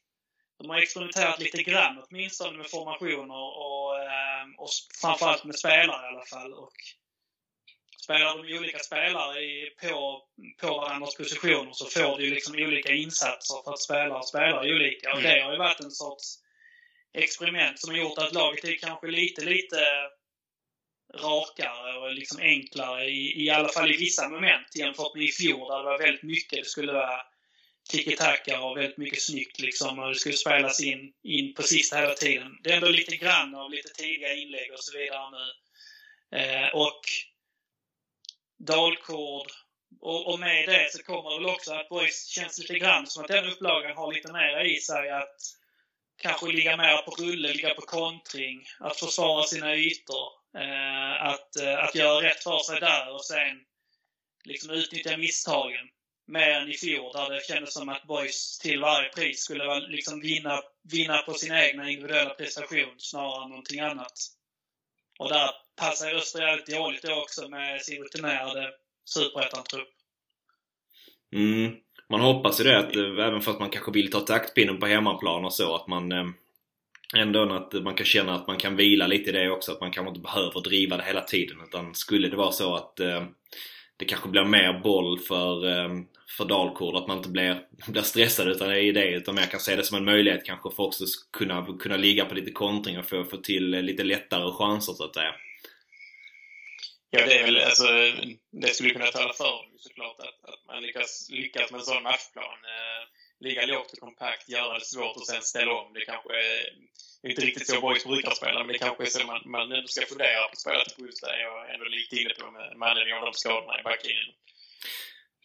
de 0.58 0.70
har 0.70 0.78
experimenterat 0.78 1.40
lite 1.40 1.62
grann 1.62 2.04
åtminstone 2.08 2.58
med 2.58 2.70
formationer 2.70 3.34
och, 3.34 3.98
eh, 3.98 4.44
och 4.58 4.70
framförallt 5.00 5.44
med 5.44 5.58
spelare 5.58 6.06
i 6.06 6.14
alla 6.14 6.24
fall. 6.24 6.52
Och 6.52 6.74
spelar 8.02 8.36
de 8.36 8.58
olika 8.58 8.78
spelare 8.78 9.40
i, 9.40 9.70
på, 9.82 10.22
på 10.60 10.66
varandras 10.66 11.16
positioner 11.16 11.72
så 11.72 11.86
får 11.86 12.18
du 12.18 12.30
liksom 12.30 12.54
olika 12.54 12.92
insatser 12.92 13.62
för 13.64 13.72
att 13.72 13.80
spelare 13.80 14.22
spelar 14.22 14.74
olika. 14.74 15.14
Och 15.14 15.22
det 15.22 15.42
har 15.42 15.52
ju 15.52 15.58
varit 15.58 15.80
en 15.80 15.90
sorts 15.90 16.38
experiment 17.14 17.80
som 17.80 17.90
har 17.90 17.98
gjort 17.98 18.18
att 18.18 18.32
laget 18.32 18.64
är 18.64 18.78
kanske 18.78 19.06
lite, 19.06 19.44
lite 19.44 19.80
rakare 21.14 21.98
och 21.98 22.12
liksom 22.12 22.38
enklare 22.40 23.04
i, 23.04 23.44
i 23.44 23.50
alla 23.50 23.68
fall 23.68 23.90
i 23.90 23.96
vissa 23.96 24.28
moment 24.28 24.76
jämfört 24.76 25.14
med 25.14 25.24
i 25.24 25.32
fjol 25.32 25.68
där 25.68 25.78
det 25.78 25.84
var 25.84 25.98
väldigt 25.98 26.22
mycket. 26.22 26.58
Det 26.58 26.68
skulle 26.68 26.92
vara 26.92 27.20
tiki-taka 27.88 28.60
och 28.60 28.76
väldigt 28.76 28.98
mycket 28.98 29.22
snyggt 29.22 29.60
liksom. 29.60 29.98
Och 29.98 30.08
det 30.08 30.14
skulle 30.14 30.36
spelas 30.36 30.80
in, 30.80 31.12
in 31.22 31.54
på 31.54 31.62
sista 31.62 31.96
hela 31.96 32.14
tiden. 32.14 32.58
Det 32.62 32.70
är 32.70 32.74
ändå 32.74 32.88
lite 32.88 33.16
grann 33.16 33.54
av 33.54 33.70
lite 33.70 33.88
tidiga 33.88 34.34
inlägg 34.34 34.72
och 34.72 34.84
så 34.84 34.98
vidare 34.98 35.30
nu. 35.30 35.48
Eh, 36.38 36.68
och 36.74 37.00
dalkord. 38.58 39.50
Och, 40.00 40.32
och 40.32 40.40
med 40.40 40.68
det 40.68 40.92
så 40.92 41.02
kommer 41.02 41.30
det 41.30 41.36
väl 41.36 41.54
också 41.54 41.72
att 41.72 41.88
Boys 41.88 42.26
känns 42.26 42.58
lite 42.58 42.78
grann 42.78 43.06
som 43.06 43.22
att 43.22 43.28
den 43.28 43.48
upplagan 43.48 43.96
har 43.96 44.12
lite 44.12 44.32
mer 44.32 44.64
i 44.64 44.80
sig 44.80 45.10
att 45.10 45.36
kanske 46.16 46.46
ligga 46.46 46.76
mer 46.76 47.02
på 47.02 47.10
rulle, 47.10 47.52
ligga 47.52 47.74
på 47.74 47.80
kontring, 47.80 48.66
att 48.80 48.96
försvara 48.96 49.42
sina 49.42 49.76
ytor. 49.76 50.38
Eh, 50.58 51.22
att, 51.22 51.56
eh, 51.56 51.84
att 51.84 51.94
göra 51.94 52.22
rätt 52.22 52.42
för 52.42 52.58
sig 52.58 52.80
där 52.80 53.14
och 53.14 53.24
sen 53.24 53.64
liksom 54.44 54.70
utnyttja 54.70 55.16
misstagen 55.16 55.88
mer 56.28 56.50
än 56.50 56.68
i 56.68 56.76
fjol 56.76 57.12
där 57.12 57.30
det 57.30 57.46
kändes 57.46 57.74
som 57.74 57.88
att 57.88 58.06
Boys 58.06 58.58
till 58.58 58.80
varje 58.80 59.08
pris 59.08 59.40
skulle 59.40 59.80
liksom 59.80 60.20
vinna, 60.20 60.60
vinna 60.92 61.18
på 61.18 61.32
sin 61.32 61.52
egna 61.52 61.90
individuella 61.90 62.30
prestation 62.30 62.94
snarare 62.98 63.44
än 63.44 63.50
någonting 63.50 63.80
annat. 63.80 64.12
Och 65.18 65.28
där 65.28 65.50
passar 65.76 66.14
Öster 66.14 66.42
jävligt 66.42 66.66
dåligt 66.66 67.02
då 67.02 67.22
också 67.22 67.48
med 67.48 67.82
sin 67.82 68.02
rutinerade 68.02 68.70
superettan-trupp. 69.04 69.88
Mm. 71.32 71.76
Man 72.10 72.20
hoppas 72.20 72.60
ju 72.60 72.64
det 72.64 72.78
att 72.78 72.96
eh, 72.96 73.02
även 73.02 73.40
fast 73.40 73.60
man 73.60 73.70
kanske 73.70 73.92
vill 73.92 74.10
ta 74.10 74.20
taktpinnen 74.20 74.80
på 74.80 74.86
hemmaplan 74.86 75.44
och 75.44 75.52
så 75.52 75.74
att 75.74 75.86
man 75.86 76.12
eh, 76.12 76.26
ändå 77.16 77.52
att 77.52 77.72
man 77.72 77.94
kan 77.94 78.06
känna 78.06 78.34
att 78.34 78.46
man 78.46 78.58
kan 78.58 78.76
vila 78.76 79.06
lite 79.06 79.30
i 79.30 79.32
det 79.32 79.50
också. 79.50 79.72
Att 79.72 79.80
man 79.80 79.90
kanske 79.90 80.08
inte 80.08 80.20
behöver 80.20 80.60
driva 80.60 80.96
det 80.96 81.04
hela 81.04 81.20
tiden. 81.20 81.56
Utan 81.64 81.94
skulle 81.94 82.28
det 82.28 82.36
vara 82.36 82.52
så 82.52 82.74
att 82.74 83.00
eh, 83.00 83.24
det 83.96 84.04
kanske 84.04 84.28
blir 84.28 84.44
mer 84.44 84.80
boll 84.82 85.18
för, 85.18 85.66
för 86.36 86.44
Dalkurd. 86.44 86.96
Att 86.96 87.06
man 87.06 87.16
inte 87.16 87.28
blir, 87.28 87.66
blir 87.88 88.02
stressad 88.02 88.48
utan 88.48 88.72
i 88.72 88.92
det. 88.92 89.08
Utan 89.08 89.34
mer 89.34 89.46
kan 89.46 89.60
se 89.60 89.76
det 89.76 89.84
som 89.84 89.96
en 89.96 90.04
möjlighet 90.04 90.44
kanske 90.44 90.70
för 90.70 90.82
också 90.82 91.04
kunna, 91.32 91.78
kunna 91.78 91.96
ligga 91.96 92.24
på 92.24 92.34
lite 92.34 92.50
kontring 92.50 92.98
och 92.98 93.08
få, 93.08 93.24
få 93.24 93.36
till 93.36 93.70
lite 93.70 94.04
lättare 94.04 94.52
chanser 94.52 94.92
så 94.92 95.04
att 95.04 95.14
säga. 95.14 95.34
Ja, 97.10 97.26
det 97.26 97.38
är 97.38 97.44
väl 97.44 97.58
alltså, 97.58 97.86
det 98.52 98.68
skulle 98.68 98.90
kunna 98.90 99.06
tala 99.06 99.32
för 99.32 99.78
såklart 99.78 100.20
att, 100.20 100.50
att 100.50 100.66
man 100.66 100.82
lyckas, 100.82 101.28
lyckas 101.30 101.70
med 101.70 101.78
en 101.78 101.84
sån 101.84 102.02
matchplan. 102.02 102.44
Eh, 102.44 103.02
ligga 103.40 103.66
lågt 103.66 103.92
och 103.92 103.98
kompakt, 103.98 104.48
göra 104.48 104.78
det 104.78 104.84
svårt 104.84 105.16
och 105.16 105.26
sen 105.26 105.42
ställa 105.42 105.72
om. 105.72 105.92
Det 105.92 106.00
kanske 106.00 106.32
är 107.22 107.30
inte 107.30 107.42
riktigt 107.46 107.66
så 107.66 107.80
boys 107.80 108.04
brukar 108.04 108.30
spela, 108.30 108.58
men 108.58 108.72
det 108.72 108.78
kanske 108.78 109.02
är 109.02 109.06
så 109.06 109.26
man, 109.26 109.42
man 109.44 109.72
ändå 109.72 109.86
ska 109.86 110.06
fundera 110.06 110.48
på 110.48 110.56
till 110.56 110.96
på 110.96 111.06
just 111.06 111.22
det. 111.22 111.40
Jag 111.40 111.68
är 111.68 111.74
ändå 111.74 111.86
lite 111.86 112.16
inne 112.16 112.34
på 112.34 112.50
med, 112.50 112.78
med 112.78 112.88
anledning 112.88 113.14
av 113.14 113.24
de 113.24 113.32
skadorna 113.34 113.80
i 113.80 113.82
backlinjen. 113.82 114.32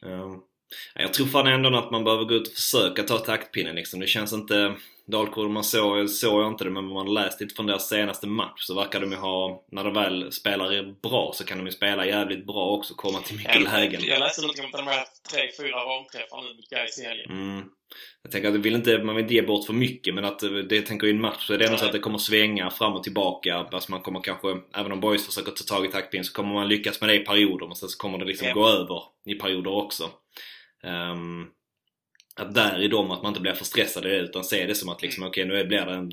Um. 0.02 0.53
Jag 0.96 1.14
tror 1.14 1.28
fan 1.28 1.48
ändå 1.48 1.78
att 1.78 1.92
man 1.92 2.04
behöver 2.04 2.24
gå 2.24 2.36
ut 2.36 2.48
och 2.48 2.54
försöka 2.54 3.04
ta 3.04 3.18
taktpinnen 3.18 3.76
liksom. 3.76 4.00
Det 4.00 4.08
känns 4.08 4.34
inte... 4.34 4.76
Dalkurd, 5.06 5.50
man 5.50 5.64
såg, 5.64 6.10
såg 6.10 6.42
jag 6.42 6.52
inte 6.52 6.64
det, 6.64 6.70
men 6.70 6.86
man 6.86 7.14
läst 7.14 7.42
lite 7.42 7.56
från 7.56 7.66
deras 7.66 7.90
senaste 7.90 8.28
match 8.28 8.62
så 8.62 8.76
verkar 8.76 9.00
de 9.00 9.12
ju 9.12 9.18
ha... 9.18 9.64
När 9.72 9.84
de 9.84 9.94
väl 9.94 10.32
spelar 10.32 11.02
bra 11.02 11.32
så 11.34 11.46
kan 11.46 11.58
de 11.58 11.66
ju 11.66 11.72
spela 11.72 12.06
jävligt 12.06 12.48
bra 12.48 12.70
också, 12.70 12.94
komma 12.94 13.20
till 13.20 13.38
mycket 13.38 13.56
jag, 13.56 13.64
lägen. 13.64 14.02
Jag 14.04 14.20
läste 14.20 14.42
någonting 14.42 14.64
om 14.64 14.70
att 14.74 14.78
de 14.78 14.88
har 14.88 14.98
haft 14.98 15.24
tre, 15.32 15.42
fyra 15.60 15.76
ramträffar 15.76 16.42
nu 16.42 16.56
mot 16.56 16.70
Gais 16.70 17.00
i 17.00 17.04
helgen. 17.04 17.32
Mm. 17.32 17.66
Jag 18.24 18.32
tänker 18.32 18.50
att 18.50 18.56
vill 18.56 18.76
inte, 18.76 19.04
man 19.04 19.16
vill 19.16 19.24
inte 19.24 19.34
ge 19.34 19.42
bort 19.42 19.66
för 19.66 19.74
mycket 19.74 20.16
men 20.16 20.26
att 20.26 20.40
det 20.40 20.76
jag 20.76 20.86
tänker 20.86 21.08
i 21.08 21.10
en 21.10 21.22
match 21.22 21.48
så 21.48 21.54
är 21.54 21.58
det 21.58 21.66
ändå 21.66 21.78
så 21.78 21.86
att 21.86 21.92
det 21.92 22.00
kommer 22.00 22.18
svänga 22.18 22.70
fram 22.70 22.94
och 22.94 23.04
tillbaka. 23.04 23.56
Alltså 23.72 23.92
man 23.92 24.02
kommer 24.02 24.22
kanske, 24.22 24.48
även 24.76 24.92
om 24.92 25.00
boys 25.00 25.26
försöker 25.26 25.52
ta 25.52 25.76
tag 25.76 25.86
i 25.86 25.92
taktpinnen 25.92 26.26
så 26.26 26.34
kommer 26.34 26.54
man 26.54 26.68
lyckas 26.68 27.02
med 27.02 27.10
det 27.10 27.16
i 27.16 27.20
perioder 27.20 27.68
men 27.68 27.76
sen 27.76 27.90
så 27.90 27.98
kommer 27.98 28.18
det 28.18 28.26
liksom 28.26 28.46
yeah. 28.46 28.56
gå 28.56 28.68
över 28.68 29.02
i 29.26 29.36
perioder 29.36 29.72
också. 29.72 30.10
Um, 30.84 31.50
att 32.36 32.56
där 32.56 32.82
i 32.82 32.88
dem, 32.88 33.12
att 33.12 33.24
man 33.24 33.30
inte 33.30 33.42
blir 33.42 33.54
för 33.54 33.66
stressad 33.66 34.06
i 34.06 34.10
det 34.10 34.20
utan 34.20 34.44
ser 34.44 34.68
det 34.68 34.76
som 34.76 34.90
att 34.90 35.02
liksom, 35.02 35.24
mm. 35.24 35.30
okej 35.30 35.44
okay, 35.44 35.58
nu 35.58 35.68
blir 35.68 35.86
det 35.86 35.94
en 35.94 36.12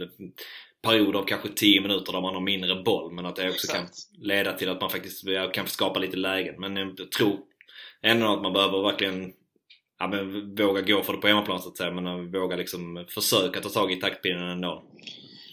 period 0.82 1.16
av 1.16 1.24
kanske 1.24 1.48
10 1.48 1.80
minuter 1.80 2.12
där 2.12 2.20
man 2.20 2.34
har 2.34 2.40
mindre 2.40 2.74
boll 2.74 3.12
men 3.12 3.26
att 3.26 3.36
det 3.36 3.50
också 3.50 3.72
kan 3.72 3.88
leda 4.18 4.52
till 4.52 4.68
att 4.68 4.80
man 4.80 4.90
faktiskt 4.90 5.24
kan 5.52 5.66
skapa 5.66 5.98
lite 5.98 6.16
lägen. 6.16 6.54
Men 6.58 6.76
jag 6.76 7.12
tror 7.12 7.38
ändå 8.02 8.34
att 8.34 8.42
man 8.42 8.52
behöver 8.52 8.82
verkligen 8.82 9.32
ja, 9.98 10.08
men, 10.08 10.54
våga 10.54 10.80
gå 10.80 11.02
för 11.02 11.12
det 11.12 11.18
på 11.18 11.28
hemmaplan 11.28 11.62
så 11.62 11.68
att 11.68 11.76
säga 11.76 11.90
men 11.90 12.32
våga 12.32 12.56
liksom 12.56 13.06
försöka 13.08 13.60
ta 13.60 13.68
tag 13.68 13.92
i 13.92 13.96
taktpinnen 13.96 14.48
ändå. 14.48 14.84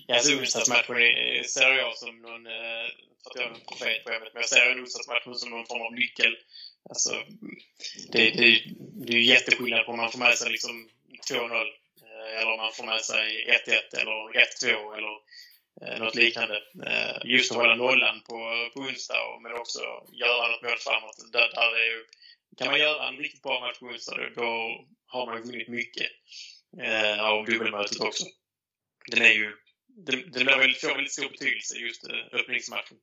Ja, 0.07 0.15
alltså 0.15 0.39
onsdagsmatchen 0.39 0.95
ser 1.43 1.71
jag 1.71 1.97
som 1.97 2.21
någon, 2.21 2.47
eh, 2.47 2.87
för 3.23 3.29
att 3.29 3.35
jag 3.35 3.43
är 3.43 3.49
en 3.49 3.65
profet 3.67 4.03
på 4.03 4.11
ämnet, 4.11 4.33
men 4.33 4.41
jag 4.41 4.49
ser 4.49 4.83
onsdagsmatchen 4.83 5.35
som 5.35 5.49
någon 5.49 5.65
form 5.65 5.81
av 5.81 5.93
nyckel 5.93 6.35
Alltså, 6.89 7.11
det, 8.11 8.29
det, 8.29 8.63
det 9.05 9.13
är 9.13 9.17
ju 9.17 9.23
jätteskillnad 9.23 9.85
på 9.85 9.91
om 9.91 9.97
man 9.97 10.11
får 10.11 10.19
med 10.19 10.37
sig 10.37 10.51
liksom 10.51 10.89
2-0 11.31 11.41
eh, 11.41 12.41
eller 12.41 12.51
om 12.51 12.57
man 12.57 12.73
får 12.73 12.85
med 12.85 13.01
sig 13.01 13.45
1-1 13.67 14.01
eller 14.01 14.17
1-2 14.63 14.97
eller 14.97 15.15
eh, 15.81 15.99
något 15.99 16.15
liknande. 16.15 16.55
Eh, 16.85 17.15
just 17.25 17.51
att 17.51 17.57
hålla 17.57 17.75
nollan 17.75 18.21
på, 18.21 18.37
på 18.73 18.79
onsdag 18.79 19.39
men 19.43 19.53
också 19.53 19.79
göra 20.11 20.47
något 20.47 20.63
mål 20.63 20.77
framåt. 20.77 21.31
Där, 21.31 21.39
där 21.39 21.71
det 21.75 21.87
är, 21.87 22.03
kan 22.57 22.71
man 22.71 22.79
göra 22.79 23.07
en 23.07 23.17
riktigt 23.17 23.43
bra 23.43 23.59
match 23.59 23.79
på 23.79 23.85
onsdag 23.85 24.29
då 24.35 24.49
har 25.07 25.25
man 25.25 25.41
vunnit 25.41 25.67
mycket 25.67 26.07
eh, 26.81 27.23
av 27.23 27.45
dubbelmötet 27.45 27.99
också. 27.99 28.25
Den 29.11 29.21
är 29.21 29.31
ju 29.31 29.53
den, 29.87 30.31
den 30.31 30.45
får 30.45 30.95
väldigt 30.95 31.13
stor 31.13 31.29
betydelse, 31.29 31.77
just 31.77 32.07
öppningsmatchen. 32.31 32.97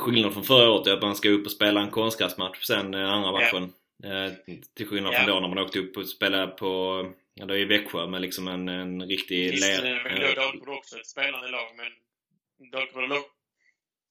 Skillnaden 0.00 0.32
från 0.32 0.44
förra 0.44 0.70
året 0.70 0.86
är 0.86 0.92
att 0.92 1.02
man 1.02 1.16
ska 1.16 1.28
upp 1.28 1.46
och 1.46 1.52
spela 1.52 1.80
en 1.80 1.90
konstgräsmatch 1.90 2.64
sen 2.64 2.94
eh, 2.94 3.10
andra 3.10 3.32
matchen. 3.32 3.72
Yeah. 4.04 4.32
Till 4.76 4.86
skillnad 4.86 5.14
från 5.14 5.26
då 5.26 5.40
när 5.40 5.48
man 5.48 5.58
åkte 5.58 5.78
upp 5.78 5.96
och 5.96 6.08
spelade 6.08 6.46
på, 6.46 7.04
ja 7.34 7.46
då 7.46 7.56
i 7.56 7.64
Växjö 7.64 8.06
med 8.06 8.22
liksom 8.22 8.48
en, 8.48 8.68
en 8.68 9.02
riktig 9.02 9.60
men 10.04 10.20
då 10.20 10.26
är 10.26 10.34
Dalkurd 10.34 10.68
också 10.68 10.98
ett 10.98 11.06
spelande 11.06 11.48
lag 11.48 11.68
men 11.76 12.70
Dalkurd 12.70 13.12
är 13.12 13.22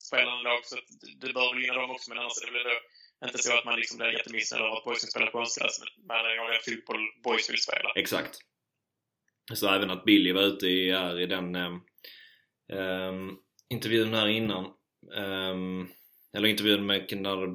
spelande 0.04 0.44
lag 0.44 0.60
så 0.66 0.76
det 1.22 1.34
bör 1.34 1.54
väl 1.54 1.64
gynna 1.64 1.82
dem 1.82 1.92
också 1.92 2.10
men 2.10 2.20
annars 2.20 2.42
är 2.42 2.46
det 2.46 2.58
väl 2.58 2.64
då 2.64 2.80
inte 3.26 3.38
så 3.38 3.58
att 3.58 3.66
man 3.66 3.76
liksom 3.76 3.98
blir 3.98 4.12
jättemissnöjd 4.12 4.64
över 4.64 4.78
att 4.78 4.84
boysen 4.84 5.10
spelar 5.10 5.32
konstgräs 5.32 5.82
med 6.08 6.18
anledning 6.18 6.40
av 6.40 6.52
den 6.52 6.76
fotboll 6.76 7.08
boys 7.24 7.50
vill 7.50 7.62
spela. 7.62 7.92
Exakt. 7.96 8.40
Så 9.54 9.70
även 9.70 9.90
att 9.90 10.06
Billy 10.06 10.32
var 10.32 10.42
ute 10.42 10.68
i, 10.68 10.92
här, 10.92 11.20
i 11.20 11.26
den 11.26 11.56
um, 11.56 13.40
intervjun 13.70 14.14
här 14.14 14.28
innan 14.28 14.74
Um, 15.08 15.89
eller 16.34 16.47
intervjun 16.47 16.86
med 16.86 17.22
när 17.22 17.47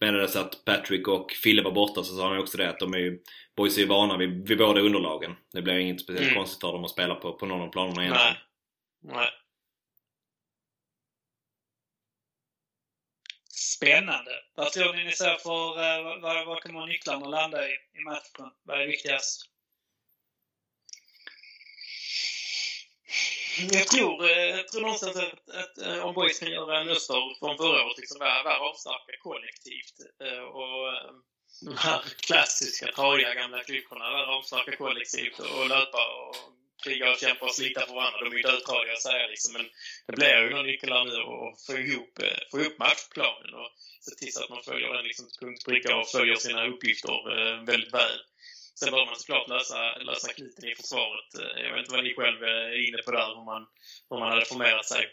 menades 0.00 0.36
att 0.36 0.64
Patrick 0.64 1.08
och 1.08 1.32
Fille 1.32 1.62
var 1.62 1.72
borta 1.72 2.02
så 2.02 2.16
sa 2.16 2.28
han 2.28 2.38
också 2.38 2.58
det 2.58 2.70
att 2.70 2.78
de 2.78 2.94
är 2.94 2.98
ju, 2.98 3.22
boys 3.56 3.76
är 3.76 3.80
ju 3.80 3.86
vana 3.86 4.16
vid, 4.16 4.48
vid 4.48 4.58
båda 4.58 4.80
underlagen. 4.80 5.36
Det 5.52 5.62
blir 5.62 5.78
inget 5.78 6.00
speciellt 6.00 6.26
mm. 6.26 6.34
konstigt 6.34 6.60
för 6.60 6.72
dem 6.72 6.84
att 6.84 6.90
spela 6.90 7.14
på, 7.14 7.32
på 7.32 7.46
någon 7.46 7.60
av 7.60 7.68
planerna 7.68 8.02
egentligen. 8.02 8.34
Nej. 9.02 9.14
Nej. 9.14 9.30
Spännande! 13.50 14.30
Vad 14.54 14.72
tror 14.72 14.94
ni 14.94 15.04
ni 15.04 15.12
ser 15.12 15.36
för, 15.36 15.78
uh, 15.78 16.20
vad, 16.22 16.46
vad 16.46 16.62
kommer 16.62 16.86
nycklarna 16.86 17.28
landa 17.28 17.68
i, 17.68 17.72
i 17.72 18.04
matchen? 18.04 18.52
Vad 18.62 18.80
är 18.80 18.86
viktigast? 18.86 19.50
Jag 23.58 23.86
tror, 23.86 24.28
jag 24.30 24.68
tror 24.68 24.80
någonstans 24.80 25.16
att, 25.16 25.32
att, 25.32 25.78
att 25.78 26.04
om 26.04 26.14
Boys 26.14 26.38
kan 26.38 26.50
göra 26.50 26.80
en 26.80 26.88
Öster 26.88 27.38
från 27.38 27.56
förra 27.56 27.84
året, 27.84 27.98
liksom 27.98 28.18
vara, 28.18 28.42
vara 28.42 28.58
avstarka 28.58 29.16
kollektivt 29.22 29.96
eh, 30.24 30.42
och 30.60 30.92
de 31.60 31.76
här 31.76 32.00
klassiska, 32.26 32.92
tradiga 32.92 33.34
gamla 33.34 33.64
klyschorna, 33.64 34.10
vara 34.10 34.26
avstarka 34.26 34.76
kollektivt 34.76 35.38
och 35.38 35.68
löpa 35.68 36.02
och 36.18 36.36
kriga 36.84 37.12
och 37.12 37.18
kämpa 37.18 37.44
och 37.46 37.54
slita 37.54 37.86
för 37.86 37.94
varandra. 37.94 38.20
De 38.20 38.32
är 38.32 38.36
ju 38.36 38.42
dödtaliga 38.42 38.92
att 38.92 39.02
säga 39.02 39.26
liksom. 39.26 39.52
Men 39.52 39.66
det 40.06 40.12
blir 40.16 40.42
ju 40.42 40.50
någon 40.50 40.66
nyckel 40.66 40.92
här 40.92 41.04
nu 41.04 41.16
att 41.16 41.66
få 41.66 41.72
ihop, 41.78 42.12
få 42.50 42.60
ihop 42.60 42.78
matchplanen 42.78 43.54
och 43.54 43.70
se 44.00 44.14
till 44.14 44.32
så 44.32 44.44
att 44.44 44.50
man 44.50 44.62
följer 44.62 44.92
den 44.92 45.04
liksom 45.04 45.26
punkt 45.40 45.62
och 45.62 45.72
pricka 45.72 45.96
och 45.96 46.08
följer 46.08 46.36
sina 46.36 46.66
uppgifter 46.66 47.64
väldigt 47.66 47.94
väl. 47.94 48.18
Sen 48.78 48.90
bör 48.90 49.06
man 49.06 49.16
såklart 49.16 49.48
lösa, 49.48 49.98
lösa 49.98 50.32
knuten 50.32 50.64
i 50.64 50.74
försvaret. 50.74 51.34
Eh, 51.40 51.62
jag 51.64 51.70
vet 51.72 51.78
inte 51.78 51.92
vad 51.92 52.04
ni 52.04 52.14
själv 52.14 52.42
är 52.42 52.88
inne 52.88 52.98
på 53.02 53.10
där, 53.10 53.28
hur 53.36 53.44
man, 53.44 53.66
hur 54.10 54.18
man 54.18 54.30
hade 54.32 54.44
formerat 54.44 54.86
sig. 54.86 55.06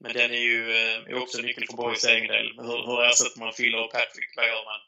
Men 0.00 0.12
den 0.12 0.30
är 0.30 0.44
ju 0.50 0.72
är 0.72 1.22
också 1.22 1.38
en 1.38 1.44
nyckel 1.44 1.64
för 1.66 1.76
Borgs 1.76 2.04
egen 2.04 2.28
del. 2.28 2.46
Hur, 2.56 2.86
hur 2.86 3.04
ersätter 3.04 3.40
man 3.40 3.52
Phil 3.52 3.74
och 3.74 3.92
Patrick? 3.92 4.36
Vad 4.36 4.46
gör 4.46 4.64
man? 4.64 4.80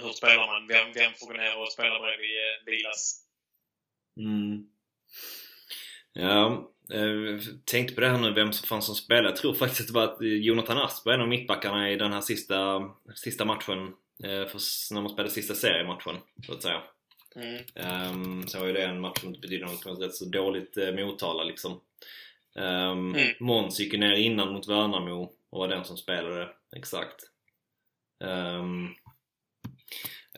Hur 0.00 0.12
spelar 0.12 0.46
man? 0.46 0.66
Vem, 0.66 0.92
vem 0.92 1.12
får 1.12 1.26
gå 1.26 1.32
ner 1.32 1.58
och 1.58 1.72
spela 1.72 2.00
bredvid 2.00 2.36
Vilas? 2.66 3.20
Mm. 4.20 4.66
Ja, 6.12 6.70
jag 6.88 7.40
tänkte 7.64 7.94
på 7.94 8.00
det 8.00 8.08
här 8.08 8.18
nu, 8.18 8.32
vem 8.32 8.52
som 8.52 8.68
fanns 8.68 8.86
som 8.86 8.94
spelare. 8.94 9.26
Jag 9.26 9.36
tror 9.36 9.54
faktiskt 9.54 9.80
att 9.80 9.86
det 9.86 9.92
var 9.92 10.04
att 10.04 10.18
Jonathan 10.20 10.78
Asp 10.78 11.06
var 11.06 11.12
en 11.12 11.20
av 11.20 11.28
mittbackarna 11.28 11.90
i 11.90 11.96
den 11.96 12.12
här 12.12 12.20
sista, 12.20 12.82
sista 13.14 13.44
matchen. 13.44 13.94
För 14.22 14.94
när 14.94 15.00
man 15.00 15.10
spelade 15.10 15.34
sista 15.34 15.54
seriematchen, 15.54 16.16
så 16.46 16.52
att 16.52 16.62
säga. 16.62 16.82
Mm. 17.36 17.64
Um, 17.74 18.48
så 18.48 18.58
var 18.58 18.66
ju 18.66 18.72
det 18.72 18.84
en 18.84 19.00
match 19.00 19.20
som 19.20 19.28
inte 19.28 19.40
betydde 19.40 19.66
något, 19.66 19.84
men 19.84 19.96
rätt 19.96 20.14
så 20.14 20.24
dåligt 20.24 20.76
uh, 20.76 20.94
Motala 20.94 21.44
liksom. 21.44 21.80
Um, 22.54 23.14
mm. 23.14 23.34
Måns 23.40 23.80
gick 23.80 23.92
ju 23.92 23.98
ner 23.98 24.14
innan 24.14 24.52
mot 24.52 24.68
Värnamo 24.68 25.22
och 25.50 25.58
var 25.58 25.68
den 25.68 25.84
som 25.84 25.96
spelade, 25.96 26.48
exakt. 26.76 27.16
Um, 28.24 28.94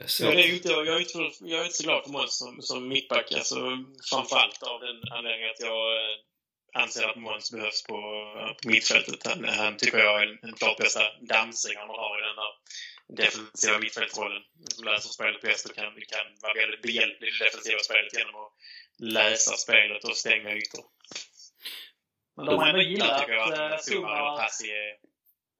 så. 0.04 0.24
Ja, 0.24 0.30
det 0.30 0.44
är 0.44 0.54
inte, 0.54 0.68
jag, 0.68 0.88
är 0.88 1.00
inte, 1.00 1.44
jag 1.44 1.60
är 1.60 1.64
inte 1.64 1.76
så 1.76 1.84
glad 1.84 2.04
för 2.04 2.10
Måns 2.10 2.38
som, 2.38 2.62
som 2.62 2.88
mittback. 2.88 3.32
Alltså, 3.32 3.56
framförallt 4.10 4.62
av 4.62 4.80
den 4.80 5.12
anledningen 5.12 5.50
att 5.50 5.60
jag 5.60 5.96
eh, 5.96 6.82
anser 6.82 7.08
att 7.08 7.16
Måns 7.16 7.52
behövs 7.52 7.82
på, 7.82 7.96
på 8.62 8.68
mittfältet. 8.68 9.26
Han, 9.26 9.44
han 9.44 9.76
tycker 9.76 9.98
jag 9.98 10.22
är 10.22 10.38
den 10.42 10.52
klart 10.52 10.78
bästa 10.78 11.00
dammsingaren 11.20 11.88
man 11.88 11.98
har 11.98 12.18
i 12.18 12.26
den 12.26 12.36
där 12.36 12.52
defensiva 13.08 13.78
mittfältsrollen. 13.78 14.42
Som 14.74 14.84
läser 14.84 15.08
spelet 15.08 15.40
bäst 15.40 15.68
och 15.68 15.74
kan, 15.74 15.84
kan 15.84 16.26
vara 16.42 16.54
väldigt 16.54 16.82
behjälplig 16.82 17.28
i 17.28 17.30
det 17.30 17.44
defensiva 17.44 17.78
spelet 17.78 18.18
genom 18.18 18.34
att 18.34 18.52
läsa 18.98 19.56
spelet 19.56 20.04
och 20.04 20.16
stänga 20.16 20.56
ytor. 20.56 20.84
Men 22.36 22.46
de 22.46 22.58
har 22.58 22.66
ändå 22.66 22.82
gillat 22.82 23.30
att 23.30 23.84
Zuma... 23.84 24.48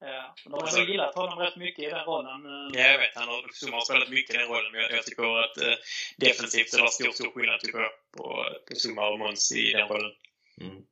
Ja, 0.00 0.34
de 0.44 0.52
har 0.52 0.60
alltså, 0.60 0.80
gillat 0.80 1.14
honom 1.14 1.38
rätt 1.38 1.56
mycket 1.56 1.84
i 1.84 1.90
den 1.90 2.04
rollen. 2.04 2.70
Ja, 2.74 2.80
jag 2.80 2.98
vet. 2.98 3.14
Han 3.14 3.28
har, 3.28 3.48
Zuma 3.52 3.76
har 3.76 3.84
spelat 3.84 4.08
mycket 4.08 4.34
i 4.34 4.38
den 4.38 4.48
rollen. 4.48 4.72
Men 4.72 4.80
jag, 4.80 4.92
jag 4.92 5.04
tycker 5.04 5.44
att 5.44 5.58
eh, 5.58 5.74
defensivt 6.16 6.70
så 6.70 6.78
är 6.78 6.82
det 6.82 6.90
stor, 6.90 7.12
stor 7.12 7.32
skillnad 7.32 7.60
tycker 7.60 7.78
jag, 7.78 7.90
på, 8.16 8.46
på 8.68 8.74
Zuma 8.74 9.08
och 9.08 9.18
Måns 9.18 9.52
i 9.52 9.72
den 9.72 9.88
rollen. 9.88 10.12
Mm. 10.60 10.82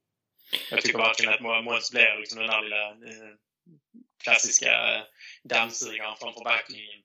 Jag 0.71 0.81
tycker 0.81 0.99
verkligen 0.99 1.35
att 1.35 1.65
Måns 1.65 1.91
blir 1.91 2.19
liksom 2.19 2.39
den 2.39 2.49
där 2.49 2.63
lilla 2.63 2.89
eh, 2.89 3.35
klassiska 4.25 4.97
eh, 4.97 5.03
dammsugaren 5.45 6.17
framför 6.21 6.45
backlinjen. 6.45 7.03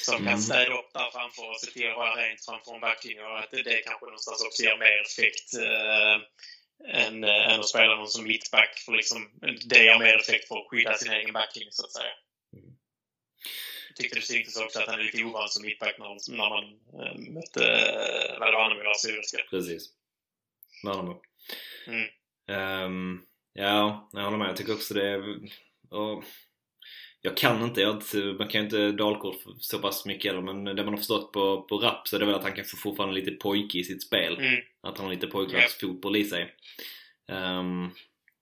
Som 0.00 0.14
mm. 0.14 0.28
kan 0.28 0.42
städa 0.42 0.74
upp 0.78 0.92
där 0.92 1.10
framför 1.10 1.50
och 1.50 1.60
se 1.60 1.70
till 1.70 1.88
att 1.90 1.96
hålla 1.96 2.16
rent 2.16 2.44
framför 2.44 2.74
en 2.74 2.80
backlinje 2.80 3.24
och 3.24 3.38
att 3.38 3.50
det, 3.50 3.62
det 3.62 3.82
kanske 3.86 4.04
någonstans 4.06 4.44
också 4.46 4.62
ger 4.62 4.76
mer 4.76 5.02
effekt. 5.06 5.48
Eh, 5.54 6.16
än, 6.88 7.24
äh, 7.24 7.52
än 7.52 7.60
att 7.60 7.68
spela 7.68 7.96
någon 7.96 8.08
som 8.08 8.24
mittback. 8.24 8.78
För 8.78 8.92
liksom, 8.92 9.30
det 9.66 9.84
ger 9.84 9.98
mer 9.98 10.16
effekt 10.16 10.48
för 10.48 10.58
att 10.58 10.68
skydda 10.70 10.94
sin 10.94 11.12
egen 11.12 11.32
backlinje, 11.32 11.72
så 11.72 11.84
att 11.84 11.92
säga. 11.92 12.14
Mm. 12.52 12.74
Jag 13.88 13.96
tyckte 13.96 14.18
det 14.18 14.22
syntes 14.22 14.56
också 14.56 14.78
att 14.78 14.88
han 14.88 15.00
är 15.00 15.04
lite 15.04 15.24
ovan 15.24 15.48
som 15.48 15.62
mittback 15.62 15.98
när, 15.98 16.36
när 16.36 16.50
man 16.50 16.64
äh, 17.06 17.32
mötte 17.32 17.64
äh, 17.64 18.38
Värnamo 18.40 18.90
i 18.90 18.94
Syriska. 18.94 19.38
Precis. 19.50 19.88
Värnamo. 20.84 21.22
Mm. 21.86 22.08
Um, 22.48 23.26
ja, 23.54 24.08
jag 24.12 24.24
håller 24.24 24.38
med. 24.38 24.48
Jag 24.48 24.56
tycker 24.56 24.74
också 24.74 24.94
det. 24.94 25.16
Och 25.90 26.24
jag 27.20 27.36
kan 27.36 27.62
inte, 27.62 27.80
jag, 27.80 28.02
man 28.38 28.48
kan 28.48 28.60
ju 28.60 28.64
inte 28.64 28.92
dalkort 28.92 29.36
så 29.60 29.78
pass 29.78 30.06
mycket 30.06 30.32
heller 30.32 30.54
men 30.54 30.64
det 30.64 30.84
man 30.84 30.88
har 30.88 30.96
förstått 30.96 31.32
på, 31.32 31.62
på 31.62 31.78
rap 31.78 32.08
så 32.08 32.16
är 32.16 32.20
det 32.20 32.26
väl 32.26 32.34
att 32.34 32.42
han 32.42 32.52
kan 32.52 32.64
få 32.64 32.76
fortfarande 32.76 33.14
lite 33.14 33.30
pojke 33.30 33.78
i 33.78 33.84
sitt 33.84 34.02
spel. 34.02 34.38
Mm. 34.38 34.60
Att 34.80 34.98
han 34.98 35.06
har 35.06 35.14
lite 35.14 35.26
pojklagsfotboll 35.26 36.16
i 36.16 36.24
sig. 36.24 36.54
Um, 37.28 37.90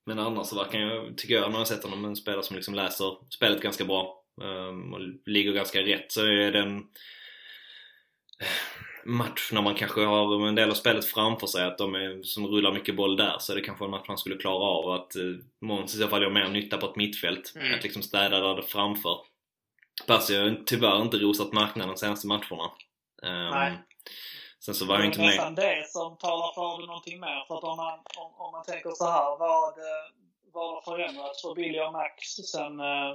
men 0.05 0.19
annars 0.19 0.47
så 0.47 0.55
verkar 0.55 0.79
jag, 0.79 1.17
tycker 1.17 1.33
jag 1.33 1.51
när 1.51 1.57
jag 1.57 1.67
sett 1.67 1.83
honom, 1.83 2.05
en 2.05 2.15
spelare 2.15 2.43
som 2.43 2.55
liksom 2.55 2.73
läser 2.73 3.17
spelet 3.29 3.61
ganska 3.61 3.85
bra 3.85 4.23
um, 4.41 4.93
och 4.93 4.99
ligger 5.25 5.53
ganska 5.53 5.81
rätt 5.81 6.11
så 6.11 6.25
är 6.25 6.51
den 6.51 6.83
match 9.05 9.49
när 9.51 9.61
man 9.61 9.75
kanske 9.75 10.05
har 10.05 10.47
en 10.47 10.55
del 10.55 10.69
av 10.69 10.73
spelet 10.73 11.05
framför 11.05 11.47
sig, 11.47 11.65
att 11.65 11.77
de 11.77 11.95
är, 11.95 12.23
som 12.23 12.47
rullar 12.47 12.71
mycket 12.71 12.95
boll 12.95 13.17
där, 13.17 13.35
så 13.39 13.51
är 13.51 13.55
det 13.55 13.61
kanske 13.61 13.85
en 13.85 13.91
match 13.91 14.07
man 14.07 14.17
skulle 14.17 14.37
klara 14.37 14.63
av. 14.63 14.89
Att 14.91 15.15
eh, 15.15 15.21
Måns 15.61 15.95
i 15.95 15.97
så 15.97 16.07
fall 16.07 16.21
gör 16.21 16.29
mer 16.29 16.47
nytta 16.47 16.77
på 16.77 16.85
ett 16.85 16.95
mittfält. 16.95 17.53
Mm. 17.55 17.73
Att 17.73 17.83
liksom 17.83 18.01
städa 18.01 18.39
där 18.39 18.55
det 18.55 18.63
framför. 18.63 19.17
Passi 20.07 20.35
har 20.35 20.63
tyvärr 20.65 21.01
inte 21.01 21.17
rosat 21.17 21.53
marknaden 21.53 21.93
de 21.93 21.99
senaste 21.99 22.27
matcherna. 22.27 22.71
Um, 23.23 23.49
Nej. 23.49 23.73
Sen 24.59 24.73
så 24.73 24.85
var 24.85 24.95
jag 24.95 25.05
inte 25.05 25.19
med. 25.19 25.27
Det 25.27 25.33
är 25.33 25.35
nästan 25.35 25.55
det 25.55 25.85
som 25.87 26.17
talar 26.17 26.53
för 26.53 26.87
någonting 26.87 27.19
mer. 27.19 27.45
För 27.47 27.57
att 27.57 27.63
om 27.63 27.77
man, 27.77 27.99
om, 28.17 28.33
om 28.37 28.51
man 28.51 28.63
tänker 28.63 28.91
så 28.91 29.05
här, 29.05 29.37
vad, 29.39 29.73
vad 30.53 30.73
har 30.73 30.81
förändrats 30.81 31.41
för 31.41 31.55
Billy 31.55 31.79
och 31.79 31.93
Max 31.93 32.23
sen 32.25 32.79
eh, 32.79 33.13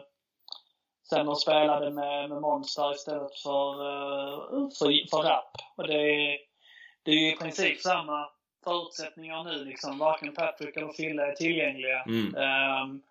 sen 1.11 1.27
de 1.27 1.37
spelade 1.37 1.91
med, 1.91 2.31
med 2.31 2.41
Monster 2.41 2.95
istället 2.95 3.41
för, 3.43 3.83
uh, 3.83 4.69
för, 4.79 5.11
för 5.11 5.23
rap. 5.23 5.57
Och 5.77 5.87
det 5.87 5.95
är, 5.95 6.39
det 7.03 7.11
är 7.11 7.15
ju 7.15 7.33
i 7.33 7.37
princip 7.37 7.81
samma 7.81 8.31
förutsättningar 8.65 9.45
nu 9.45 9.65
liksom. 9.65 9.99
Varken 9.99 10.35
Patrick 10.35 10.77
eller 10.77 10.93
Fille 10.93 11.23
är 11.23 11.33
tillgängliga. 11.33 12.03
Mm. 12.03 12.35
Um, 12.35 13.03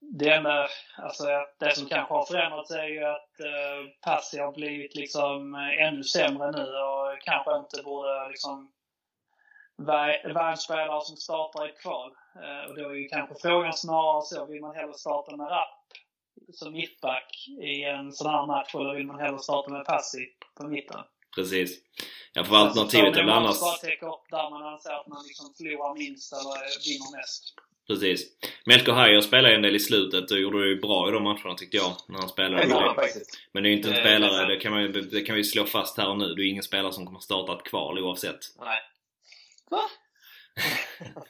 det 0.00 0.30
enda, 0.30 0.68
alltså 0.96 1.24
det 1.58 1.74
som 1.76 1.86
kanske 1.86 2.14
har 2.14 2.24
förändrats 2.24 2.70
är 2.70 2.86
ju 2.86 3.04
att 3.04 3.30
uh, 3.40 3.90
Passi 4.00 4.38
har 4.38 4.52
blivit 4.52 4.94
liksom 4.94 5.54
ännu 5.54 6.04
sämre 6.04 6.50
nu 6.50 6.62
och 6.62 7.20
kanske 7.20 7.56
inte 7.56 7.82
borde 7.82 8.28
liksom 8.28 8.72
vara 9.76 10.50
en 10.50 10.56
spelare 10.56 11.00
som 11.04 11.16
startar 11.16 11.68
i 11.68 11.72
kval. 11.72 12.10
Uh, 12.36 12.70
och 12.70 12.76
då 12.76 12.90
är 12.90 12.94
ju 12.94 13.08
kanske 13.08 13.34
frågan 13.42 13.72
snarare 13.72 14.22
så, 14.22 14.46
vill 14.46 14.60
man 14.60 14.76
hellre 14.76 14.94
starta 14.94 15.36
med 15.36 15.50
rap 15.50 15.80
som 16.52 16.72
mittback 16.72 17.48
i 17.62 17.84
en 17.84 18.12
sån 18.12 18.30
här 18.30 18.46
match 18.46 18.74
eller 18.74 18.94
vill 18.94 19.06
man 19.06 19.20
hellre 19.20 19.38
starta 19.38 19.70
med 19.70 19.84
Passi 19.84 20.26
på 20.56 20.68
mitten? 20.68 21.00
Precis. 21.34 21.78
Ja, 22.32 22.44
för 22.44 22.56
alternativet 22.56 23.16
är 23.16 23.24
väl 23.24 23.30
annars... 23.30 23.60
bara 23.60 23.76
täcka 23.76 24.06
upp 24.06 24.26
där 24.30 24.50
man 24.50 24.62
anser 24.62 24.90
att 24.90 25.06
man 25.06 25.24
liksom 25.26 25.54
förlorar 25.56 25.94
minst 25.94 26.32
eller 26.32 26.88
vinner 26.88 27.16
mest. 27.16 27.54
Precis. 27.86 28.26
Melker 28.66 28.92
Hajer 28.92 29.20
spelade 29.20 29.54
en 29.54 29.62
del 29.62 29.76
i 29.76 29.80
slutet 29.80 30.30
och 30.30 30.38
gjorde 30.38 30.68
det 30.68 30.80
bra 30.80 31.08
i 31.08 31.12
de 31.12 31.22
matcherna 31.22 31.54
tyckte 31.54 31.76
jag. 31.76 31.92
När 32.08 32.18
han 32.18 32.28
spelade. 32.28 32.66
Ja, 32.68 32.96
Men 33.52 33.62
det 33.62 33.68
är 33.68 33.70
ju 33.70 33.76
inte 33.76 33.90
en 33.90 33.96
spelare, 33.96 34.46
det 34.46 34.60
kan, 34.60 34.72
man, 34.72 34.92
det 34.92 35.22
kan 35.22 35.36
vi 35.36 35.44
slå 35.44 35.64
fast 35.64 35.98
här 35.98 36.08
och 36.08 36.18
nu. 36.18 36.34
Det 36.34 36.42
är 36.42 36.46
ingen 36.46 36.62
spelare 36.62 36.92
som 36.92 37.06
kommer 37.06 37.20
starta 37.20 37.52
ett 37.52 37.64
kval 37.64 37.98
oavsett. 37.98 38.38
Nej. 38.58 38.78
Va? 39.70 39.82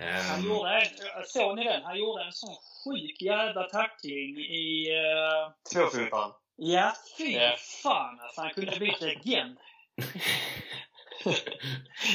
Han 0.00 0.44
gjorde 0.44 0.70
en, 0.70 0.86
såg 1.26 1.56
ni 1.56 1.64
den? 1.64 1.82
Han 1.82 1.98
gjorde 1.98 2.24
en 2.24 2.32
sån 2.32 2.56
sjuk 2.84 3.22
jävla 3.22 3.62
tackling 3.62 4.38
i... 4.38 4.86
Uh... 4.90 5.52
Tvåfotaren? 5.72 6.32
Ja, 6.56 6.94
fy 7.18 7.32
yeah. 7.32 7.56
fan 7.82 8.20
alltså. 8.20 8.40
Han 8.40 8.50
kunde 8.50 8.76
blivit 8.78 9.00
legend. 9.00 9.58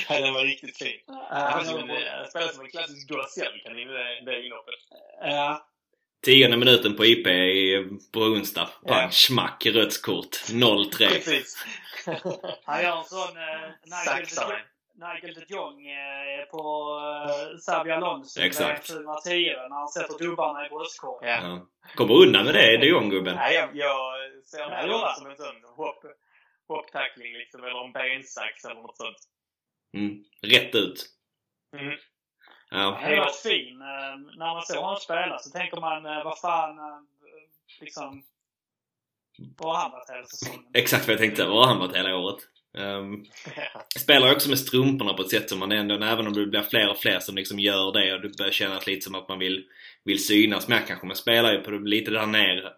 ja, 0.09 0.21
den 0.21 0.33
var 0.33 0.43
riktigt 0.43 0.77
fin. 0.77 0.99
Han 1.29 1.65
spelade 1.65 2.53
som 2.53 2.65
en 2.65 2.71
klassisk 2.71 3.07
Duracell 3.07 3.61
kan 3.63 3.75
ni 3.75 3.85
det 4.25 4.45
inhoppet. 4.45 4.75
Ja. 5.21 5.67
Tionde 6.25 6.57
minuten 6.57 6.95
på 6.95 7.05
IP 7.05 7.27
på 8.11 8.19
onsdag. 8.19 8.69
Pang, 8.87 9.01
ja. 9.01 9.11
schmack, 9.11 9.65
rött 9.65 10.01
kort. 10.01 10.49
0-3. 10.49 11.09
Precis. 11.09 11.57
Han 12.65 12.81
gör 12.83 12.97
en 12.97 13.03
sån... 13.03 13.37
Eh, 13.37 13.69
Nigel 14.95 15.33
de 15.33 15.45
Jong 15.53 15.87
eh, 15.87 16.45
på 16.51 16.61
eh, 17.01 17.57
Xabi 17.57 17.91
Alonso 17.91 18.41
Exakt. 18.41 18.87
2010 18.87 19.29
när 19.69 19.75
han 19.75 19.87
sätter 19.87 20.17
dubbarna 20.17 20.65
i 20.65 20.69
bröstkorgen. 20.69 21.29
Ja. 21.29 21.47
ja. 21.47 21.67
Kommer 21.95 22.13
undan 22.13 22.45
med 22.45 22.53
det, 22.53 22.77
de 22.77 22.87
Jong-gubben. 22.87 23.35
Nej, 23.35 23.55
jag, 23.55 23.69
jag 23.73 23.97
ser 24.45 24.69
det 24.69 24.87
ja, 24.87 25.15
som 25.17 25.29
en 25.29 25.37
sån 25.37 25.63
hopp, 25.75 26.05
hopptackling 26.67 27.33
liksom, 27.33 27.63
eller 27.63 27.85
en 27.85 27.91
bensax 27.91 28.65
eller 28.65 28.81
något 28.81 28.97
sånt. 28.97 29.17
Mm. 29.93 30.23
Rätt 30.41 30.75
ut. 30.75 31.05
Mm. 31.77 31.97
Ja. 32.69 32.99
Det 33.09 33.19
var 33.19 33.49
fin. 33.49 33.81
Eh, 33.81 34.37
när 34.37 34.53
man 34.53 34.61
såg 34.61 34.77
honom 34.77 34.99
spela 34.99 35.39
så 35.39 35.49
tänker 35.49 35.81
man, 35.81 36.03
vad 36.03 36.39
fan, 36.39 36.77
liksom... 37.79 38.23
Var 39.57 39.75
han 39.75 39.91
varit 39.91 40.09
hela 40.09 40.25
säsongen? 40.25 40.65
Exakt 40.73 41.07
vad 41.07 41.13
jag 41.13 41.19
tänkte. 41.19 41.45
Var 41.45 41.67
han 41.67 41.79
varit 41.79 41.95
hela 41.95 42.15
året? 42.15 42.47
Um, 42.77 43.25
spelar 43.99 44.31
också 44.31 44.49
med 44.49 44.59
strumporna 44.59 45.13
på 45.13 45.21
ett 45.21 45.29
sätt 45.29 45.49
som 45.49 45.59
man 45.59 45.71
ändå, 45.71 45.95
även 45.95 46.27
om 46.27 46.33
det 46.33 46.45
blir 46.45 46.61
fler 46.61 46.89
och 46.89 46.97
fler 46.97 47.19
som 47.19 47.35
liksom 47.35 47.59
gör 47.59 47.91
det 47.91 48.13
och 48.13 48.21
det 48.21 48.37
börjar 48.37 48.51
kännas 48.51 48.87
lite 48.87 49.01
som 49.01 49.15
att 49.15 49.29
man 49.29 49.39
vill, 49.39 49.65
vill 50.03 50.25
synas 50.25 50.67
mer 50.67 50.81
kanske. 50.87 51.07
Man 51.07 51.15
spelar 51.15 51.53
ju 51.53 51.59
på 51.59 51.71
lite 51.71 52.11
där 52.11 52.25
nere. 52.25 52.73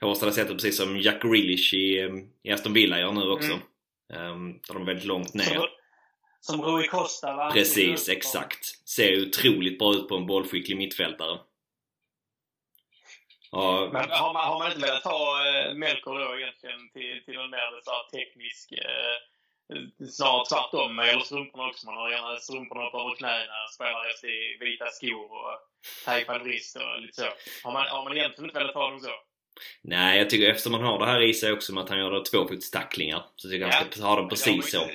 Hårdare 0.00 0.32
sättet 0.32 0.52
precis 0.52 0.76
som 0.76 1.00
Jack 1.00 1.22
Grealish 1.22 1.74
i, 1.74 2.10
i 2.42 2.52
Aston 2.52 2.72
Villa 2.72 3.00
gör 3.00 3.12
nu 3.12 3.30
också. 3.30 3.52
Mm. 4.12 4.32
Um, 4.32 4.60
där 4.68 4.74
de 4.74 4.82
är 4.82 4.86
väldigt 4.86 5.04
långt 5.04 5.34
ner. 5.34 5.44
Som, 5.44 5.68
som 6.40 6.62
Rui 6.62 6.88
Costa 6.88 7.36
va? 7.36 7.50
Precis, 7.52 8.08
exakt. 8.08 8.88
Ser 8.88 9.22
otroligt 9.22 9.78
bra 9.78 9.94
ut 9.94 10.08
på 10.08 10.16
en 10.16 10.26
bollskicklig 10.26 10.76
mittfältare. 10.76 11.38
Ja. 13.50 13.90
Men 13.92 14.10
har 14.10 14.32
man, 14.32 14.48
har 14.48 14.58
man 14.58 14.68
inte 14.68 14.86
velat 14.86 15.04
ha 15.04 15.48
eh, 15.48 15.74
Melker 15.74 16.10
då 16.10 16.38
egentligen 16.38 16.90
till, 16.92 17.24
till 17.24 17.34
någon 17.34 17.50
mer 17.50 17.80
så 17.82 18.16
teknisk 18.18 18.72
eh, 18.72 19.33
Snarare 20.10 20.44
tvärtom 20.50 20.96
med 20.96 21.06
gäller 21.06 21.20
strumporna 21.30 21.66
också. 21.70 21.86
Man 21.86 21.96
har 21.96 22.10
gärna 22.10 22.36
strumporna 22.36 22.86
upp 22.86 22.94
över 22.94 23.14
knäna, 23.16 23.58
spelar 23.74 24.26
i 24.34 24.56
vita 24.60 24.86
skor 24.86 25.28
och 25.32 25.54
tejpad 26.04 26.42
vrist 26.42 26.76
och 26.76 27.00
lite 27.00 27.20
så. 27.22 27.28
Har 27.64 27.72
man, 27.72 27.86
har 27.88 28.04
man 28.04 28.16
egentligen 28.16 28.44
inte 28.50 28.58
velat 28.58 28.74
ha 28.74 28.90
dem 28.90 29.00
så? 29.00 29.14
Nej, 29.82 30.18
jag 30.18 30.30
tycker 30.30 30.50
eftersom 30.50 30.72
man 30.72 30.82
har 30.82 30.98
det 30.98 31.06
här 31.06 31.22
i 31.22 31.34
sig 31.34 31.52
också 31.52 31.72
med 31.74 31.82
att 31.82 31.88
han 31.88 31.98
gör 31.98 32.24
tvåfotstacklingar 32.24 33.24
så 33.36 33.48
tycker 33.48 33.60
jag 33.60 33.72
ja. 33.72 33.78
han 33.78 33.92
ska 33.92 34.02
ha 34.02 34.16
dem 34.16 34.28
precis 34.28 34.72
de 34.72 34.78
så. 34.78 34.90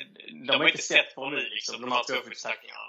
De 0.47 0.59
har 0.59 0.67
inte 0.67 0.81
sett 0.81 1.15
på 1.15 1.29
nu 1.29 1.49
liksom, 1.49 1.81
de 1.81 1.91
här 1.91 2.03
tvåfotstacklingarna. 2.03 2.79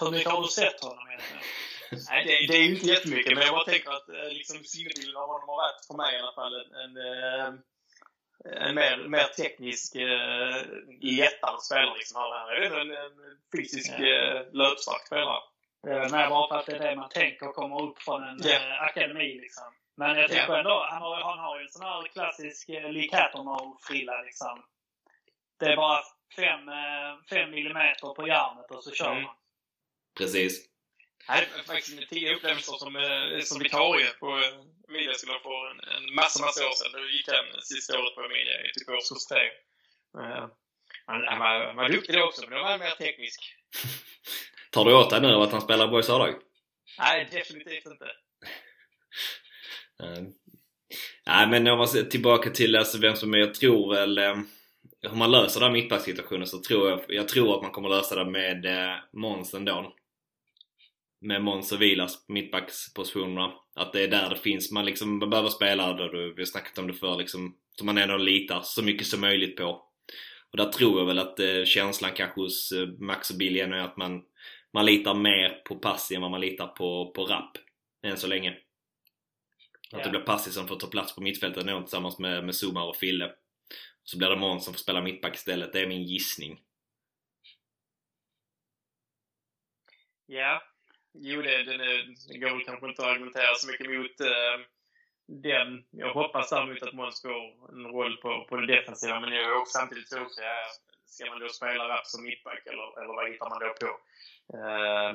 Hur 0.00 0.10
mycket 0.10 0.32
har 0.32 0.42
du 0.42 0.48
sett 0.48 0.80
honom 0.80 1.04
egentligen? 1.08 1.42
Nej, 2.10 2.24
det, 2.26 2.52
det, 2.52 2.58
är 2.58 2.62
ju 2.62 2.74
inte 2.74 2.86
jättemycket, 2.86 3.34
men 3.34 3.44
jag 3.46 3.54
bara 3.54 3.64
tänker 3.64 3.90
att 3.90 4.08
eh, 4.08 4.28
liksom, 4.38 4.56
sinnebilden 4.64 5.16
av 5.16 5.28
honom 5.32 5.48
har 5.48 5.56
varit, 5.64 5.86
för 5.86 5.96
mig 6.02 6.10
i 6.14 6.20
alla 6.22 6.36
fall, 6.40 6.54
en, 6.60 6.70
en, 6.84 6.92
eh, 7.08 7.48
en 8.56 8.74
mer, 8.74 8.96
mer 9.08 9.24
teknisk, 9.24 9.96
uh, 9.96 10.02
lättare 11.00 11.60
spelare. 11.60 11.98
Liksom. 11.98 12.20
Han 12.20 12.48
är 12.48 12.80
en, 12.80 12.90
en 12.90 13.12
fysisk, 13.56 13.92
ja. 13.98 14.44
löpstark 14.52 15.06
spelare. 15.06 15.42
Det 15.82 15.90
är 15.90 16.10
mer 16.10 16.28
bara 16.28 16.48
för 16.48 16.56
att 16.56 16.66
det 16.66 16.76
är 16.76 16.90
det 16.90 16.96
man 16.96 17.08
tänker 17.08 17.46
kommer 17.46 17.82
upp 17.82 18.02
från 18.02 18.22
en 18.22 18.46
yeah. 18.46 18.82
akademi. 18.82 19.40
Liksom. 19.40 19.64
Men 19.96 20.16
jag 20.16 20.28
tycker 20.28 20.48
yeah. 20.48 20.58
ändå, 20.58 20.86
han 20.90 21.02
har, 21.02 21.20
han 21.20 21.38
har 21.38 21.58
ju 21.58 21.64
en 21.64 21.70
sån 21.70 21.82
här 21.82 22.08
klassisk 22.12 22.68
uh, 22.68 22.90
Lee 22.90 23.10
frilla 23.88 24.22
liksom. 24.22 24.64
Det 25.58 25.66
är 25.66 25.76
bara 25.76 26.02
5 26.36 27.50
millimeter 27.50 28.14
på 28.14 28.26
järnet 28.26 28.70
och 28.70 28.84
så 28.84 28.90
kör 28.90 29.10
mm. 29.10 29.22
man. 29.22 29.34
Precis. 30.18 30.68
Nej, 31.28 31.46
faktiskt 31.66 32.08
tio 32.08 32.34
upplevelser 32.34 32.72
som, 32.72 32.96
eh, 32.96 33.40
som 33.40 33.58
vikarie 33.58 34.10
på 34.20 34.42
Emilia-skolan 34.88 35.40
för 35.42 35.70
en, 35.70 35.80
en 35.96 36.14
massa, 36.14 36.44
massa 36.44 36.66
år 36.68 36.76
sedan. 36.78 36.92
Då 36.92 37.08
gick 37.16 37.28
han 37.28 37.62
sista 37.62 37.98
året 38.00 38.14
på 38.14 38.22
Emilia 38.22 38.56
i 38.66 38.72
typ 38.74 38.88
årskurs 38.88 39.26
tre. 39.26 39.44
Uh, 40.18 40.46
han, 41.06 41.18
han, 41.30 41.38
var, 41.38 41.66
han 41.66 41.76
var 41.76 41.88
duktig 41.88 42.14
då 42.14 42.24
också, 42.24 42.42
men 42.42 42.50
då 42.50 42.56
var 42.62 42.70
han 42.70 42.78
mer 42.78 42.90
teknisk. 42.90 43.40
Tar 44.72 44.84
du 44.84 44.94
åt 44.94 45.10
dig 45.10 45.20
nu 45.20 45.34
av 45.34 45.42
att 45.42 45.52
han 45.52 45.60
spelar 45.60 45.88
Boys 45.88 46.10
A-lag? 46.10 46.34
Nej, 46.98 47.28
definitivt 47.32 47.86
inte. 47.86 48.04
uh, 50.02 50.28
nej, 51.26 51.46
men 51.48 51.66
om 51.66 51.78
man 51.78 51.88
ser 51.88 52.02
tillbaka 52.02 52.50
till 52.50 52.76
alltså, 52.76 52.98
vem 52.98 53.16
som 53.16 53.34
är, 53.34 53.38
jag 53.38 53.54
tror 53.54 53.94
väl 53.94 54.18
eh, 54.18 54.36
hur 55.02 55.16
man 55.16 55.30
löser 55.30 55.60
den 55.60 55.72
mittbacksituationen 55.72 56.46
så 56.46 56.62
tror 56.62 56.90
jag, 56.90 57.04
jag 57.08 57.28
tror 57.28 57.56
att 57.56 57.62
man 57.62 57.70
kommer 57.70 57.88
lösa 57.88 58.24
det 58.24 58.30
med 58.30 58.66
eh, 58.66 58.96
Måns 59.12 59.54
ändå 59.54 59.94
med 61.20 61.42
Måns 61.42 61.72
och 61.72 61.82
Vilas 61.82 62.24
mittbackspositionerna. 62.28 63.52
Att 63.78 63.92
det 63.92 64.02
är 64.02 64.08
där 64.08 64.30
det 64.30 64.36
finns, 64.36 64.72
man 64.72 64.84
liksom 64.84 65.18
behöver 65.18 65.48
spela 65.48 65.92
där 65.92 66.08
du, 66.08 66.34
vi 66.34 66.40
har 66.40 66.46
snackat 66.46 66.78
om 66.78 66.86
det 66.86 66.94
för 66.94 67.16
liksom, 67.16 67.56
som 67.76 67.86
man 67.86 67.98
ändå 67.98 68.16
litar 68.16 68.60
så 68.62 68.82
mycket 68.82 69.06
som 69.06 69.20
möjligt 69.20 69.56
på. 69.56 69.84
Och 70.50 70.56
där 70.56 70.72
tror 70.72 70.98
jag 70.98 71.06
väl 71.06 71.18
att 71.18 71.40
eh, 71.40 71.64
känslan 71.64 72.12
kanske 72.14 72.40
hos 72.40 72.72
eh, 72.72 72.88
Max 72.88 73.30
och 73.30 73.36
Billy 73.36 73.60
är 73.60 73.72
att 73.72 73.96
man, 73.96 74.24
man 74.72 74.86
litar 74.86 75.14
mer 75.14 75.62
på 75.64 75.74
Passi 75.74 76.14
än 76.14 76.22
vad 76.22 76.30
man 76.30 76.40
litar 76.40 76.66
på, 76.66 77.12
på 77.14 77.24
Rapp. 77.24 77.56
Än 78.02 78.16
så 78.16 78.26
länge. 78.26 78.56
Att 79.92 80.04
det 80.04 80.10
blir 80.10 80.20
Passi 80.20 80.50
som 80.50 80.68
får 80.68 80.76
ta 80.76 80.86
plats 80.86 81.14
på 81.14 81.20
mittfältet 81.20 81.66
nu 81.66 81.80
tillsammans 81.80 82.18
med, 82.18 82.44
med 82.44 82.54
Zuma 82.54 82.84
och 82.84 82.96
Fille. 82.96 83.32
Så 84.04 84.18
blir 84.18 84.28
det 84.28 84.36
Måns 84.36 84.64
som 84.64 84.74
får 84.74 84.78
spela 84.78 85.00
mittback 85.00 85.34
istället. 85.34 85.72
Det 85.72 85.80
är 85.80 85.86
min 85.86 86.02
gissning. 86.02 86.60
Ja, 90.26 90.62
Jo, 91.12 91.42
det, 91.42 91.62
det, 91.62 91.76
det 92.28 92.38
går 92.38 92.50
väl 92.50 92.64
kanske 92.64 92.88
inte 92.88 93.02
att 93.02 93.08
argumentera 93.08 93.54
så 93.54 93.66
mycket 93.66 93.90
mot 93.90 94.20
eh, 94.20 94.56
den. 95.26 95.84
Jag 95.90 96.14
hoppas 96.14 96.50
däremot 96.50 96.82
att 96.82 96.94
Måns 96.94 97.22
får 97.22 97.72
en 97.72 97.86
roll 97.86 98.16
på, 98.16 98.46
på 98.48 98.56
det 98.56 98.66
defensiva, 98.66 99.20
men 99.20 99.32
jag 99.32 99.44
är 99.44 99.60
också 99.60 99.78
samtidigt 99.78 100.08
så 100.08 100.20
också, 100.20 100.40
ja, 100.40 100.56
ska 101.06 101.26
man 101.26 101.40
då 101.40 101.48
spela 101.48 101.88
Rapp 101.88 102.06
som 102.06 102.22
mittback 102.22 102.66
eller, 102.66 103.02
eller 103.02 103.14
vad 103.14 103.30
hittar 103.30 103.50
man 103.50 103.60
då 103.60 103.74
på? 103.80 104.00
Eh, 104.56 105.14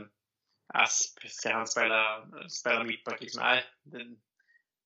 Asp, 0.68 1.20
ska 1.30 1.54
han 1.54 1.68
spela, 1.68 2.26
spela 2.50 2.84
mittback? 2.84 3.22
Liksom? 3.22 3.44
Nej, 3.44 3.64
det, 3.84 4.16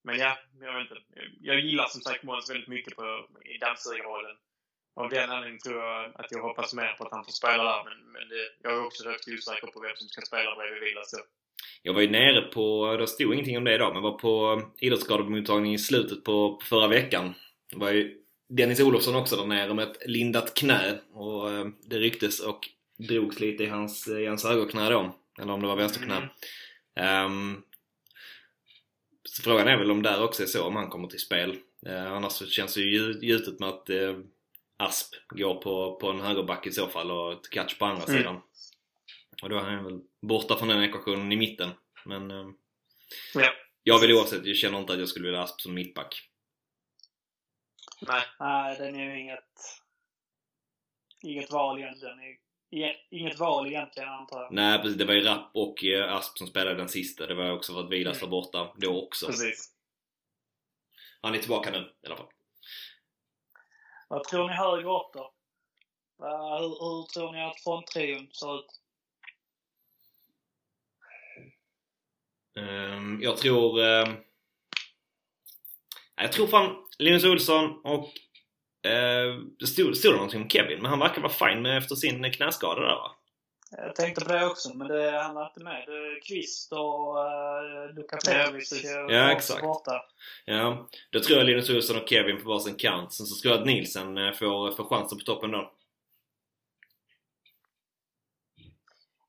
men 0.03 0.17
ja, 0.17 0.37
jag 0.61 0.73
vet 0.73 0.91
inte. 0.91 1.01
Jag 1.39 1.59
gillar 1.59 1.85
som 1.85 2.01
sagt 2.01 2.23
Måns 2.23 2.49
väldigt 2.49 2.67
mycket 2.67 2.95
på, 2.95 3.27
i 3.45 3.57
dammsugarrollen 3.57 4.37
av 4.97 5.09
den 5.09 5.29
anledningen 5.29 5.59
tror 5.59 5.83
jag 5.83 6.11
att 6.15 6.31
jag 6.31 6.41
hoppas 6.41 6.73
mer 6.73 6.95
på 6.97 7.03
att 7.03 7.11
han 7.11 7.25
får 7.25 7.31
spela 7.31 7.63
där. 7.63 7.83
Men, 7.87 7.97
men 8.13 8.29
det, 8.29 8.43
jag 8.63 8.73
är 8.73 8.85
också 8.85 9.03
rätt 9.03 9.27
osäker 9.27 9.67
på 9.67 9.79
vem 9.79 9.95
som 9.95 10.07
ska 10.07 10.21
spela 10.21 10.55
bredvid 10.55 10.81
Vila. 10.83 11.01
Så. 11.03 11.17
Jag 11.81 11.93
var 11.93 12.01
ju 12.01 12.09
nere 12.09 12.41
på, 12.41 12.95
det 12.99 13.07
stod 13.07 13.33
ingenting 13.33 13.57
om 13.57 13.63
det 13.63 13.75
idag, 13.75 13.93
men 13.93 14.03
var 14.03 14.17
på 14.17 14.61
idrottsskademottagning 14.77 15.73
i 15.73 15.79
slutet 15.79 16.23
på 16.23 16.59
förra 16.63 16.87
veckan. 16.87 17.33
Det 17.71 17.77
var 17.77 17.91
ju 17.91 18.17
Dennis 18.49 18.79
Olofsson 18.79 19.15
också 19.15 19.35
där 19.35 19.45
nere 19.45 19.73
med 19.73 19.87
ett 19.87 19.97
lindat 20.05 20.53
knä 20.53 20.99
och 21.13 21.51
eh, 21.51 21.67
det 21.89 21.99
rycktes 21.99 22.39
och 22.39 22.69
drogs 22.97 23.39
lite 23.39 23.63
i 23.63 23.67
hans, 23.67 24.07
i 24.07 24.25
hans 24.25 24.43
högerknä 24.43 24.89
då. 24.89 25.15
Eller 25.41 25.53
om 25.53 25.61
det 25.61 25.67
var 25.67 25.75
vänsterknä. 25.75 26.29
Mm. 26.95 27.25
Um, 27.25 27.63
så 29.23 29.43
frågan 29.43 29.67
är 29.67 29.77
väl 29.77 29.91
om 29.91 30.03
där 30.03 30.23
också 30.23 30.43
är 30.43 30.47
så, 30.47 30.63
om 30.63 30.75
han 30.75 30.89
kommer 30.89 31.07
till 31.07 31.19
spel. 31.19 31.57
Uh, 31.87 32.13
annars 32.13 32.31
så 32.31 32.45
känns 32.45 32.73
det 32.73 32.81
ju 32.81 33.19
gjutet 33.21 33.59
med 33.59 33.69
att 33.69 33.89
uh, 33.89 34.17
Asp 34.77 35.13
går 35.29 35.55
på, 35.55 35.95
på 35.95 36.09
en 36.09 36.21
högerback 36.21 36.67
i 36.67 36.71
så 36.71 36.87
fall 36.87 37.11
och 37.11 37.49
catch 37.51 37.77
på 37.77 37.85
andra 37.85 38.03
mm. 38.03 38.17
sidan. 38.17 38.41
Och 39.43 39.49
då 39.49 39.57
är 39.57 39.61
han 39.61 39.83
väl 39.83 39.99
borta 40.21 40.57
från 40.57 40.67
den 40.67 40.83
ekvationen 40.83 41.31
i 41.31 41.37
mitten. 41.37 41.69
Men 42.05 42.31
eh, 42.31 42.47
ja. 43.33 43.51
jag 43.83 43.99
vill 43.99 44.13
oavsett, 44.13 44.45
jag 44.45 44.57
känner 44.57 44.79
inte 44.79 44.93
att 44.93 44.99
jag 44.99 45.09
skulle 45.09 45.25
vilja 45.25 45.41
Asp 45.41 45.61
som 45.61 45.73
mittback. 45.73 46.29
Nej. 48.01 48.23
Nej, 48.39 48.77
den 48.77 48.95
är 48.95 49.03
ju 49.03 49.19
inget, 49.19 49.43
inget 51.23 51.51
val 51.51 51.79
egentligen. 51.79 52.19
Inget 53.09 53.39
val 53.39 53.67
egentligen 53.67 54.09
antar 54.09 54.41
jag. 54.41 54.53
Nej 54.53 54.81
precis, 54.81 54.97
det 54.97 55.05
var 55.05 55.13
ju 55.13 55.21
Rapp 55.21 55.51
och 55.53 55.83
eh, 55.83 56.13
Asp 56.13 56.37
som 56.37 56.47
spelade 56.47 56.75
den 56.75 56.89
sista. 56.89 57.27
Det 57.27 57.35
var 57.35 57.51
också 57.51 57.73
för 57.73 57.79
att 57.79 57.91
Vilas 57.91 58.21
var 58.21 58.29
borta 58.29 58.73
då 58.77 59.03
också. 59.05 59.25
Precis. 59.25 59.73
Han 61.21 61.35
är 61.35 61.39
tillbaka 61.39 61.71
nu 61.71 61.77
i 61.77 62.05
alla 62.05 62.17
fall. 62.17 62.27
Vad 64.07 64.23
tror 64.23 64.49
ni 64.49 64.55
högre 64.55 64.89
upp 64.89 65.13
då? 65.13 65.33
Hur, 66.19 66.69
hur 66.69 67.05
tror 67.13 67.31
ni 67.31 67.43
att 67.43 67.59
fronttrion 67.59 68.27
ser 68.31 68.59
ut? 68.59 68.81
Um, 72.59 73.19
jag 73.21 73.37
tror... 73.37 73.79
Uh, 73.79 74.13
jag 76.15 76.31
tror 76.31 76.47
fan 76.47 76.75
Linus 76.99 77.25
Olsson 77.25 77.81
och... 77.83 78.05
Uh, 78.87 79.43
det 79.59 79.67
stod, 79.67 79.97
stod 79.97 80.13
det 80.13 80.15
någonting 80.15 80.41
om 80.41 80.49
Kevin, 80.49 80.81
men 80.81 80.89
han 80.89 80.99
verkar 80.99 81.21
vara 81.21 81.33
fin 81.33 81.61
med 81.61 81.77
efter 81.77 81.95
sin 81.95 82.31
knäskada 82.31 82.81
där 82.81 82.95
va? 82.95 83.16
Jag 83.71 83.95
tänkte 83.95 84.25
på 84.25 84.33
det 84.33 84.45
också, 84.45 84.73
men 84.73 84.87
det, 84.87 85.11
han 85.11 85.35
var 85.35 85.47
inte 85.47 85.63
med. 85.63 85.85
Kvist 86.23 86.71
och 86.71 87.17
uh, 87.17 87.95
Luka 87.95 88.17
Petrovic 88.17 88.83
ja, 89.09 89.31
exakt. 89.31 89.61
borta. 89.61 90.05
Ja, 90.45 90.87
då 91.11 91.19
tror 91.19 91.37
jag 91.37 91.45
Linus 91.45 91.69
Olsson 91.69 92.01
och 92.01 92.09
Kevin 92.09 92.43
på 92.43 92.49
varsin 92.49 92.75
kant. 92.75 93.13
Sen 93.13 93.25
så 93.25 93.41
tror 93.41 93.53
jag 93.53 93.61
att 93.61 93.67
Nielsen 93.67 94.17
eh, 94.17 94.33
får, 94.33 94.71
får 94.71 94.83
chansen 94.83 95.17
på 95.17 95.23
toppen 95.23 95.51
då. 95.51 95.71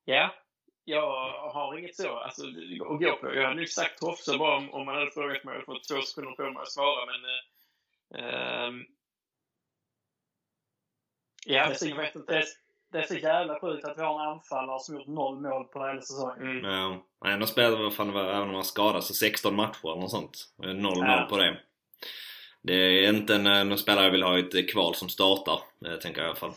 Ja, 0.05 0.35
jag 0.85 1.31
har 1.51 1.77
inget 1.77 1.95
så 1.95 2.15
alltså, 2.15 2.43
att 2.81 2.99
gå 2.99 3.15
på. 3.15 3.35
Jag 3.35 3.43
hade 3.43 3.55
nog 3.55 3.69
sagt 3.69 4.01
Hofse 4.01 4.37
bara 4.37 4.57
om, 4.57 4.73
om 4.73 4.85
man 4.85 4.95
hade 4.95 5.11
frågat 5.11 5.43
mig. 5.43 5.53
Jag 5.53 5.65
hade 5.65 5.65
fått 5.65 5.87
två 5.87 6.01
sekunder 6.01 6.31
på 6.31 6.43
mig 6.43 6.61
att 6.61 6.71
svara, 6.71 7.05
men... 7.05 7.23
Uh, 8.23 8.85
ja, 11.45 11.73
jag 11.81 11.95
vet 11.95 12.15
inte 12.15 12.45
det 12.91 12.97
är 12.97 13.03
så 13.03 13.15
jävla 13.15 13.59
sjukt 13.59 13.85
att 13.85 13.97
vi 13.97 14.01
har 14.01 14.21
en 14.21 14.27
anfallare 14.27 14.79
som 14.79 14.95
gjort 14.95 15.07
noll 15.07 15.39
mål 15.39 15.65
på 15.65 15.87
hela 15.87 16.01
säsongen. 16.01 16.41
Mm. 16.41 16.71
Ja. 16.71 17.05
Men 17.21 17.33
ändå 17.33 17.45
spelar 17.45 17.83
vad 17.83 17.93
fan 17.93 18.09
även 18.09 18.41
om 18.41 18.55
han 18.55 18.63
skadar 18.63 19.01
så 19.01 19.13
16 19.13 19.55
matcher 19.55 19.91
eller 19.91 20.01
något 20.01 20.11
sånt. 20.11 20.53
Noll 20.57 20.97
ja. 20.97 21.19
mål 21.19 21.29
på 21.29 21.37
det. 21.37 21.57
Det 22.61 22.73
är 22.73 23.09
inte 23.09 23.35
en, 23.35 23.47
en 23.47 23.77
spelare 23.77 24.05
jag 24.05 24.11
vill 24.11 24.23
ha 24.23 24.37
i 24.37 24.59
ett 24.59 24.71
kval 24.71 24.95
som 24.95 25.09
startar, 25.09 25.59
eh, 25.85 25.95
tänker 25.95 26.21
jag 26.21 26.27
i 26.27 26.29
alla 26.29 26.39
fall. 26.39 26.53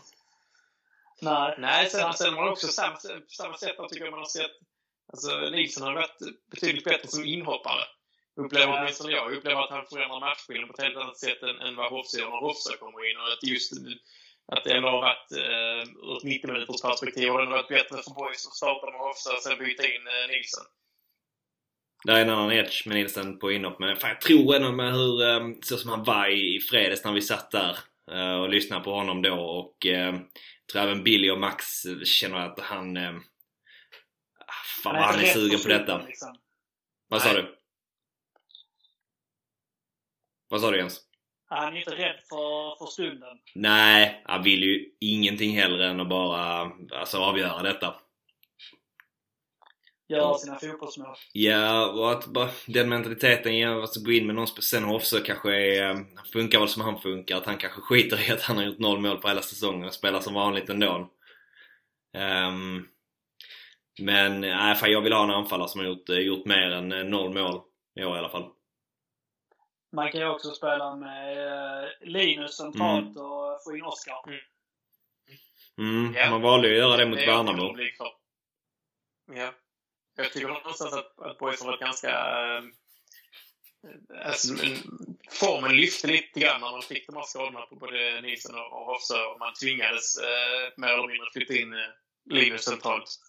Nej, 1.21 1.55
Nej 1.57 1.89
sen, 1.89 2.13
sen 2.13 2.33
har 2.33 2.41
man 2.41 2.51
också 2.51 2.67
samma, 2.67 2.97
samma 3.27 3.57
sätt 3.57 3.75
tycker 3.89 4.05
jag 4.05 4.11
man 4.11 4.19
har 4.19 4.25
sett 4.25 4.51
Alltså 5.13 5.49
Nilsson 5.49 5.87
har 5.87 5.93
varit 5.93 6.19
betydligt 6.51 6.83
bättre 6.83 7.07
som 7.07 7.25
inhoppare. 7.25 7.83
Upplever 8.35 8.79
åtminstone 8.81 9.11
jag. 9.11 9.31
Jag 9.31 9.37
upplever 9.37 9.61
att 9.61 9.69
han 9.69 9.85
förändrar 9.85 10.19
matchbilden 10.19 10.67
på 10.67 10.73
ett 10.73 10.83
helt 10.83 10.97
annat 10.97 11.17
sätt 11.17 11.43
än, 11.43 11.59
än 11.59 11.75
vad 11.75 11.91
Hofse 11.91 12.19
gör 12.19 12.29
när 12.29 12.47
Hofse 12.47 12.77
kommer 12.79 13.11
in. 13.11 13.17
Och 13.17 13.33
att 13.33 13.43
just 13.43 13.73
att 14.51 14.63
det 14.63 14.73
ändå 14.73 14.89
har 14.89 15.01
varit 15.01 15.31
eh, 15.31 15.89
ur 16.09 16.17
ett 16.17 16.23
90 16.23 16.51
minuters 16.51 16.81
perspektiv 16.81 17.29
har 17.29 17.41
det 17.41 17.51
varit 17.51 17.67
bättre 17.67 17.97
för 18.03 18.13
Boys 18.13 18.47
att 18.47 18.55
starta 18.55 18.91
med 18.91 18.99
Hofstad 18.99 19.33
och 19.33 19.43
sen 19.43 19.57
byta 19.57 19.83
in 19.83 20.07
eh, 20.07 20.27
Nilsen. 20.29 20.63
Det 22.05 22.11
är 22.11 22.21
en 22.21 22.29
annan 22.29 22.47
med 22.47 22.95
Nilsen 22.95 23.39
på 23.39 23.51
inhopp 23.51 23.79
men 23.79 23.95
fan, 23.95 24.09
jag 24.09 24.21
tror 24.21 24.55
ändå 24.55 24.71
med 24.71 24.93
hur, 24.93 25.27
eh, 25.27 25.47
så 25.61 25.77
som 25.77 25.89
han 25.89 26.03
var 26.03 26.27
i, 26.27 26.55
i 26.55 26.59
fredags 26.59 27.05
när 27.05 27.13
vi 27.13 27.21
satt 27.21 27.51
där 27.51 27.77
eh, 28.11 28.41
och 28.41 28.49
lyssnar 28.49 28.79
på 28.79 28.93
honom 28.93 29.21
då 29.21 29.39
och 29.39 29.85
eh, 29.85 30.15
tror 30.71 30.81
även 30.81 31.03
Billy 31.03 31.29
och 31.29 31.39
Max 31.39 31.65
känner 32.03 32.37
att 32.37 32.59
han... 32.59 32.97
Eh, 32.97 33.13
fan 34.83 34.95
vad 34.95 35.03
han 35.03 35.19
är 35.19 35.25
sugen 35.25 35.59
på 35.59 35.67
detta. 35.67 36.05
Liksom. 36.05 36.35
Vad 37.07 37.21
sa 37.21 37.33
du? 37.33 37.57
Vad 40.47 40.61
sa 40.61 40.71
du 40.71 40.77
Jens? 40.77 41.01
Han 41.55 41.73
är 41.73 41.77
inte 41.77 41.95
rädd 41.95 42.19
för, 42.29 42.77
för 42.77 42.85
stunden. 42.85 43.37
Nej, 43.55 44.23
han 44.25 44.43
vill 44.43 44.63
ju 44.63 44.89
ingenting 44.99 45.55
hellre 45.55 45.87
än 45.87 45.99
att 45.99 46.09
bara 46.09 46.71
alltså, 46.91 47.17
avgöra 47.17 47.63
detta. 47.63 47.95
Göra 50.07 50.37
sina 50.37 50.59
fotbollsmål. 50.59 51.15
Ja, 51.33 51.91
och 51.91 52.11
att 52.11 52.25
bara 52.25 52.49
den 52.67 52.89
mentaliteten, 52.89 53.57
ja, 53.57 53.81
alltså 53.81 54.03
gå 54.03 54.11
in 54.11 54.25
med 54.25 54.35
någon 54.35 54.47
speciell 54.47 54.85
också 54.85 55.19
kanske 55.19 55.55
är, 55.55 55.89
eh, 55.89 55.99
funkar 56.33 56.59
väl 56.59 56.67
som 56.67 56.81
han 56.81 56.99
funkar. 56.99 57.37
Att 57.37 57.45
han 57.45 57.57
kanske 57.57 57.81
skiter 57.81 58.29
i 58.29 58.31
att 58.31 58.41
han 58.41 58.57
har 58.57 58.63
gjort 58.63 58.79
noll 58.79 58.99
mål 58.99 59.17
på 59.17 59.27
hela 59.27 59.41
säsongen 59.41 59.87
och 59.87 59.93
spelar 59.93 60.19
som 60.19 60.33
vanligt 60.33 60.69
ändå. 60.69 61.09
Um, 62.17 62.87
men 63.99 64.41
nej, 64.41 64.77
äh, 64.83 64.89
jag 64.89 65.01
vill 65.01 65.13
ha 65.13 65.23
en 65.23 65.29
anfallare 65.29 65.69
som 65.69 65.79
har 65.79 65.87
gjort, 65.87 66.09
eh, 66.09 66.17
gjort 66.17 66.45
mer 66.45 66.71
än 66.71 66.91
eh, 66.91 67.03
noll 67.03 67.33
mål 67.33 67.61
i 67.99 68.03
år 68.03 68.15
i 68.15 68.19
alla 68.19 68.29
fall. 68.29 68.49
Man 69.93 70.11
kan 70.11 70.21
ju 70.21 70.27
också 70.27 70.51
spela 70.51 70.95
med 70.95 71.93
Linus 72.01 72.57
centralt 72.57 73.15
mm. 73.15 73.25
och 73.25 73.63
få 73.63 73.77
in 73.77 73.83
Oskar. 73.83 74.23
Mm. 74.27 74.39
Mm, 75.77 76.15
ja. 76.15 76.29
Man 76.29 76.41
valde 76.41 76.67
ju 76.67 76.73
att 76.73 76.79
göra 76.79 76.97
det 76.97 77.05
mot 77.05 77.19
Värnamo. 77.19 77.77
Ja. 79.31 79.53
Jag 80.15 80.31
tycker 80.31 80.47
någonstans 80.47 80.93
att, 80.93 81.19
att 81.19 81.37
Boys 81.37 81.59
har 81.59 81.67
varit 81.67 81.79
ganska... 81.79 82.09
Äh, 82.09 82.63
alltså, 84.25 84.53
formen 85.29 85.77
lyfte 85.77 86.07
lite 86.07 86.39
grann 86.39 86.61
när 86.61 86.71
man 86.71 86.81
fick 86.81 87.07
de 87.07 87.15
här 87.15 87.23
skadorna 87.23 87.61
på 87.61 87.75
både 87.75 88.21
Nilsson 88.21 88.55
och 88.55 88.85
Hofsö 88.85 89.25
och 89.25 89.39
man 89.39 89.53
tvingades 89.53 90.17
äh, 90.17 90.71
mer 90.77 90.87
eller 90.87 91.07
mindre 91.07 91.29
flytta 91.33 91.53
in 91.53 91.73
äh, 91.73 91.79
Linus 92.25 92.63
centralt. 92.63 93.19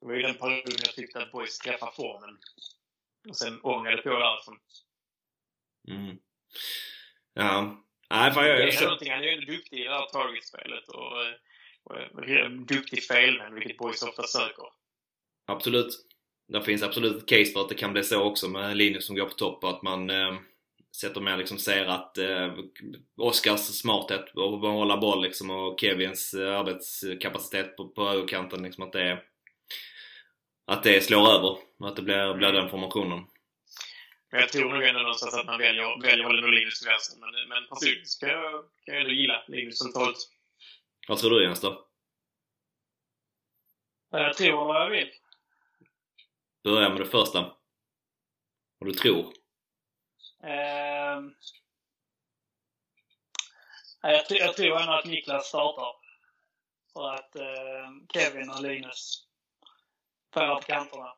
Det 0.00 0.06
var 0.06 0.14
ju 0.14 0.22
den 0.22 0.34
perioden 0.34 0.76
jag 0.84 0.94
tyckte 0.94 1.22
att 1.22 1.32
Boys 1.32 1.58
träffade 1.58 1.92
formen. 1.92 2.38
Och 3.28 3.36
sen 3.36 3.60
ångade 3.62 4.02
på 4.02 4.08
därifrån. 4.08 4.58
Mm. 5.90 6.16
Ja. 7.34 7.84
Nej, 8.10 8.32
fan 8.32 8.46
jag... 8.46 8.58
Det 8.58 8.76
är 8.76 8.82
någonting. 8.82 9.10
Han 9.10 9.24
är 9.24 9.28
ju 9.28 9.40
duktig 9.40 9.80
i 9.80 9.84
det 9.84 9.90
här 9.90 10.06
targetspelet 10.06 10.88
och, 10.88 11.12
och, 11.84 11.96
och 11.96 12.50
duktig 12.50 13.02
felvän, 13.02 13.54
vilket 13.54 13.78
Boys 13.78 14.02
ofta 14.02 14.22
söker. 14.22 14.64
Absolut. 15.46 16.04
Det 16.48 16.62
finns 16.62 16.82
absolut 16.82 17.16
ett 17.16 17.28
case 17.28 17.52
för 17.52 17.60
att 17.60 17.68
det 17.68 17.74
kan 17.74 17.92
bli 17.92 18.04
så 18.04 18.22
också 18.22 18.48
med 18.48 18.76
Linus 18.76 19.06
som 19.06 19.16
går 19.16 19.26
på 19.26 19.34
topp 19.34 19.64
och 19.64 19.70
att 19.70 19.82
man 19.82 20.10
eh, 20.10 20.34
sätter 20.96 21.20
med 21.20 21.38
liksom 21.38 21.58
ser 21.58 21.86
att 21.86 22.18
eh, 22.18 22.54
Oskars 23.16 23.60
smarthet 23.60 24.20
att 24.20 24.60
hålla 24.60 24.96
boll 24.96 25.22
liksom 25.22 25.50
och 25.50 25.80
Kevins 25.80 26.34
eh, 26.34 26.58
arbetskapacitet 26.58 27.76
på, 27.76 27.88
på 27.88 28.08
högerkanten 28.08 28.62
liksom 28.62 28.84
att 28.84 28.92
det 28.92 29.22
att 30.66 30.82
det 30.82 31.04
slår 31.04 31.28
över. 31.28 31.56
Att 31.80 31.96
det 31.96 32.02
blir, 32.02 32.34
blir 32.34 32.52
den 32.52 32.70
formationen. 32.70 33.24
Men 34.30 34.40
jag 34.40 34.48
tror 34.52 34.72
nog 34.72 34.84
ändå 34.84 35.00
någonstans 35.00 35.34
att 35.34 35.46
man 35.46 35.58
väljer, 35.58 36.02
väljer 36.02 36.24
hålla 36.24 36.46
Linus 36.46 36.78
till 36.78 36.88
vänster. 36.88 37.18
Men, 37.20 37.48
men 37.48 37.68
personligen 37.68 38.04
kan 38.20 38.28
jag, 38.28 38.52
kan 38.84 38.94
jag 38.94 39.00
ändå 39.00 39.12
gilla 39.12 39.44
Linus 39.48 39.78
centralt. 39.78 40.16
Vad 41.08 41.18
tror 41.18 41.30
du 41.30 41.44
Jens 41.44 41.60
då? 41.60 41.88
Jag 44.10 44.36
tror 44.36 44.64
vad 44.64 44.82
jag 44.82 44.90
vill. 44.90 45.10
Börja 46.64 46.88
med 46.88 47.00
det 47.00 47.06
första. 47.06 47.56
Vad 48.78 48.90
du 48.90 48.94
tror. 48.94 49.24
Uh, 50.44 51.30
jag, 54.02 54.24
jag 54.28 54.56
tror 54.56 54.80
ändå 54.80 54.92
att 54.92 55.04
Niklas 55.04 55.46
startar. 55.46 55.96
För 56.92 57.14
att 57.14 57.36
uh, 57.36 58.06
Kevin 58.12 58.50
och 58.50 58.62
Linus 58.62 59.28
får 60.34 60.54
på 60.54 60.60
kanterna. 60.60 61.17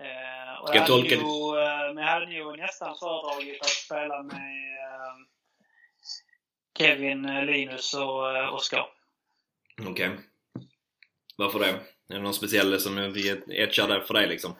Uh, 0.00 0.62
och 0.62 0.68
Ska 0.68 0.78
jag 0.78 0.86
tolka 0.86 1.16
det? 1.16 1.22
Uh, 1.22 2.02
jag 2.02 2.08
hade 2.08 2.26
nog 2.26 2.58
nästan 2.58 2.96
föredragit 2.98 3.60
att 3.60 3.68
spela 3.68 4.22
med 4.22 4.34
uh, 4.34 5.16
Kevin, 6.78 7.22
Linus 7.22 7.94
och 7.94 8.34
uh, 8.34 8.54
Oskar. 8.54 8.86
Okej. 9.80 9.90
Okay. 9.90 10.10
Varför 11.36 11.58
det? 11.58 11.80
Är 12.08 12.14
det 12.14 12.20
någon 12.20 12.34
speciell 12.34 12.80
som 12.80 12.98
etchar 13.48 13.88
där 13.88 14.00
för 14.00 14.14
dig 14.14 14.26
liksom? 14.26 14.56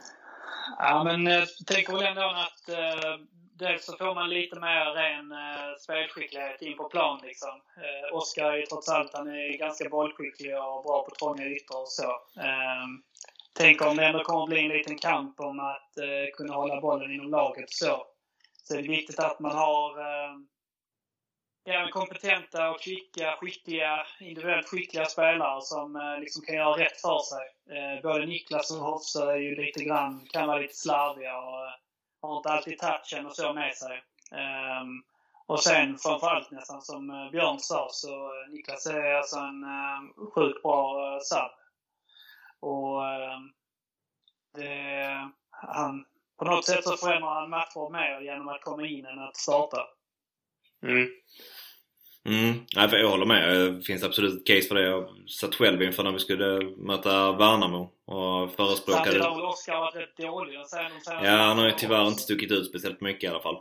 Ja, 0.79 1.05
men 1.05 1.27
jag 1.27 1.49
tänker 1.67 1.93
väl 1.93 2.03
ändå 2.03 2.23
att 2.23 2.69
eh, 2.69 3.19
dels 3.59 3.85
så 3.85 3.97
får 3.97 4.15
man 4.15 4.31
lite 4.31 4.61
mer 4.61 4.85
ren 4.95 5.33
eh, 5.33 5.77
spelskicklighet 5.81 6.63
in 6.63 6.77
på 6.77 6.89
plan 6.89 7.21
liksom. 7.23 7.51
Eh, 7.77 8.17
Oskar 8.17 8.53
är 8.53 8.57
ju 8.57 8.67
trots 8.67 8.89
allt, 8.89 9.15
han 9.15 9.29
är 9.29 9.59
ganska 9.59 9.89
bollskicklig 9.89 10.57
och 10.57 10.83
bra 10.83 11.07
på 11.09 11.15
trånga 11.15 11.45
ytor 11.47 11.81
och 11.81 11.89
så. 11.89 12.11
Eh, 12.41 12.87
tänk 13.55 13.83
om 13.83 13.97
det 13.97 14.07
ändå 14.07 14.25
kommer 14.25 14.43
att 14.43 14.49
bli 14.49 14.61
en 14.61 14.69
liten 14.69 14.99
kamp 14.99 15.41
om 15.41 15.61
att 15.61 15.99
eh, 15.99 16.35
kunna 16.37 16.55
hålla 16.55 16.81
bollen 16.81 17.13
inom 17.13 17.31
laget 17.31 17.71
så. 17.71 18.07
så. 18.63 18.75
det 18.75 18.79
är 18.79 18.83
det 18.83 18.89
viktigt 18.89 19.19
att 19.19 19.41
man 19.41 19.53
har 19.53 19.99
eh, 19.99 20.37
ja, 21.65 21.89
kompetenta 21.93 22.71
och 22.71 22.81
kvicka, 22.81 23.37
skickliga, 23.41 24.07
individuellt 24.21 24.69
skickliga 24.69 25.05
spelare 25.05 25.63
som 25.63 25.97
eh, 25.97 26.21
liksom 26.21 26.43
kan 26.43 26.55
göra 26.55 26.79
rätt 26.79 27.01
för 27.01 27.19
sig. 27.19 27.77
Eh, 27.77 28.03
både 28.03 28.27
Niklas 28.27 28.71
och 28.71 28.87
Hofsö 28.87 29.31
är 29.33 29.37
ju 29.37 29.55
lite 29.55 29.85
grann, 29.85 30.27
kan 30.33 30.47
vara 30.47 30.59
lite 30.59 30.77
slarviga 30.77 31.39
och 31.39 31.67
eh, 31.67 31.73
har 32.23 32.37
inte 32.37 32.49
alltid 32.49 32.79
touchen 32.79 33.27
och 33.27 33.37
så 33.37 33.53
med 33.53 33.75
sig. 33.75 34.03
Ehm, 34.33 35.03
och 35.47 35.61
sen 35.61 35.99
framförallt 35.99 36.51
nästan 36.51 36.83
som 36.83 37.11
eh, 37.11 37.31
Björn 37.31 37.59
sa 37.59 37.89
så 37.91 38.25
eh, 38.25 38.51
Niklas 38.53 38.87
är 38.87 39.15
alltså 39.15 39.39
en 39.39 39.63
eh, 39.63 40.31
sjukt 40.35 40.63
bra 40.63 41.15
uh, 41.15 41.21
sub. 41.21 41.64
Och 42.65 43.01
uh, 43.01 43.39
det, 44.55 45.31
han, 45.51 46.05
på 46.39 46.45
något 46.45 46.65
sätt 46.65 46.85
så 46.85 46.97
förändrar 46.97 47.35
han 47.35 47.51
matcher 47.51 47.93
mer 47.93 48.21
genom 48.21 48.49
att 48.49 48.63
komma 48.63 48.87
in 48.87 49.07
än 49.07 49.19
att 49.19 49.37
starta. 49.37 49.87
Mm. 50.83 51.09
Mm, 52.29 52.65
nej, 52.77 52.89
för 52.89 52.97
jag 52.97 53.11
håller 53.11 53.27
med. 53.27 53.57
Det 53.57 53.83
finns 53.83 54.05
absolut 54.05 54.41
ett 54.41 54.47
case 54.47 54.69
för 54.69 54.75
det. 54.75 54.83
Jag 54.83 55.09
satt 55.29 55.55
själv 55.55 55.83
inför 55.83 56.03
när 56.03 56.13
vi 56.13 56.19
skulle 56.19 56.77
möta 56.77 57.33
Värnamo 57.33 57.91
och 58.05 58.53
förespråkade... 58.53 59.05
Samtidigt 59.05 59.23
har 59.23 59.49
Oskar 59.49 59.81
varit 59.81 59.95
rätt 59.95 60.17
dålig 60.17 60.59
Ja, 61.07 61.31
han 61.31 61.59
har 61.59 61.67
ju 61.67 61.73
tyvärr 61.73 62.07
inte 62.07 62.23
stuckit 62.23 62.53
ut 62.53 62.69
speciellt 62.69 63.01
mycket 63.01 63.25
i 63.25 63.27
alla 63.27 63.43
fall. 63.43 63.59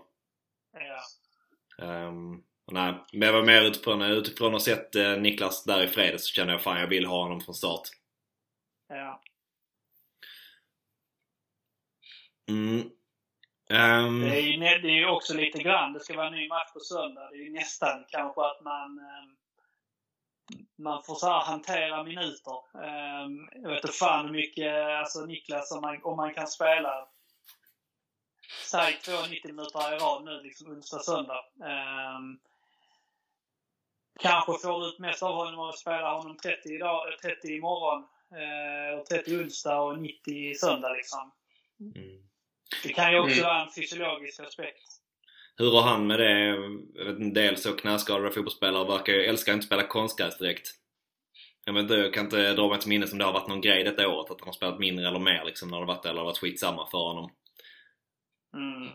Ja. 1.77 2.07
Um, 2.07 2.43
nej, 2.71 2.93
men 3.13 3.21
jag 3.21 3.33
var 3.33 3.45
mer 3.45 3.61
utifrån, 3.61 4.01
utifrån 4.01 4.47
att 4.47 4.53
ha 4.53 4.59
sett 4.59 4.95
eh, 4.95 5.17
Niklas 5.17 5.63
där 5.63 5.83
i 5.83 5.87
fredags 5.87 6.27
så 6.27 6.33
kände 6.33 6.53
jag 6.53 6.61
fan 6.61 6.79
jag 6.79 6.87
vill 6.87 7.05
ha 7.05 7.23
honom 7.23 7.41
från 7.41 7.55
start. 7.55 7.89
Ja. 8.87 9.21
Mm. 12.49 12.91
Um... 13.69 14.21
Det, 14.21 14.39
är 14.39 14.41
ju, 14.41 14.57
det 14.59 14.87
är 14.87 14.99
ju 14.99 15.07
också 15.07 15.33
lite 15.33 15.63
grann, 15.63 15.93
det 15.93 15.99
ska 15.99 16.15
vara 16.15 16.27
en 16.27 16.33
ny 16.33 16.47
match 16.47 16.73
på 16.73 16.79
söndag. 16.79 17.29
Det 17.31 17.35
är 17.35 17.43
ju 17.43 17.53
nästan 17.53 18.05
kanske 18.09 18.41
att 18.41 18.61
man 18.61 18.99
um, 18.99 19.37
man 20.75 21.03
får 21.03 21.15
så 21.15 21.27
här 21.27 21.39
hantera 21.39 22.03
minuter. 22.03 22.59
Um, 22.73 23.49
jag 23.53 23.69
vet 23.69 23.83
inte 23.83 23.97
fan 23.97 24.25
hur 24.25 24.33
mycket, 24.33 24.73
alltså 24.75 25.25
Niklas, 25.25 25.71
om 25.71 25.81
man, 25.81 26.03
om 26.03 26.17
man 26.17 26.33
kan 26.33 26.47
spela 26.47 27.07
säg 28.65 28.93
två 28.93 29.11
90 29.29 29.47
minuter 29.47 29.95
i 29.95 29.97
rad 29.97 30.23
nu, 30.23 30.41
liksom 30.41 30.71
onsdag, 30.71 30.99
söndag. 30.99 31.45
Um, 31.55 32.39
kanske 34.19 34.53
får 34.61 34.81
du 34.81 34.87
ut 34.87 34.99
mest 34.99 35.23
av 35.23 35.35
honom 35.35 35.59
att 35.59 35.79
spela 35.79 36.13
honom 36.13 36.37
30 36.37 36.69
idag, 36.69 37.05
30 37.21 37.47
imorgon, 37.47 38.07
och 38.99 39.05
30 39.05 39.37
onsdag 39.37 39.79
och 39.79 39.99
90 39.99 40.55
söndag 40.55 40.93
liksom. 40.93 41.31
Mm. 41.79 42.23
Det 42.83 42.93
kan 42.93 43.11
ju 43.11 43.19
också 43.19 43.39
mm. 43.39 43.43
vara 43.43 43.61
en 43.61 43.71
fysiologisk 43.71 44.39
aspekt. 44.39 44.83
Hur 45.57 45.71
har 45.71 45.81
han 45.81 46.07
med 46.07 46.19
det? 46.19 46.39
Jag 46.39 47.05
vet, 47.05 47.19
en 47.19 47.33
del 47.33 47.57
så 47.57 47.73
knäskadade 47.75 48.31
fotbollsspelare 48.31 48.87
verkar 48.87 49.13
ju 49.13 49.25
älska 49.25 49.51
att 49.51 49.55
inte 49.55 49.67
spela 49.67 49.87
konstgräs 49.87 50.37
direkt. 50.37 50.67
Jag, 51.65 51.73
vet 51.73 51.81
inte, 51.81 51.93
jag 51.93 52.13
kan 52.13 52.25
inte 52.25 52.53
dra 52.53 52.69
mig 52.69 52.79
till 52.79 52.89
minnes 52.89 53.11
om 53.11 53.17
det 53.17 53.25
har 53.25 53.33
varit 53.33 53.47
någon 53.47 53.61
grej 53.61 53.83
detta 53.83 54.07
året 54.07 54.31
att 54.31 54.39
han 54.39 54.47
har 54.47 54.53
spelat 54.53 54.79
mindre 54.79 55.07
eller 55.07 55.19
mer 55.19 55.43
liksom 55.45 55.69
när 55.69 55.79
det 55.79 55.85
varit 55.85 56.05
eller 56.05 56.23
varit 56.23 56.37
skitsamma 56.37 56.87
för 56.91 56.97
honom. 56.97 57.31
Mm. 58.53 58.89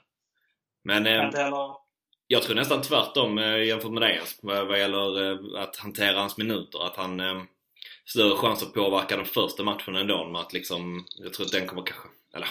Men 0.84 1.07
eh, 1.07 1.30
jag 2.26 2.43
tror 2.43 2.57
nästan 2.57 2.82
tvärtom 2.82 3.39
eh, 3.39 3.64
jämfört 3.64 3.93
med 3.93 4.03
dig 4.03 4.20
vad, 4.43 4.66
vad 4.66 4.78
gäller 4.78 5.30
eh, 5.30 5.62
att 5.62 5.76
hantera 5.76 6.20
hans 6.20 6.39
minuter. 6.39 6.86
Att 6.86 6.97
han 6.97 7.20
eh, 7.20 7.43
större 8.11 8.36
chans 8.36 8.62
att 8.62 8.74
påverka 8.74 9.16
den 9.16 9.26
första 9.26 9.64
matchen 9.64 9.96
ändå 9.96 10.28
med 10.28 10.40
att 10.40 10.52
liksom, 10.52 11.06
jag 11.16 11.32
tror 11.32 11.46
att 11.46 11.52
den 11.52 11.66
kommer 11.66 11.82
kanske, 11.82 12.09
eller 12.34 12.48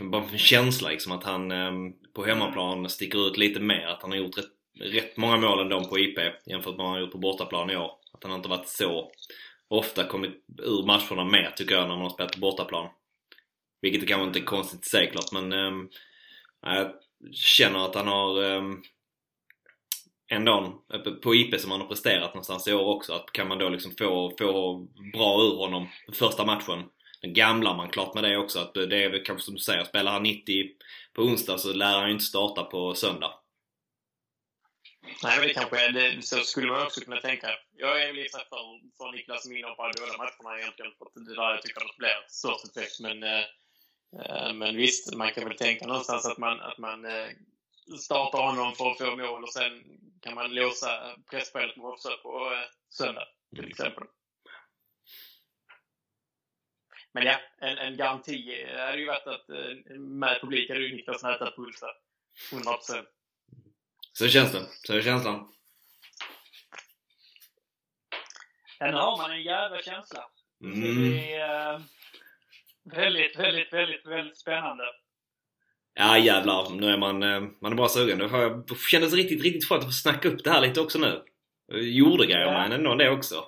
bara 0.00 0.22
en 0.22 0.38
känsla 0.38 0.88
liksom 0.88 1.12
att 1.12 1.24
han 1.24 1.50
eh, 1.50 1.72
på 2.14 2.24
hemmaplan 2.24 2.88
sticker 2.88 3.28
ut 3.28 3.36
lite 3.36 3.60
mer. 3.60 3.86
Att 3.86 4.02
han 4.02 4.10
har 4.10 4.18
gjort 4.18 4.38
rätt, 4.38 4.52
rätt 4.80 5.16
många 5.16 5.36
mål 5.36 5.60
ändå 5.60 5.84
på 5.84 5.98
IP 5.98 6.18
jämfört 6.46 6.76
med 6.76 6.78
vad 6.78 6.86
han 6.86 6.94
har 6.94 7.00
gjort 7.00 7.12
på 7.12 7.18
bortaplan 7.18 7.70
i 7.70 7.76
år. 7.76 7.90
Att 8.12 8.24
han 8.24 8.32
inte 8.32 8.48
varit 8.48 8.68
så 8.68 9.10
ofta 9.68 10.04
kommit 10.04 10.44
ur 10.58 10.86
matcherna 10.86 11.24
mer 11.24 11.50
tycker 11.56 11.74
jag 11.74 11.88
när 11.88 11.94
man 11.94 12.02
har 12.02 12.10
spelat 12.10 12.32
på 12.32 12.40
bortaplan. 12.40 12.88
Vilket 13.80 14.08
kanske 14.08 14.26
inte 14.26 14.38
är 14.38 14.44
konstigt 14.44 14.86
i 14.86 14.88
sig 14.88 15.12
men 15.32 15.52
eh, 15.52 15.72
jag 16.60 16.92
känner 17.32 17.84
att 17.84 17.94
han 17.94 18.08
har 18.08 18.44
eh, 18.44 18.62
ändå 20.32 20.82
på 21.22 21.34
IP 21.34 21.60
som 21.60 21.70
han 21.70 21.80
har 21.80 21.88
presterat 21.88 22.34
någonstans 22.34 22.68
i 22.68 22.72
år 22.72 22.96
också. 22.96 23.12
Att 23.12 23.32
kan 23.32 23.48
man 23.48 23.58
då 23.58 23.68
liksom 23.68 23.92
få, 23.98 24.32
få 24.38 24.78
bra 25.12 25.42
ur 25.42 25.56
honom 25.56 25.88
första 26.12 26.44
matchen. 26.44 26.84
Den 27.22 27.34
gamla 27.34 27.74
man 27.74 27.88
klart 27.88 28.14
med 28.14 28.24
det 28.24 28.36
också. 28.36 28.58
Att 28.58 28.74
det 28.74 29.04
är 29.04 29.10
väl 29.10 29.24
kanske 29.24 29.44
som 29.44 29.54
du 29.54 29.60
säger, 29.60 29.84
spelar 29.84 30.12
han 30.12 30.22
90 30.22 30.70
på 31.14 31.22
onsdag 31.22 31.58
så 31.58 31.72
lär 31.72 31.98
han 31.98 32.06
ju 32.06 32.12
inte 32.12 32.24
starta 32.24 32.62
på 32.62 32.94
söndag. 32.94 33.34
Nej, 35.22 35.38
men 35.38 35.48
det 35.48 35.54
kanske 35.54 35.86
är 35.86 35.92
det, 35.92 36.22
så 36.22 36.36
skulle 36.36 36.72
man 36.72 36.82
också 36.82 37.00
kunna 37.00 37.20
tänka. 37.20 37.48
Jag 37.76 38.02
är 38.02 38.12
väl 38.12 38.28
för, 38.28 38.42
för 38.98 39.12
Niklas 39.12 39.48
Minor 39.48 39.68
på 39.68 39.90
båda 40.00 40.16
matcherna 40.18 40.60
egentligen. 40.60 40.92
För 40.98 41.20
det 41.20 41.34
där 41.34 41.50
jag 41.50 41.62
tycker 41.62 41.80
att 41.80 41.92
det 41.96 41.98
blir 41.98 42.24
störst 42.28 42.64
effekt. 42.64 43.00
Men, 43.00 43.22
eh, 43.22 43.44
eh, 44.22 44.52
men 44.52 44.76
visst, 44.76 45.14
man 45.14 45.32
kan 45.32 45.44
väl 45.44 45.56
tänka 45.56 45.86
någonstans 45.86 46.26
att 46.26 46.38
man, 46.38 46.60
att 46.60 46.78
man 46.78 47.04
eh, 47.04 47.28
eh, 47.90 47.96
startar 47.96 48.38
honom 48.38 48.74
för 48.74 48.90
att 48.90 48.98
få 48.98 49.16
mål 49.16 49.42
och 49.42 49.52
sen 49.52 49.82
kan 50.20 50.34
man 50.34 50.54
låsa 50.54 51.16
pressspelet 51.30 51.76
med 51.76 51.86
offside 51.86 52.22
på 52.22 52.52
eh, 52.52 52.68
söndag 52.90 53.28
till 53.56 53.70
exempel. 53.70 54.04
Men 57.14 57.24
ja, 57.24 57.40
en, 57.58 57.78
en 57.78 57.96
garanti 57.96 58.66
hade 58.76 58.98
ju 58.98 59.06
varit 59.06 59.26
att 59.26 59.48
eh, 59.48 59.96
med 59.98 60.40
publik 60.40 60.70
hade 60.70 60.80
ju 60.80 60.96
Niklas 60.96 61.22
nätat 61.22 61.56
puls 61.56 61.80
där. 61.80 61.94
100%. 62.52 63.06
Så 64.12 64.28
känns 64.28 64.52
det. 64.52 64.66
Så 64.86 64.94
är 64.94 65.02
känslan. 65.02 65.52
Ja, 68.78 68.90
nu 68.90 68.96
har 68.96 69.16
man 69.16 69.30
en 69.30 69.42
jävla 69.42 69.82
känsla. 69.82 70.24
Mm. 70.64 70.80
Det 70.80 71.34
är 71.34 71.74
eh, 71.74 71.80
väldigt, 72.84 73.38
väldigt, 73.38 73.72
väldigt, 73.72 74.06
väldigt 74.06 74.38
spännande. 74.38 74.84
Ja 75.94 76.18
jävlar, 76.18 76.70
nu 76.70 76.86
är 76.86 76.98
man, 76.98 77.22
eh, 77.22 77.42
man 77.60 77.72
är 77.72 77.76
bara 77.76 77.88
sugen. 77.88 78.18
Det 78.18 78.76
kändes 78.90 79.12
riktigt, 79.12 79.42
riktigt 79.42 79.68
skönt 79.68 79.82
att 79.82 79.88
få 79.88 79.92
snacka 79.92 80.28
upp 80.28 80.44
det 80.44 80.50
här 80.50 80.60
lite 80.60 80.80
också 80.80 80.98
nu. 80.98 81.22
Gjorde 81.72 82.26
grejer 82.26 82.52
med 82.52 82.72
ändå 82.72 82.94
det 82.94 83.10
också. 83.10 83.44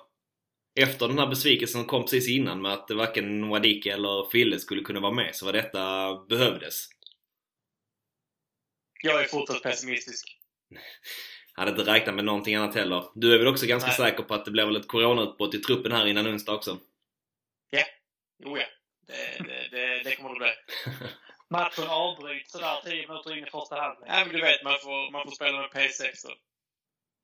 Efter 0.79 1.07
den 1.07 1.19
här 1.19 1.27
besvikelsen 1.27 1.81
som 1.81 1.87
kom 1.87 2.01
precis 2.01 2.29
innan 2.29 2.61
med 2.61 2.73
att 2.73 2.91
varken 2.91 3.49
Wadike 3.49 3.93
eller 3.93 4.29
Fille 4.31 4.59
skulle 4.59 4.81
kunna 4.81 4.99
vara 4.99 5.13
med 5.13 5.35
så 5.35 5.45
var 5.45 5.53
detta 5.53 6.15
behövdes. 6.29 6.87
Jag 9.03 9.23
är 9.23 9.27
fortsatt 9.27 9.63
pessimistisk. 9.63 10.37
Hade 11.53 11.71
inte 11.71 11.93
räknat 11.93 12.15
med 12.15 12.25
någonting 12.25 12.55
annat 12.55 12.75
heller. 12.75 13.03
Du 13.15 13.33
är 13.33 13.37
väl 13.37 13.47
också 13.47 13.65
ganska 13.65 13.87
Nej. 13.87 13.97
säker 13.97 14.23
på 14.23 14.33
att 14.33 14.45
det 14.45 14.51
blir 14.51 14.65
väl 14.65 14.75
ett 14.75 14.87
coronautbrott 14.87 15.55
i 15.55 15.57
truppen 15.57 15.91
här 15.91 16.05
innan 16.05 16.27
onsdag 16.27 16.53
också? 16.53 16.79
Ja. 17.69 17.83
Jo 18.43 18.57
ja. 18.57 18.65
Det, 19.07 19.43
det, 19.43 19.67
det, 19.71 20.03
det 20.03 20.15
kommer 20.15 20.29
det 20.29 20.39
bli. 20.39 20.51
Matchen 21.49 21.87
avbryts 21.87 22.51
sådär 22.51 22.81
10 22.83 23.07
minuter 23.07 23.37
in 23.37 23.47
i 23.47 23.49
första 23.49 23.75
halvlek. 23.75 24.09
Ja, 24.09 24.25
men 24.25 24.35
du 24.35 24.41
vet, 24.41 24.63
man 24.63 24.79
får, 24.79 25.11
man 25.11 25.23
får 25.23 25.31
spela 25.31 25.61
med 25.61 25.69
P6 25.69 26.27
då. 26.27 26.33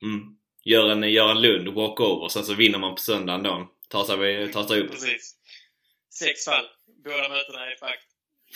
Mm. 0.07 0.37
Gör 0.63 0.89
en, 0.89 1.03
gör 1.03 1.31
en 1.31 1.41
Lund 1.41 1.67
walkover, 1.67 2.29
sen 2.29 2.43
så 2.43 2.53
vinner 2.53 2.79
man 2.79 2.95
på 2.95 3.01
söndagen 3.01 3.43
då. 3.43 3.71
Tar 3.87 4.03
sig, 4.03 4.51
tar 4.51 4.63
sig 4.63 4.81
upp. 4.81 4.91
Precis. 4.91 5.35
Sex 6.09 6.45
fall. 6.45 6.65
Båda 7.03 7.29
mötena 7.29 7.71
är 7.71 7.75
fakt. 7.75 8.07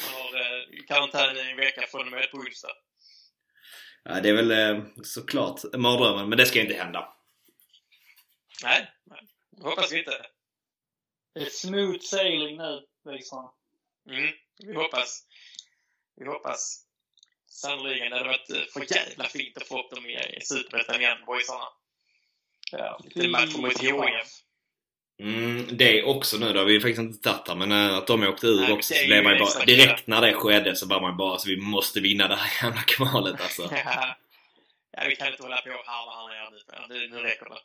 Man 0.04 0.22
har 0.22 0.40
eh, 0.40 0.86
karantän 0.88 1.38
i 1.38 1.52
en 1.52 1.58
vecka 1.58 1.88
från 1.92 2.02
och 2.02 2.12
med 2.12 2.32
på 2.32 2.38
onsdag. 2.38 2.72
Ja, 4.04 4.22
det 4.22 4.30
är 4.30 4.34
väl 4.34 4.52
eh, 4.52 4.84
såklart 5.04 5.62
mardrömmen, 5.78 6.30
men 6.30 6.38
det 6.38 6.46
ska 6.46 6.62
inte 6.62 6.74
hända. 6.74 7.14
Nej, 8.64 8.92
det 9.52 9.64
hoppas 9.64 9.92
vi 9.92 10.00
inte. 10.00 10.26
Det 11.34 11.42
är 11.42 11.50
smooth 11.50 12.00
sailing 12.00 12.58
nu, 12.58 12.86
liksom. 13.06 13.54
Mm, 14.10 14.32
vi 14.58 14.74
hoppas. 14.76 15.28
Vi 16.16 16.26
hoppas. 16.26 16.82
Sannoliken. 17.50 18.10
Det 18.10 18.18
hade 18.18 18.30
varit 18.30 18.50
eh, 18.50 18.62
för 18.74 18.96
jävla 18.96 19.24
fint 19.24 19.58
att 19.58 19.68
få 19.68 19.80
upp 19.80 19.92
dem 19.92 20.06
i 20.06 20.40
Superettan 20.42 21.02
igen, 21.02 21.18
boysarna. 21.26 21.66
Ja, 22.72 23.00
Lite 23.04 23.28
match 23.28 23.56
mot 23.56 23.80
HIF. 23.80 24.46
Mm, 25.20 25.68
det 25.72 26.04
också 26.04 26.38
nu, 26.38 26.54
då 26.54 26.60
har 26.60 26.66
vi 26.66 26.80
faktiskt 26.80 27.00
inte 27.00 27.30
tagit 27.30 27.48
här, 27.48 27.56
men 27.56 27.72
äh, 27.72 27.98
att 27.98 28.08
de 28.08 28.24
åkte 28.24 28.48
ur 28.48 28.62
Nej, 28.62 28.72
också 28.72 28.94
så 28.94 29.06
blev 29.06 29.24
man 29.24 29.34
ju 29.34 29.40
bara, 29.40 29.66
direkt 29.66 30.08
när 30.08 30.22
det 30.22 30.34
skedde 30.34 30.76
så 30.76 30.88
var 30.88 31.02
man 31.02 31.18
bara 31.18 31.32
alltså, 31.32 31.48
vi 31.48 31.58
måste 31.58 32.00
vinna 32.00 32.28
det 32.28 32.36
här 32.36 32.68
jävla 32.68 32.82
kvalet 32.88 33.42
alltså. 33.42 33.70
ja, 34.92 35.04
vi 35.08 35.16
kan 35.16 35.28
inte 35.28 35.44
hålla 35.44 35.62
på 35.62 35.70
och 35.70 35.86
harva 35.86 36.12
här 36.12 36.50
nere 36.52 36.88
nu, 36.90 37.08
nu 37.08 37.18
räcker 37.18 37.46
det. 37.46 37.60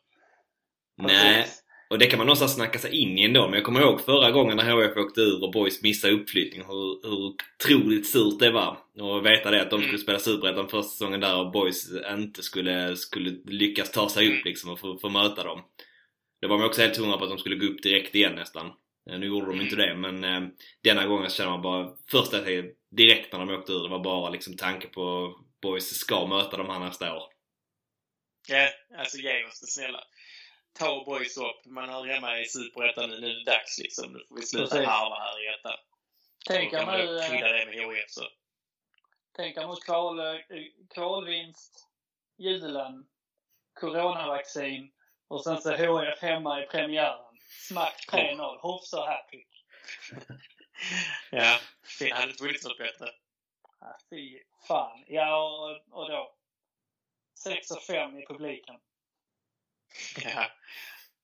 Nej, 0.97 1.47
och 1.91 1.99
det 1.99 2.07
kan 2.07 2.19
man 2.19 2.27
någonstans 2.27 2.55
snacka 2.55 2.79
sig 2.79 2.97
in 2.97 3.19
i 3.19 3.25
ändå. 3.25 3.45
Men 3.45 3.55
jag 3.55 3.65
kommer 3.65 3.81
ihåg 3.81 4.01
förra 4.01 4.31
gången 4.31 4.57
när 4.57 4.71
HF 4.71 4.97
åkte 4.97 5.21
ur 5.21 5.45
och 5.45 5.53
Boys 5.53 5.83
missade 5.83 6.13
uppflyttning. 6.13 6.63
Hur, 6.67 7.09
hur 7.09 7.35
otroligt 7.59 8.07
surt 8.07 8.39
det 8.39 8.51
var. 8.51 8.79
Och 9.01 9.27
veta 9.27 9.51
det 9.51 9.63
att 9.63 9.71
de 9.71 9.77
skulle 9.77 9.89
mm. 9.89 10.03
spela 10.03 10.19
Superettan 10.19 10.69
första 10.69 10.91
säsongen 10.91 11.21
där 11.21 11.37
och 11.37 11.51
Boys 11.51 11.91
inte 12.11 12.43
skulle, 12.43 12.97
skulle 12.97 13.31
lyckas 13.45 13.91
ta 13.91 14.09
sig 14.09 14.27
upp 14.27 14.33
mm. 14.33 14.45
liksom 14.45 14.71
och 14.71 14.81
få, 14.81 14.99
få 14.99 15.09
möta 15.09 15.45
dem. 15.45 15.63
Det 16.41 16.47
var 16.47 16.59
man 16.59 16.67
också 16.67 16.81
helt 16.81 16.97
hundra 16.97 17.19
på 17.19 17.25
att 17.25 17.31
de 17.31 17.39
skulle 17.39 17.57
gå 17.57 17.67
upp 17.67 17.83
direkt 17.83 18.15
igen 18.15 18.35
nästan. 18.35 18.73
Nu 19.19 19.27
gjorde 19.27 19.47
de 19.47 19.61
inte 19.61 19.77
det 19.77 19.95
men 19.95 20.25
eh, 20.25 20.41
denna 20.85 21.07
gången 21.07 21.31
känner 21.31 21.51
man 21.51 21.63
bara 21.63 21.97
första 22.11 22.39
tiden 22.39 22.71
direkt 22.91 23.33
när 23.33 23.39
de 23.39 23.51
åkte 23.51 23.73
ur 23.73 23.83
det 23.83 23.89
var 23.89 24.05
bara 24.05 24.31
liksom 24.31 24.57
tanke 24.57 24.87
på 24.87 25.35
Boys 25.63 25.89
ska 25.89 26.27
möta 26.27 26.57
dem 26.57 26.67
här 26.67 26.79
nästa 26.79 27.17
år. 27.17 27.23
Ja, 28.49 28.69
alltså 28.99 29.19
ge 29.19 29.45
oss 29.45 29.61
det 29.61 29.67
snälla 29.67 30.05
ta 30.73 31.05
boys 31.05 31.37
upp. 31.37 31.65
Man 31.67 31.89
hör 31.89 32.05
hemma 32.05 32.39
i 32.39 32.45
Superettan 32.47 33.11
nu. 33.11 33.21
Nu 33.21 33.31
är 33.31 33.35
det 33.35 33.45
dags 33.45 33.79
liksom. 33.79 34.13
Nu 34.13 34.25
får 34.29 34.37
vi 34.37 34.43
sluta 34.43 34.71
Precis. 34.71 34.89
harva 34.89 35.17
här 35.17 35.45
i 35.45 35.47
ettan. 35.47 35.79
Tänk 36.47 36.73
om 36.73 36.87
nu... 36.87 37.21
Krydda 37.29 37.53
det 37.53 37.67
med 37.67 37.75
HIF 37.75 38.11
så. 38.11 38.25
Tänk 39.37 39.57
mot 39.57 39.85
kval, 39.85 40.41
kvalvinst, 40.95 41.89
julen, 42.39 43.07
coronavaccin 43.81 44.93
och 45.29 45.45
sen 45.45 45.61
så 45.61 45.71
HIF 45.71 46.19
hemma 46.19 46.63
i 46.63 46.67
premiären. 46.67 47.39
Smack 47.69 48.07
3-0. 48.13 48.59
Hofsa 48.61 49.07
hattrick. 49.07 49.49
ja, 51.31 51.59
det 51.99 52.11
hade 52.11 52.31
inte 52.31 52.43
vunnit 52.43 52.65
något 52.65 52.79
bättre. 52.79 53.11
Ja, 53.81 53.99
fy 54.11 54.39
fan. 54.69 55.05
Ja, 55.07 55.43
och, 55.43 56.01
och 56.01 56.11
då 56.11 56.35
6 57.35 57.71
och 57.71 57.83
5 57.83 58.19
i 58.19 58.27
publiken. 58.27 58.77
Ja. 60.25 60.51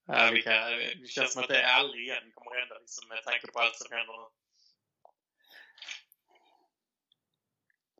Ja, 0.09 0.29
vi 0.33 0.41
kan, 0.41 0.53
det 1.01 1.07
känns 1.07 1.33
som 1.33 1.41
att 1.41 1.47
det 1.47 1.67
aldrig 1.67 2.03
igen 2.03 2.31
kommer 2.33 2.59
hända 2.59 2.75
liksom, 2.79 3.07
med 3.07 3.23
tanke 3.23 3.47
på 3.47 3.59
allt 3.59 3.75
som 3.75 3.97
händer 3.97 4.13
nu. 4.13 4.27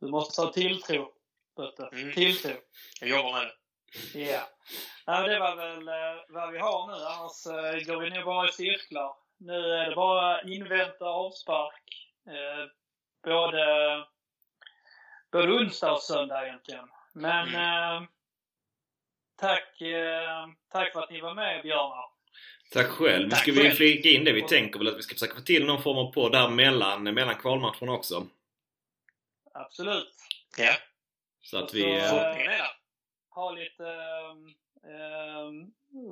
Du 0.00 0.08
måste 0.08 0.40
ha 0.40 0.52
tilltro, 0.52 1.12
Butte. 1.56 1.88
Mm. 1.92 2.12
Tilltro. 2.12 2.52
Jag 3.00 3.10
jobbar 3.10 3.32
med 3.32 3.42
det. 3.42 4.20
Ja. 4.20 4.48
ja 5.06 5.20
det 5.22 5.38
var 5.38 5.56
väl 5.56 5.88
uh, 5.88 6.24
vad 6.28 6.52
vi 6.52 6.58
har 6.58 6.86
nu. 6.86 7.04
Annars 7.04 7.46
uh, 7.46 7.86
går 7.86 8.00
vi 8.00 8.10
nog 8.10 8.24
bara 8.24 8.48
i 8.48 8.52
cirklar. 8.52 9.16
Nu 9.38 9.72
är 9.72 9.90
det 9.90 9.96
bara 9.96 10.42
invänta 10.42 11.04
avspark. 11.04 12.10
Uh, 12.28 12.70
både, 13.24 14.04
både 15.32 15.52
onsdag 15.52 15.92
och 15.92 16.02
söndag 16.02 16.46
egentligen. 16.46 16.88
Men 17.12 17.48
mm. 17.48 18.06
Tack, 19.40 19.80
eh, 19.80 20.48
tack 20.72 20.92
för 20.92 21.00
att 21.00 21.10
ni 21.10 21.20
var 21.20 21.34
med 21.34 21.62
Björnar. 21.62 22.04
Tack 22.70 22.86
själv. 22.86 23.28
Nu 23.28 23.36
ska 23.36 23.52
vi 23.52 23.70
flika 23.70 24.08
in 24.08 24.24
det. 24.24 24.32
Vi 24.32 24.42
tänker 24.42 24.78
väl 24.78 24.88
att 24.88 24.98
vi 24.98 25.02
ska 25.02 25.14
försöka 25.14 25.34
få 25.34 25.40
till 25.40 25.66
någon 25.66 25.82
form 25.82 25.98
av 25.98 26.12
podd 26.12 26.32
där 26.32 26.48
mellan, 26.48 27.02
mellan 27.02 27.34
kvalmatcherna 27.34 27.92
också. 27.92 28.26
Absolut. 29.54 30.14
Ja. 30.58 30.74
Så 31.42 31.58
att 31.58 31.74
vi... 31.74 31.80
Så, 31.82 32.16
äh, 32.16 32.66
ha 33.30 33.50
lite... 33.50 33.84
Äh, 34.84 35.50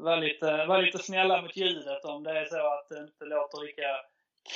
var 0.03 0.17
lite, 0.17 0.67
var 0.67 0.83
lite 0.83 0.99
snälla 0.99 1.43
mot 1.43 1.57
ljudet 1.57 2.05
om 2.05 2.23
det 2.23 2.31
är 2.31 2.45
så 2.45 2.57
att 2.57 2.89
det 2.89 2.99
inte 2.99 3.25
låter 3.25 3.67
lika 3.67 3.97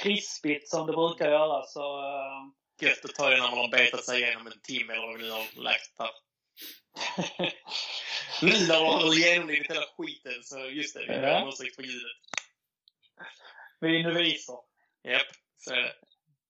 krispigt 0.02 0.68
som 0.68 0.86
det 0.86 0.92
brukar 0.92 1.30
göra 1.30 1.62
så... 1.62 1.98
Äh, 1.98 2.86
Gött 2.86 3.04
att 3.04 3.14
ta 3.14 3.30
det 3.30 3.36
när 3.36 3.50
man 3.50 3.58
har 3.58 3.68
betat 3.68 4.04
sig 4.04 4.22
igenom 4.22 4.46
en 4.46 4.60
timme 4.62 4.92
eller 4.92 5.06
vad 5.06 5.18
vi 5.18 5.22
nu 5.22 5.30
har 5.30 5.62
lagt 5.62 5.90
här. 8.30 8.48
Nu 8.48 8.74
har 8.74 9.14
genomlidit 9.14 9.70
hela 9.70 9.86
skiten, 9.96 10.42
så 10.42 10.58
just 10.58 10.94
det, 10.94 11.00
vi 11.00 11.06
ber 11.06 11.42
om 11.42 11.48
ursäkt 11.48 11.76
för 11.76 11.82
ljudet. 11.82 12.16
Vi 13.80 14.00
är 14.00 14.04
noviser. 14.04 14.58
Japp, 15.04 15.26
så 15.56 15.74
är 15.74 15.80
det. 15.80 15.94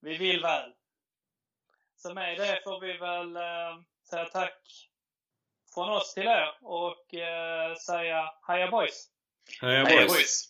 Vi 0.00 0.16
vill 0.16 0.40
väl. 0.40 0.72
Så 1.96 2.14
med 2.14 2.38
det 2.38 2.60
får 2.64 2.80
vi 2.80 2.92
väl 2.92 3.36
äh, 3.36 3.82
säga 4.10 4.24
tack 4.24 4.62
från 5.74 5.88
oss 5.88 6.14
till 6.14 6.26
er 6.26 6.54
och 6.62 7.14
äh, 7.14 7.76
säga 7.76 8.34
Heja 8.48 8.70
boys! 8.70 9.08
Heja 9.60 9.84
boys! 9.84 9.94
Heja 9.94 10.06
boys. 10.06 10.48